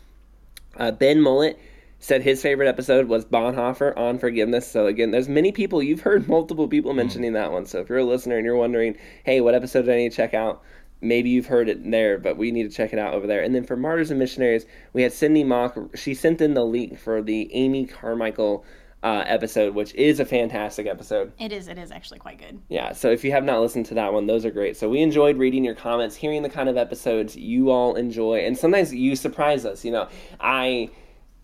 Uh, 0.76 0.90
ben 0.90 1.20
Mullet 1.20 1.58
said 2.00 2.22
his 2.22 2.42
favorite 2.42 2.68
episode 2.68 3.08
was 3.08 3.24
Bonhoeffer 3.24 3.96
on 3.96 4.18
forgiveness. 4.18 4.70
So 4.70 4.86
again, 4.86 5.10
there's 5.10 5.28
many 5.28 5.52
people 5.52 5.82
you've 5.82 6.02
heard 6.02 6.28
multiple 6.28 6.68
people 6.68 6.92
mentioning 6.92 7.32
that 7.34 7.52
one. 7.52 7.66
So 7.66 7.80
if 7.80 7.88
you're 7.88 7.98
a 7.98 8.04
listener 8.04 8.36
and 8.36 8.44
you're 8.44 8.56
wondering, 8.56 8.96
hey, 9.24 9.40
what 9.40 9.54
episode 9.54 9.86
do 9.86 9.92
I 9.92 9.96
need 9.96 10.10
to 10.10 10.16
check 10.16 10.34
out? 10.34 10.62
Maybe 11.04 11.30
you've 11.30 11.46
heard 11.46 11.68
it 11.68 11.88
there, 11.90 12.18
but 12.18 12.36
we 12.36 12.50
need 12.50 12.64
to 12.64 12.74
check 12.74 12.92
it 12.92 12.98
out 12.98 13.14
over 13.14 13.26
there. 13.26 13.42
And 13.42 13.54
then 13.54 13.64
for 13.64 13.76
Martyrs 13.76 14.10
and 14.10 14.18
Missionaries, 14.18 14.66
we 14.92 15.02
had 15.02 15.12
Cindy 15.12 15.44
Mock. 15.44 15.76
She 15.94 16.14
sent 16.14 16.40
in 16.40 16.54
the 16.54 16.64
link 16.64 16.98
for 16.98 17.22
the 17.22 17.52
Amy 17.54 17.86
Carmichael 17.86 18.64
uh, 19.04 19.22
episode, 19.26 19.74
which 19.74 19.94
is 19.94 20.18
a 20.18 20.24
fantastic 20.24 20.86
episode. 20.86 21.30
It 21.38 21.52
is, 21.52 21.68
it 21.68 21.76
is 21.76 21.90
actually 21.90 22.20
quite 22.20 22.38
good. 22.38 22.58
Yeah, 22.70 22.92
so 22.92 23.10
if 23.10 23.22
you 23.22 23.32
have 23.32 23.44
not 23.44 23.60
listened 23.60 23.84
to 23.86 23.94
that 23.94 24.14
one, 24.14 24.26
those 24.26 24.46
are 24.46 24.50
great. 24.50 24.78
So 24.78 24.88
we 24.88 25.02
enjoyed 25.02 25.36
reading 25.36 25.62
your 25.62 25.74
comments, 25.74 26.16
hearing 26.16 26.42
the 26.42 26.48
kind 26.48 26.70
of 26.70 26.78
episodes 26.78 27.36
you 27.36 27.70
all 27.70 27.96
enjoy, 27.96 28.38
and 28.46 28.56
sometimes 28.56 28.94
you 28.94 29.14
surprise 29.14 29.66
us. 29.66 29.84
You 29.84 29.92
know, 29.92 30.08
I 30.40 30.88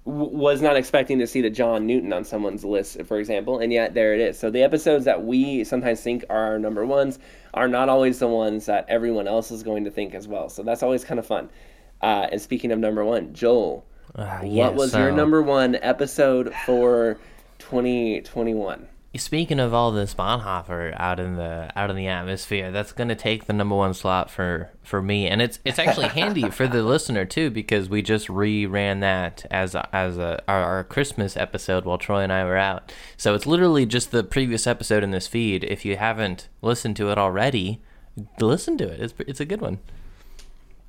w- 0.07 0.35
was 0.35 0.63
not 0.63 0.77
expecting 0.77 1.19
to 1.19 1.27
see 1.27 1.43
the 1.43 1.51
John 1.51 1.87
Newton 1.87 2.15
on 2.15 2.25
someone's 2.25 2.65
list, 2.65 3.03
for 3.03 3.19
example, 3.19 3.59
and 3.59 3.71
yet 3.71 3.93
there 3.93 4.15
it 4.15 4.21
is. 4.21 4.39
So 4.39 4.51
the 4.51 4.63
episodes 4.63 5.05
that 5.05 5.23
we 5.23 5.63
sometimes 5.65 6.01
think 6.01 6.25
are 6.31 6.53
our 6.53 6.59
number 6.59 6.87
ones 6.87 7.19
are 7.55 7.69
not 7.69 7.89
always 7.89 8.19
the 8.19 8.29
ones 8.29 8.67
that 8.67 8.87
everyone 8.89 9.27
else 9.29 9.51
is 9.51 9.63
going 9.63 9.85
to 9.85 9.91
think 9.91 10.15
as 10.15 10.29
well. 10.29 10.49
So 10.49 10.63
that's 10.63 10.83
always 10.83 11.05
kind 11.05 11.19
of 11.19 11.27
fun. 11.27 11.51
Uh, 12.01 12.29
and 12.33 12.41
speaking 12.41 12.73
of 12.73 12.79
number 12.79 13.05
one, 13.05 13.35
Joel, 13.35 13.85
Uh, 14.15 14.39
what 14.39 14.47
yeah, 14.51 14.69
was 14.71 14.95
your 14.95 15.13
number 15.13 15.43
one 15.43 15.77
episode 15.77 16.55
for 16.67 17.19
2021? 17.59 18.89
Speaking 19.17 19.59
of 19.59 19.75
all 19.75 19.91
this 19.91 20.15
Bonhoeffer 20.15 20.95
out 20.97 21.19
in 21.19 21.35
the 21.35 21.73
out 21.75 21.91
in 21.91 21.97
the 21.97 22.07
atmosphere, 22.07 22.71
that's 22.71 22.93
going 22.93 23.09
to 23.09 23.17
take 23.17 23.47
the 23.47 23.53
number 23.53 23.75
one 23.75 23.93
slot 23.93 24.31
for 24.31 24.71
for 24.85 25.03
me, 25.03 25.27
and 25.27 25.43
it's 25.43 25.59
it's 25.65 25.81
actually 25.81 26.07
handy 26.21 26.49
for 26.49 26.69
the 26.69 26.85
listener 26.85 27.25
too 27.25 27.51
because 27.51 27.89
we 27.89 28.03
just 28.03 28.29
reran 28.29 29.01
that 29.01 29.45
as 29.51 29.75
a, 29.75 29.89
as 29.93 30.17
a 30.17 30.41
our, 30.47 30.63
our 30.63 30.85
Christmas 30.85 31.37
episode 31.37 31.85
while 31.85 31.99
Troy 31.99 32.21
and 32.21 32.33
I 32.33 32.45
were 32.45 32.57
out. 32.57 32.93
So 33.17 33.35
it's 33.35 33.47
literally 33.47 33.85
just 33.85 34.13
the 34.13 34.23
previous 34.23 34.69
episode 34.69 35.03
in 35.03 35.11
this 35.11 35.27
feed. 35.27 35.65
If 35.65 35.85
you 35.85 35.97
haven't 35.97 36.49
listened 36.63 36.97
to 36.99 37.11
it 37.11 37.19
already, 37.19 37.81
listen 38.39 38.79
to 38.79 38.85
it. 38.85 39.01
It's 39.01 39.15
it's 39.19 39.41
a 39.41 39.45
good 39.45 39.61
one. 39.61 39.81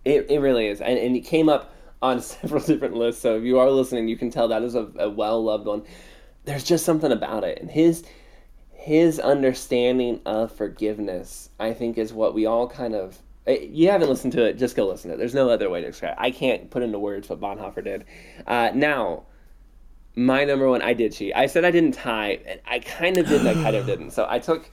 It, 0.06 0.30
it 0.30 0.40
really 0.40 0.68
is. 0.68 0.80
And, 0.80 0.98
and 0.98 1.16
it 1.16 1.22
came 1.22 1.50
up 1.50 1.74
on 2.02 2.22
several 2.22 2.64
different 2.64 2.96
lists. 2.96 3.22
So 3.22 3.36
if 3.38 3.44
you 3.44 3.60
are 3.60 3.70
listening, 3.72 4.08
you 4.08 4.18
can 4.18 4.30
tell 4.30 4.48
that 4.50 4.62
is 4.62 4.76
a, 4.76 4.92
a 5.00 5.10
well 5.10 5.44
loved 5.44 5.66
one. 5.66 5.84
There's 6.46 6.64
just 6.64 6.86
something 6.86 7.12
about 7.12 7.44
it. 7.44 7.60
And 7.62 7.70
his 7.70 8.04
his 8.74 9.20
understanding 9.20 10.22
of 10.26 10.52
forgiveness, 10.52 11.50
I 11.60 11.74
think, 11.74 11.98
is 12.00 12.12
what 12.14 12.34
we 12.34 12.46
all 12.48 12.68
kind 12.68 12.96
of. 12.96 13.20
eh, 13.46 13.60
You 13.70 13.90
haven't 13.92 14.10
listened 14.10 14.34
to 14.34 14.44
it, 14.46 14.58
just 14.58 14.76
go 14.76 14.88
listen 14.88 15.10
to 15.10 15.16
it. 15.16 15.18
There's 15.18 15.36
no 15.36 15.50
other 15.50 15.70
way 15.70 15.82
to 15.82 15.88
describe 15.88 16.14
it. 16.14 16.18
I 16.20 16.32
can't 16.32 16.70
put 16.72 16.82
into 16.82 16.98
words 16.98 17.30
what 17.30 17.40
Bonhoeffer 17.40 17.84
did. 17.84 18.06
Uh, 18.48 18.72
now, 18.74 19.24
my 20.16 20.44
number 20.46 20.68
one, 20.68 20.82
I 20.82 20.94
did 20.94 21.14
cheat. 21.14 21.34
I 21.36 21.46
said 21.46 21.64
I 21.64 21.70
didn't 21.72 21.94
tie, 21.94 22.40
and 22.48 22.60
I 22.66 22.80
kind 22.80 23.18
of 23.18 23.28
did, 23.28 23.42
and 23.46 23.50
I 23.50 23.54
kind 23.54 23.76
of 23.76 23.86
didn't. 23.86 24.12
So 24.12 24.26
I 24.28 24.40
took 24.40 24.70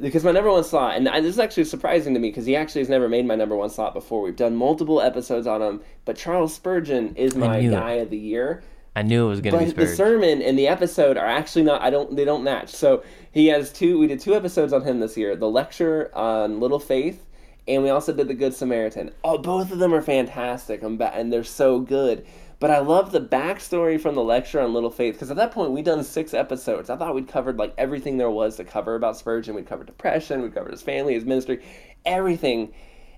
because 0.00 0.24
my 0.24 0.32
number 0.32 0.50
one 0.50 0.64
slot, 0.64 0.96
and 0.96 1.06
this 1.06 1.24
is 1.34 1.38
actually 1.38 1.64
surprising 1.64 2.12
to 2.14 2.20
me 2.20 2.28
because 2.28 2.44
he 2.46 2.56
actually 2.56 2.80
has 2.80 2.88
never 2.88 3.08
made 3.08 3.24
my 3.26 3.36
number 3.36 3.56
one 3.56 3.70
slot 3.70 3.94
before. 3.94 4.20
We've 4.22 4.36
done 4.36 4.54
multiple 4.56 5.00
episodes 5.00 5.46
on 5.46 5.62
him, 5.62 5.80
but 6.04 6.16
Charles 6.16 6.54
Spurgeon 6.54 7.14
is 7.16 7.34
my 7.36 7.60
guy 7.70 7.92
of 7.92 8.10
the 8.10 8.18
year. 8.18 8.62
I 8.94 9.02
knew 9.02 9.26
it 9.26 9.28
was 9.28 9.40
going 9.40 9.52
to 9.58 9.64
be 9.64 9.72
But 9.72 9.76
the 9.76 9.96
sermon 9.96 10.42
and 10.42 10.58
the 10.58 10.68
episode 10.68 11.16
are 11.16 11.26
actually 11.26 11.64
not. 11.64 11.80
I 11.82 11.90
don't. 11.90 12.14
They 12.14 12.24
don't 12.24 12.44
match. 12.44 12.68
So 12.70 13.02
he 13.30 13.46
has 13.46 13.72
two. 13.72 13.98
We 13.98 14.06
did 14.06 14.20
two 14.20 14.34
episodes 14.34 14.72
on 14.72 14.82
him 14.82 15.00
this 15.00 15.16
year: 15.16 15.34
the 15.34 15.48
lecture 15.48 16.10
on 16.14 16.60
Little 16.60 16.78
Faith 16.78 17.26
and 17.68 17.82
we 17.82 17.90
also 17.90 18.12
did 18.12 18.28
the 18.28 18.34
Good 18.34 18.54
Samaritan. 18.54 19.12
Oh, 19.22 19.38
both 19.38 19.70
of 19.70 19.78
them 19.78 19.94
are 19.94 20.02
fantastic, 20.02 20.82
I'm 20.82 20.96
ba- 20.96 21.14
and 21.14 21.32
they're 21.32 21.44
so 21.44 21.80
good. 21.80 22.26
But 22.58 22.70
I 22.70 22.78
love 22.78 23.10
the 23.10 23.20
backstory 23.20 24.00
from 24.00 24.14
the 24.14 24.22
lecture 24.22 24.60
on 24.60 24.72
Little 24.72 24.90
Faith 24.90 25.14
because 25.14 25.30
at 25.30 25.36
that 25.36 25.50
point 25.50 25.72
we'd 25.72 25.84
done 25.84 26.04
six 26.04 26.32
episodes. 26.32 26.90
I 26.90 26.96
thought 26.96 27.14
we'd 27.14 27.28
covered 27.28 27.58
like 27.58 27.74
everything 27.76 28.18
there 28.18 28.30
was 28.30 28.56
to 28.56 28.64
cover 28.64 28.94
about 28.94 29.16
Spurgeon. 29.16 29.54
We'd 29.54 29.66
covered 29.66 29.86
depression, 29.86 30.42
we'd 30.42 30.54
covered 30.54 30.70
his 30.70 30.82
family, 30.82 31.14
his 31.14 31.24
ministry, 31.24 31.62
everything. 32.04 32.72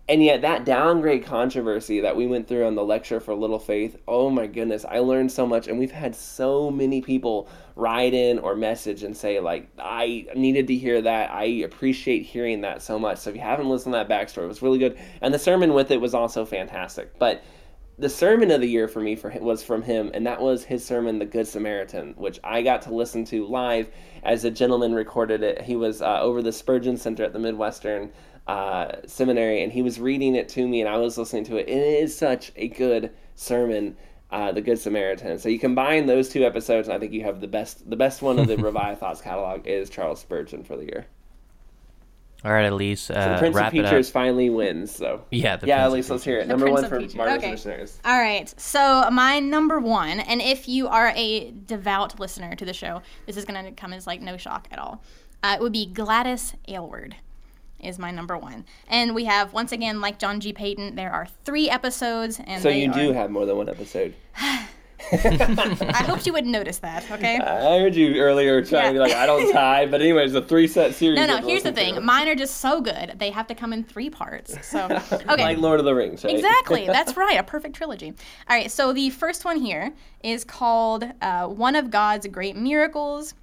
And 0.07 0.22
yet 0.22 0.42
that 0.42 0.66
downgrade 0.66 1.24
controversy 1.24 2.00
that 2.00 2.14
we 2.14 2.26
went 2.26 2.46
through 2.46 2.66
on 2.66 2.74
the 2.74 2.84
lecture 2.84 3.20
for 3.20 3.34
Little 3.34 3.59
Faith, 3.59 3.96
oh 4.07 4.28
my 4.28 4.46
goodness, 4.46 4.84
I 4.84 4.98
learned 4.98 5.32
so 5.32 5.46
much 5.46 5.66
and 5.66 5.78
we've 5.78 5.90
had 5.90 6.14
so 6.14 6.70
many 6.70 7.00
people 7.00 7.48
write 7.74 8.12
in 8.12 8.38
or 8.38 8.55
message 8.55 9.02
and 9.02 9.16
say 9.16 9.40
like 9.40 9.70
I 9.78 10.26
needed 10.36 10.66
to 10.68 10.74
hear 10.74 11.00
that. 11.00 11.30
I 11.30 11.44
appreciate 11.44 12.22
hearing 12.22 12.61
that 12.61 12.82
so 12.82 12.98
much. 12.98 13.18
So 13.18 13.30
if 13.30 13.36
you 13.36 13.42
haven't 13.42 13.70
listened 13.70 13.94
to 13.94 14.05
that 14.05 14.09
backstory, 14.11 14.44
it 14.44 14.48
was 14.48 14.61
really 14.61 14.78
good. 14.78 14.98
And 15.22 15.32
the 15.32 15.38
sermon 15.38 15.72
with 15.72 15.90
it 15.90 16.00
was 16.00 16.12
also 16.12 16.44
fantastic. 16.44 17.18
But 17.18 17.42
the 17.96 18.11
sermon 18.11 18.50
of 18.50 18.61
the 18.61 18.68
year 18.68 18.88
for 18.88 19.00
me 19.00 19.14
for 19.14 19.30
him, 19.30 19.44
was 19.44 19.62
from 19.62 19.82
him, 19.82 20.11
and 20.14 20.26
that 20.26 20.40
was 20.40 20.64
his 20.64 20.84
sermon, 20.84 21.20
"The 21.20 21.26
Good 21.26 21.46
Samaritan," 21.46 22.14
which 22.16 22.40
I 22.42 22.61
got 22.61 22.82
to 22.82 22.94
listen 22.94 23.24
to 23.26 23.46
live 23.46 23.88
as 24.24 24.44
a 24.44 24.50
gentleman 24.50 24.94
recorded 24.94 25.44
it. 25.44 25.62
He 25.62 25.76
was 25.76 26.02
uh, 26.02 26.20
over 26.20 26.42
the 26.42 26.50
Spurgeon 26.50 26.96
Center 26.96 27.22
at 27.22 27.32
the 27.32 27.38
Midwestern 27.38 28.12
uh, 28.47 28.97
Seminary, 29.07 29.62
and 29.62 29.72
he 29.72 29.82
was 29.82 29.99
reading 30.01 30.34
it 30.34 30.49
to 30.51 30.66
me, 30.66 30.80
and 30.80 30.88
I 30.88 30.97
was 30.99 31.16
listening 31.16 31.45
to 31.45 31.57
it. 31.57 31.68
And 31.68 31.78
it 31.80 32.03
is 32.03 32.16
such 32.16 32.53
a 32.57 32.68
good 32.68 33.11
sermon, 33.34 33.97
uh, 34.30 34.53
"The 34.53 34.61
Good 34.61 34.78
Samaritan." 34.78 35.38
So 35.38 35.49
you 35.49 35.59
combine 35.59 36.07
those 36.07 36.28
two 36.28 36.45
episodes, 36.45 36.88
and 36.88 36.95
I 36.95 36.99
think 36.99 37.12
you 37.12 37.22
have 37.24 37.40
the 37.40 37.49
best. 37.49 37.88
The 37.88 37.97
best 37.97 38.20
one 38.22 38.38
of 38.38 38.47
the 38.47 38.57
Revive 38.59 38.99
Thoughts 38.99 39.20
catalog 39.20 39.66
is 39.66 39.88
Charles 39.90 40.20
Spurgeon 40.20 40.62
for 40.64 40.76
the 40.76 40.84
year. 40.84 41.07
All 42.45 42.53
right, 42.53 42.70
Elise, 42.70 43.09
uh, 43.11 43.14
So 43.14 43.32
the 43.32 43.38
Prince 43.38 43.57
of 43.57 43.62
wrap 43.62 43.74
it 43.74 43.86
up. 43.86 44.05
Finally 44.05 44.51
wins. 44.51 44.95
So 44.95 45.24
Yeah, 45.30 45.57
the 45.57 45.66
yeah, 45.66 45.76
Prince 45.76 45.86
of 45.86 45.92
Elise, 45.95 46.11
let's 46.11 46.24
hear 46.24 46.38
it. 46.40 46.42
The 46.42 46.49
Number 46.49 46.66
Prince 46.66 46.80
one 46.82 46.90
for 46.90 46.99
Peaches. 46.99 47.14
Martyrs 47.14 47.38
Okay. 47.38 47.51
Missionaries. 47.53 47.99
All 48.05 48.20
right. 48.20 48.61
So 48.61 49.09
my 49.11 49.40
number 49.40 49.80
one, 49.80 50.20
and 50.20 50.42
if 50.42 50.68
you 50.68 50.86
are 50.88 51.11
a 51.16 51.53
devout 51.64 52.20
listener 52.20 52.55
to 52.55 52.66
the 52.66 52.74
show, 52.74 53.01
this 53.24 53.38
is 53.38 53.47
going 53.47 53.64
to 53.64 53.72
come 53.72 53.95
as 53.95 54.07
like 54.07 54.20
no 54.20 54.36
shock 54.36 54.68
at 54.70 54.78
all. 54.78 55.03
Uh, 55.42 55.57
it 55.59 55.62
would 55.62 55.72
be 55.72 55.86
Gladys 55.86 56.53
Aylward 56.68 57.16
is 57.85 57.99
my 57.99 58.11
number 58.11 58.37
one. 58.37 58.64
And 58.89 59.14
we 59.14 59.24
have 59.26 59.53
once 59.53 59.72
again, 59.72 60.01
like 60.01 60.18
John 60.18 60.41
G. 60.41 60.53
Paton, 60.53 60.95
there 60.95 61.12
are 61.12 61.26
three 61.45 61.68
episodes, 61.70 62.41
and 62.45 62.62
So 62.62 62.68
they 62.70 62.82
you 62.82 62.93
do 62.93 63.11
are- 63.11 63.14
have 63.14 63.30
more 63.30 63.47
than 63.47 63.57
one 63.57 63.68
episode. 63.68 64.14
I 65.12 66.05
hoped 66.07 66.26
you 66.26 66.32
would 66.32 66.47
notice 66.47 66.78
that. 66.78 67.11
Okay. 67.11 67.39
I 67.39 67.78
heard 67.78 67.95
you 67.95 68.16
earlier 68.16 68.64
trying 68.64 68.87
to 68.87 68.93
be 68.95 68.99
like, 68.99 69.12
I 69.12 69.26
don't 69.26 69.53
tie, 69.53 69.85
but 69.87 70.01
anyways, 70.01 70.32
the 70.32 70.41
three 70.41 70.66
set 70.66 70.95
series. 70.95 71.16
No, 71.18 71.26
no. 71.26 71.47
Here's 71.47 71.62
the 71.62 71.72
thing. 71.72 71.97
to. 71.97 72.01
Mine 72.01 72.26
are 72.28 72.35
just 72.35 72.59
so 72.59 72.80
good. 72.80 73.14
They 73.18 73.30
have 73.30 73.47
to 73.49 73.55
come 73.55 73.72
in 73.72 73.85
three 73.85 74.09
parts. 74.09 74.66
So 74.66 74.85
okay. 75.12 75.24
Like 75.43 75.59
Lord 75.59 75.78
of 75.78 75.85
the 75.85 75.95
Rings, 75.95 76.24
right? 76.24 76.35
Exactly. 76.35 76.87
That's 76.87 77.16
right. 77.16 77.39
A 77.39 77.43
perfect 77.43 77.76
trilogy. 77.76 78.09
All 78.49 78.57
right. 78.57 78.70
So 78.70 78.93
the 78.93 79.11
first 79.11 79.45
one 79.45 79.61
here 79.61 79.93
is 80.22 80.43
called 80.45 81.05
uh, 81.20 81.49
One 81.49 81.76
of 81.76 81.91
God's 81.91 82.26
Great 82.28 82.57
Miracles. 82.57 83.35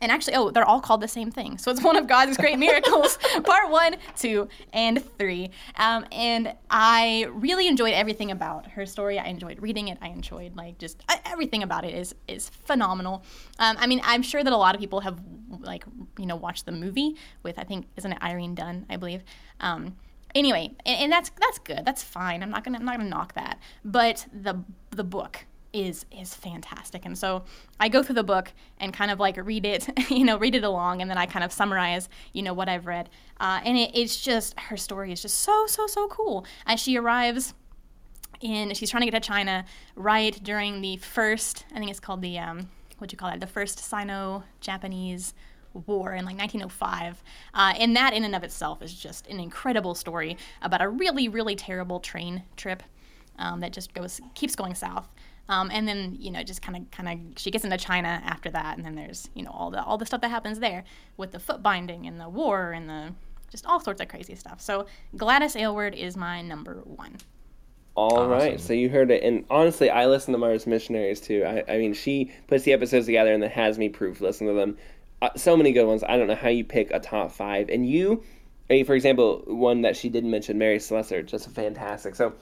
And 0.00 0.10
actually, 0.10 0.34
oh, 0.34 0.50
they're 0.50 0.64
all 0.64 0.80
called 0.80 1.02
the 1.02 1.08
same 1.08 1.30
thing. 1.30 1.58
So 1.58 1.70
it's 1.70 1.82
one 1.82 1.96
of 1.96 2.06
God's 2.06 2.38
great 2.38 2.58
miracles, 2.66 3.18
part 3.44 3.70
one, 3.70 3.96
two, 4.16 4.48
and 4.72 5.04
three. 5.18 5.50
Um, 5.76 6.06
and 6.10 6.54
I 6.70 7.26
really 7.32 7.68
enjoyed 7.68 7.92
everything 7.92 8.30
about 8.30 8.66
her 8.68 8.86
story. 8.86 9.18
I 9.18 9.26
enjoyed 9.26 9.60
reading 9.60 9.88
it. 9.88 9.98
I 10.00 10.08
enjoyed 10.08 10.56
like 10.56 10.78
just 10.78 11.02
everything 11.26 11.62
about 11.62 11.84
it 11.84 11.94
is 11.94 12.14
is 12.28 12.48
phenomenal. 12.48 13.24
Um, 13.58 13.76
I 13.78 13.86
mean, 13.86 14.00
I'm 14.04 14.22
sure 14.22 14.42
that 14.42 14.52
a 14.52 14.56
lot 14.56 14.74
of 14.74 14.80
people 14.80 15.00
have 15.00 15.20
like 15.60 15.84
you 16.18 16.26
know 16.26 16.36
watched 16.36 16.64
the 16.64 16.72
movie 16.72 17.16
with 17.42 17.58
I 17.58 17.64
think 17.64 17.86
isn't 17.96 18.12
it 18.12 18.22
Irene 18.22 18.54
Dunne, 18.54 18.86
I 18.88 18.96
believe. 18.96 19.22
Um, 19.60 19.96
anyway, 20.34 20.70
and, 20.86 21.02
and 21.02 21.12
that's 21.12 21.30
that's 21.40 21.58
good. 21.58 21.82
That's 21.84 22.02
fine. 22.02 22.42
I'm 22.42 22.50
not 22.50 22.64
gonna 22.64 22.78
I'm 22.78 22.84
not 22.84 22.96
gonna 22.96 23.10
knock 23.10 23.34
that. 23.34 23.58
But 23.84 24.26
the 24.32 24.62
the 24.90 25.04
book 25.04 25.44
is 25.72 26.04
is 26.10 26.34
fantastic, 26.34 27.04
and 27.04 27.16
so 27.16 27.44
I 27.78 27.88
go 27.88 28.02
through 28.02 28.16
the 28.16 28.24
book 28.24 28.52
and 28.78 28.92
kind 28.92 29.10
of 29.10 29.20
like 29.20 29.36
read 29.36 29.64
it, 29.64 29.88
you 30.10 30.24
know, 30.24 30.38
read 30.38 30.54
it 30.54 30.64
along, 30.64 31.00
and 31.00 31.10
then 31.10 31.18
I 31.18 31.26
kind 31.26 31.44
of 31.44 31.52
summarize, 31.52 32.08
you 32.32 32.42
know, 32.42 32.54
what 32.54 32.68
I've 32.68 32.86
read. 32.86 33.08
Uh, 33.38 33.60
and 33.64 33.76
it, 33.76 33.90
it's 33.94 34.20
just 34.20 34.58
her 34.58 34.76
story 34.76 35.12
is 35.12 35.22
just 35.22 35.38
so 35.38 35.66
so 35.66 35.86
so 35.86 36.08
cool. 36.08 36.44
As 36.66 36.80
she 36.80 36.96
arrives 36.96 37.54
in 38.40 38.74
she's 38.74 38.90
trying 38.90 39.02
to 39.02 39.10
get 39.10 39.22
to 39.22 39.26
China 39.26 39.64
right 39.96 40.42
during 40.42 40.80
the 40.80 40.96
first 40.96 41.66
I 41.74 41.78
think 41.78 41.90
it's 41.90 42.00
called 42.00 42.22
the 42.22 42.38
um 42.38 42.68
what 42.98 43.10
do 43.10 43.14
you 43.14 43.18
call 43.18 43.30
that 43.30 43.40
the 43.40 43.46
first 43.46 43.78
Sino-Japanese 43.78 45.34
war 45.86 46.14
in 46.14 46.24
like 46.24 46.36
1905 46.36 47.22
uh, 47.54 47.74
and 47.78 47.96
that 47.96 48.12
in 48.12 48.24
and 48.24 48.34
of 48.34 48.42
itself 48.42 48.82
is 48.82 48.92
just 48.92 49.26
an 49.28 49.38
incredible 49.38 49.94
story 49.94 50.36
about 50.62 50.82
a 50.82 50.88
really 50.88 51.28
really 51.28 51.54
terrible 51.54 52.00
train 52.00 52.42
trip 52.56 52.82
um, 53.38 53.60
that 53.60 53.72
just 53.72 53.94
goes 53.94 54.20
keeps 54.34 54.56
going 54.56 54.74
south 54.74 55.08
um, 55.50 55.68
and 55.72 55.86
then 55.86 56.16
you 56.18 56.30
know 56.30 56.42
just 56.42 56.62
kind 56.62 56.76
of 56.76 56.90
kind 56.90 57.08
of 57.08 57.38
she 57.38 57.50
gets 57.50 57.64
into 57.64 57.76
China 57.76 58.22
after 58.24 58.50
that 58.50 58.76
and 58.76 58.86
then 58.86 58.94
there's 58.94 59.28
you 59.34 59.42
know 59.42 59.50
all 59.50 59.70
the 59.70 59.82
all 59.82 59.98
the 59.98 60.06
stuff 60.06 60.22
that 60.22 60.30
happens 60.30 60.60
there 60.60 60.84
with 61.18 61.32
the 61.32 61.38
foot 61.38 61.62
binding 61.62 62.06
and 62.06 62.18
the 62.18 62.28
war 62.28 62.72
and 62.72 62.88
the 62.88 63.12
just 63.50 63.66
all 63.66 63.80
sorts 63.80 64.00
of 64.00 64.08
crazy 64.08 64.34
stuff 64.36 64.60
so 64.60 64.86
Gladys 65.16 65.56
Aylward 65.56 65.94
is 65.94 66.16
my 66.16 66.40
number 66.40 66.80
one 66.84 67.16
All 67.96 68.28
right, 68.28 68.58
so 68.60 68.72
you 68.72 68.88
heard 68.88 69.10
it, 69.10 69.22
and 69.24 69.44
honestly, 69.50 69.90
I 69.90 70.06
listen 70.06 70.32
to 70.32 70.38
Mars 70.38 70.66
Missionaries 70.66 71.20
too. 71.20 71.44
I, 71.44 71.64
I 71.74 71.76
mean, 71.76 71.92
she 71.92 72.30
puts 72.46 72.64
the 72.64 72.72
episodes 72.72 73.04
together 73.06 73.34
and 73.34 73.42
then 73.42 73.50
has 73.50 73.76
me 73.76 73.88
proof 73.88 74.20
listen 74.20 74.46
to 74.46 74.54
them. 74.54 74.78
Uh, 75.20 75.30
so 75.36 75.56
many 75.56 75.72
good 75.72 75.84
ones. 75.84 76.02
I 76.04 76.16
don't 76.16 76.28
know 76.28 76.36
how 76.36 76.48
you 76.48 76.64
pick 76.64 76.92
a 76.92 77.00
top 77.00 77.32
five, 77.32 77.68
and 77.68 77.86
you, 77.86 78.22
for 78.86 78.94
example, 78.94 79.42
one 79.46 79.82
that 79.82 79.96
she 79.96 80.08
didn't 80.08 80.30
mention, 80.30 80.56
Mary 80.56 80.78
Slessor, 80.78 81.22
just 81.22 81.50
fantastic. 81.50 82.14
So 82.14 82.32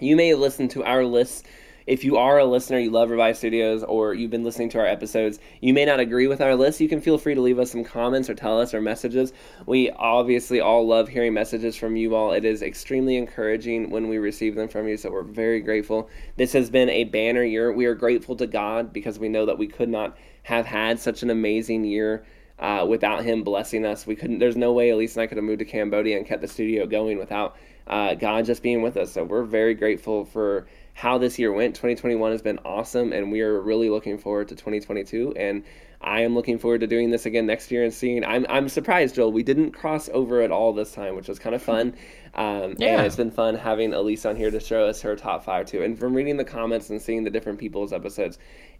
you 0.00 0.16
may 0.16 0.32
listen 0.34 0.68
to 0.68 0.84
our 0.84 1.04
lists. 1.04 1.42
If 1.86 2.02
you 2.02 2.16
are 2.16 2.40
a 2.40 2.44
listener, 2.44 2.80
you 2.80 2.90
love 2.90 3.10
Revive 3.10 3.36
Studios, 3.36 3.84
or 3.84 4.12
you've 4.12 4.32
been 4.32 4.42
listening 4.42 4.70
to 4.70 4.80
our 4.80 4.86
episodes, 4.86 5.38
you 5.60 5.72
may 5.72 5.84
not 5.84 6.00
agree 6.00 6.26
with 6.26 6.40
our 6.40 6.56
list. 6.56 6.80
You 6.80 6.88
can 6.88 7.00
feel 7.00 7.16
free 7.16 7.36
to 7.36 7.40
leave 7.40 7.60
us 7.60 7.70
some 7.70 7.84
comments 7.84 8.28
or 8.28 8.34
tell 8.34 8.60
us 8.60 8.74
or 8.74 8.80
messages. 8.80 9.32
We 9.66 9.90
obviously 9.90 10.60
all 10.60 10.84
love 10.84 11.08
hearing 11.08 11.32
messages 11.32 11.76
from 11.76 11.94
you 11.94 12.16
all. 12.16 12.32
It 12.32 12.44
is 12.44 12.60
extremely 12.60 13.16
encouraging 13.16 13.90
when 13.90 14.08
we 14.08 14.18
receive 14.18 14.56
them 14.56 14.66
from 14.66 14.88
you, 14.88 14.96
so 14.96 15.12
we're 15.12 15.22
very 15.22 15.60
grateful. 15.60 16.10
This 16.36 16.52
has 16.54 16.70
been 16.70 16.90
a 16.90 17.04
banner 17.04 17.44
year. 17.44 17.72
We 17.72 17.86
are 17.86 17.94
grateful 17.94 18.34
to 18.34 18.48
God 18.48 18.92
because 18.92 19.20
we 19.20 19.28
know 19.28 19.46
that 19.46 19.58
we 19.58 19.68
could 19.68 19.88
not 19.88 20.18
have 20.42 20.66
had 20.66 20.98
such 20.98 21.22
an 21.22 21.30
amazing 21.30 21.84
year 21.84 22.26
uh, 22.58 22.84
without 22.88 23.22
him 23.22 23.44
blessing 23.44 23.84
us. 23.86 24.08
We 24.08 24.16
couldn't. 24.16 24.40
There's 24.40 24.56
no 24.56 24.72
way 24.72 24.90
Elise 24.90 25.14
and 25.14 25.22
I 25.22 25.28
could 25.28 25.36
have 25.36 25.44
moved 25.44 25.60
to 25.60 25.64
Cambodia 25.64 26.16
and 26.16 26.26
kept 26.26 26.40
the 26.40 26.48
studio 26.48 26.84
going 26.84 27.16
without 27.16 27.56
uh, 27.86 28.14
God 28.14 28.44
just 28.44 28.62
being 28.62 28.82
with 28.82 28.96
us. 28.96 29.12
So 29.12 29.22
we're 29.22 29.44
very 29.44 29.74
grateful 29.74 30.24
for 30.24 30.66
how 30.96 31.18
this 31.18 31.38
year 31.38 31.52
went. 31.52 31.74
2021 31.74 32.32
has 32.32 32.40
been 32.40 32.58
awesome, 32.64 33.12
and 33.12 33.30
we 33.30 33.42
are 33.42 33.60
really 33.60 33.90
looking 33.90 34.16
forward 34.16 34.48
to 34.48 34.54
2022. 34.54 35.34
And 35.36 35.62
I 36.00 36.22
am 36.22 36.34
looking 36.34 36.58
forward 36.58 36.80
to 36.80 36.86
doing 36.86 37.10
this 37.10 37.26
again 37.26 37.44
next 37.44 37.70
year 37.70 37.84
and 37.84 37.92
seeing. 37.92 38.24
I'm 38.24 38.46
I'm 38.48 38.70
surprised, 38.70 39.14
Joel. 39.14 39.30
We 39.30 39.42
didn't 39.42 39.72
cross 39.72 40.08
over 40.08 40.40
at 40.40 40.50
all 40.50 40.72
this 40.72 40.92
time, 40.92 41.14
which 41.14 41.28
was 41.28 41.38
kind 41.38 41.54
of 41.54 41.62
fun. 41.62 41.94
Um, 42.34 42.76
Yeah. 42.78 42.96
And 42.96 43.06
it's 43.06 43.16
been 43.16 43.30
fun 43.30 43.56
having 43.56 43.92
Elise 43.92 44.24
on 44.24 44.36
here 44.36 44.50
to 44.50 44.58
show 44.58 44.86
us 44.86 45.02
her 45.02 45.16
top 45.16 45.44
five 45.44 45.66
too. 45.66 45.82
And 45.82 45.98
from 45.98 46.14
reading 46.14 46.38
the 46.38 46.44
comments 46.44 46.88
and 46.88 47.00
seeing 47.00 47.24
the 47.24 47.30
different 47.30 47.58
people's 47.58 47.92
episodes, 47.92 48.38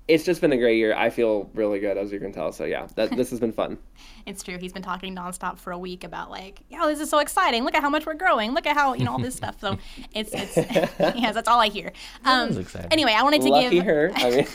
it's 0.08 0.24
just 0.24 0.40
been 0.40 0.52
a 0.52 0.56
great 0.56 0.76
year. 0.76 0.94
I 0.94 1.10
feel 1.10 1.50
really 1.54 1.80
good, 1.80 1.98
as 1.98 2.12
you 2.12 2.20
can 2.20 2.32
tell. 2.32 2.52
So 2.52 2.64
yeah, 2.64 2.86
that 2.94 3.10
this 3.16 3.30
has 3.30 3.40
been 3.40 3.52
fun. 3.52 3.78
It's 4.26 4.42
true. 4.42 4.58
He's 4.58 4.72
been 4.72 4.82
talking 4.82 5.14
nonstop 5.14 5.56
for 5.56 5.70
a 5.70 5.78
week 5.78 6.02
about 6.02 6.32
like, 6.32 6.58
oh, 6.72 6.88
this 6.88 6.98
is 6.98 7.08
so 7.08 7.20
exciting. 7.20 7.62
Look 7.62 7.76
at 7.76 7.80
how 7.80 7.88
much 7.88 8.06
we're 8.06 8.14
growing. 8.14 8.54
Look 8.54 8.66
at 8.66 8.76
how 8.76 8.94
you 8.94 9.04
know 9.04 9.12
all 9.12 9.20
this 9.20 9.36
stuff. 9.36 9.60
So 9.60 9.78
it's 10.12 10.32
it's 10.34 10.56
yes, 10.98 11.32
that's 11.32 11.46
all 11.46 11.60
I 11.60 11.68
hear. 11.68 11.92
Um, 12.24 12.48
is 12.48 12.58
exciting. 12.58 12.92
Anyway, 12.92 13.14
I 13.16 13.22
wanted 13.22 13.42
to 13.42 13.50
Lucky 13.50 13.70
give 13.70 13.84
her. 13.84 14.10
I 14.16 14.30
mean, 14.30 14.46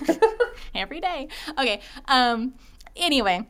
every 0.75 0.99
day. 0.99 1.29
Okay. 1.57 1.79
Um. 2.09 2.55
Anyway. 2.97 3.47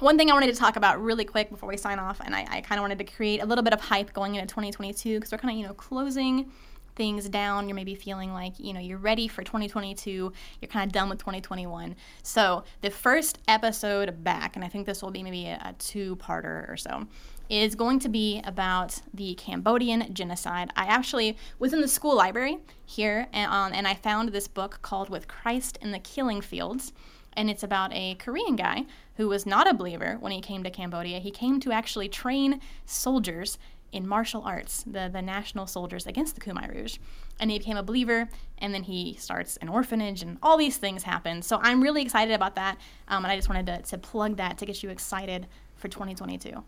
One 0.00 0.18
thing 0.18 0.30
I 0.30 0.34
wanted 0.34 0.52
to 0.52 0.58
talk 0.58 0.76
about 0.76 1.00
really 1.00 1.24
quick 1.24 1.48
before 1.48 1.68
we 1.68 1.78
sign 1.78 1.98
off, 1.98 2.20
and 2.22 2.34
I, 2.34 2.44
I 2.50 2.60
kind 2.60 2.78
of 2.78 2.82
wanted 2.82 2.98
to 2.98 3.04
create 3.04 3.40
a 3.40 3.46
little 3.46 3.64
bit 3.64 3.72
of 3.72 3.80
hype 3.80 4.12
going 4.12 4.34
into 4.34 4.48
2022 4.48 5.14
because 5.14 5.30
we're 5.30 5.38
kind 5.38 5.54
of, 5.54 5.60
you 5.60 5.66
know, 5.66 5.74
closing 5.74 6.50
things 6.96 7.28
down. 7.28 7.68
You're 7.68 7.76
maybe 7.76 7.94
feeling 7.94 8.32
like, 8.32 8.58
you 8.58 8.72
know, 8.72 8.80
you're 8.80 8.98
ready 8.98 9.28
for 9.28 9.42
2022. 9.42 10.32
You're 10.60 10.68
kind 10.68 10.88
of 10.88 10.92
done 10.92 11.08
with 11.08 11.18
2021. 11.18 11.96
So 12.22 12.64
the 12.80 12.90
first 12.90 13.38
episode 13.48 14.22
back, 14.22 14.56
and 14.56 14.64
I 14.64 14.68
think 14.68 14.86
this 14.86 15.02
will 15.02 15.10
be 15.10 15.22
maybe 15.22 15.46
a, 15.46 15.60
a 15.64 15.74
two-parter 15.78 16.68
or 16.68 16.76
so, 16.76 17.06
is 17.48 17.74
going 17.74 17.98
to 18.00 18.08
be 18.08 18.40
about 18.44 19.00
the 19.12 19.34
Cambodian 19.34 20.12
genocide. 20.14 20.70
I 20.76 20.86
actually 20.86 21.36
was 21.58 21.72
in 21.72 21.80
the 21.80 21.88
school 21.88 22.16
library 22.16 22.58
here, 22.86 23.28
and, 23.32 23.50
um, 23.50 23.72
and 23.74 23.86
I 23.86 23.94
found 23.94 24.30
this 24.30 24.48
book 24.48 24.78
called 24.82 25.10
With 25.10 25.28
Christ 25.28 25.78
in 25.82 25.90
the 25.90 25.98
Killing 25.98 26.40
Fields 26.40 26.92
and 27.34 27.48
it's 27.48 27.62
about 27.62 27.92
a 27.92 28.14
Korean 28.16 28.56
guy 28.56 28.84
who 29.16 29.28
was 29.28 29.46
not 29.46 29.68
a 29.68 29.74
believer 29.74 30.16
when 30.20 30.32
he 30.32 30.40
came 30.40 30.62
to 30.62 30.70
Cambodia. 30.70 31.18
He 31.18 31.30
came 31.30 31.60
to 31.60 31.72
actually 31.72 32.08
train 32.08 32.60
soldiers 32.86 33.58
in 33.92 34.08
martial 34.08 34.42
arts, 34.42 34.82
the, 34.84 35.10
the 35.12 35.22
national 35.22 35.66
soldiers 35.66 36.06
against 36.06 36.34
the 36.34 36.40
Khmer 36.40 36.74
Rouge. 36.74 36.98
And 37.38 37.50
he 37.50 37.58
became 37.58 37.76
a 37.76 37.82
believer, 37.82 38.28
and 38.58 38.74
then 38.74 38.82
he 38.82 39.14
starts 39.14 39.58
an 39.58 39.68
orphanage, 39.68 40.22
and 40.22 40.38
all 40.42 40.56
these 40.56 40.78
things 40.78 41.02
happen. 41.02 41.42
So 41.42 41.58
I'm 41.62 41.82
really 41.82 42.02
excited 42.02 42.34
about 42.34 42.56
that, 42.56 42.78
um, 43.08 43.24
and 43.24 43.32
I 43.32 43.36
just 43.36 43.48
wanted 43.48 43.66
to, 43.66 43.82
to 43.90 43.98
plug 43.98 44.36
that 44.36 44.58
to 44.58 44.66
get 44.66 44.82
you 44.82 44.90
excited 44.90 45.46
for 45.76 45.88
2022. 45.88 46.64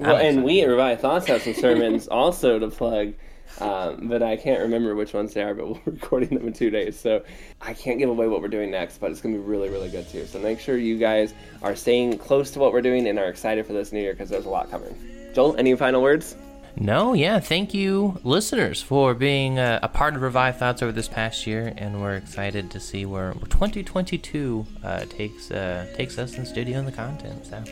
Well, 0.00 0.16
and 0.16 0.44
we 0.44 0.60
at 0.60 0.68
Revive 0.68 1.00
Thoughts 1.00 1.26
have 1.28 1.42
some 1.42 1.54
sermons 1.54 2.06
also 2.10 2.58
to 2.58 2.68
plug, 2.68 3.14
um, 3.60 4.08
but 4.08 4.22
I 4.22 4.36
can't 4.36 4.60
remember 4.60 4.94
which 4.94 5.14
ones 5.14 5.32
they 5.32 5.42
are. 5.42 5.54
But 5.54 5.68
we're 5.70 5.80
recording 5.92 6.36
them 6.36 6.46
in 6.46 6.52
two 6.52 6.68
days, 6.68 7.00
so 7.00 7.24
I 7.62 7.72
can't 7.72 7.98
give 7.98 8.10
away 8.10 8.28
what 8.28 8.42
we're 8.42 8.48
doing 8.48 8.70
next. 8.70 8.98
But 8.98 9.10
it's 9.10 9.22
gonna 9.22 9.36
be 9.36 9.40
really, 9.40 9.70
really 9.70 9.88
good 9.88 10.06
too. 10.10 10.26
So 10.26 10.38
make 10.38 10.60
sure 10.60 10.76
you 10.76 10.98
guys 10.98 11.32
are 11.62 11.74
staying 11.74 12.18
close 12.18 12.50
to 12.50 12.58
what 12.58 12.74
we're 12.74 12.82
doing 12.82 13.06
and 13.06 13.18
are 13.18 13.28
excited 13.28 13.64
for 13.64 13.72
this 13.72 13.90
new 13.90 14.00
year 14.00 14.12
because 14.12 14.28
there's 14.28 14.44
a 14.44 14.50
lot 14.50 14.70
coming. 14.70 14.94
Joel, 15.32 15.56
any 15.56 15.74
final 15.76 16.02
words? 16.02 16.36
No, 16.78 17.14
yeah, 17.14 17.40
thank 17.40 17.72
you, 17.72 18.20
listeners, 18.22 18.82
for 18.82 19.14
being 19.14 19.58
uh, 19.58 19.80
a 19.82 19.88
part 19.88 20.14
of 20.14 20.20
Revive 20.20 20.58
Thoughts 20.58 20.82
over 20.82 20.92
this 20.92 21.08
past 21.08 21.46
year, 21.46 21.72
and 21.78 22.02
we're 22.02 22.16
excited 22.16 22.70
to 22.72 22.80
see 22.80 23.06
where, 23.06 23.32
where 23.32 23.46
2022 23.46 24.66
uh, 24.84 25.00
takes 25.06 25.50
uh, 25.50 25.86
takes 25.96 26.18
us 26.18 26.34
in 26.34 26.40
the 26.40 26.46
studio 26.46 26.78
and 26.78 26.86
the 26.86 26.92
content. 26.92 27.46
So, 27.46 27.64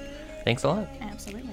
thanks 0.45 0.65
a 0.65 0.69
lot. 0.69 0.89
Absolutely. 1.03 1.53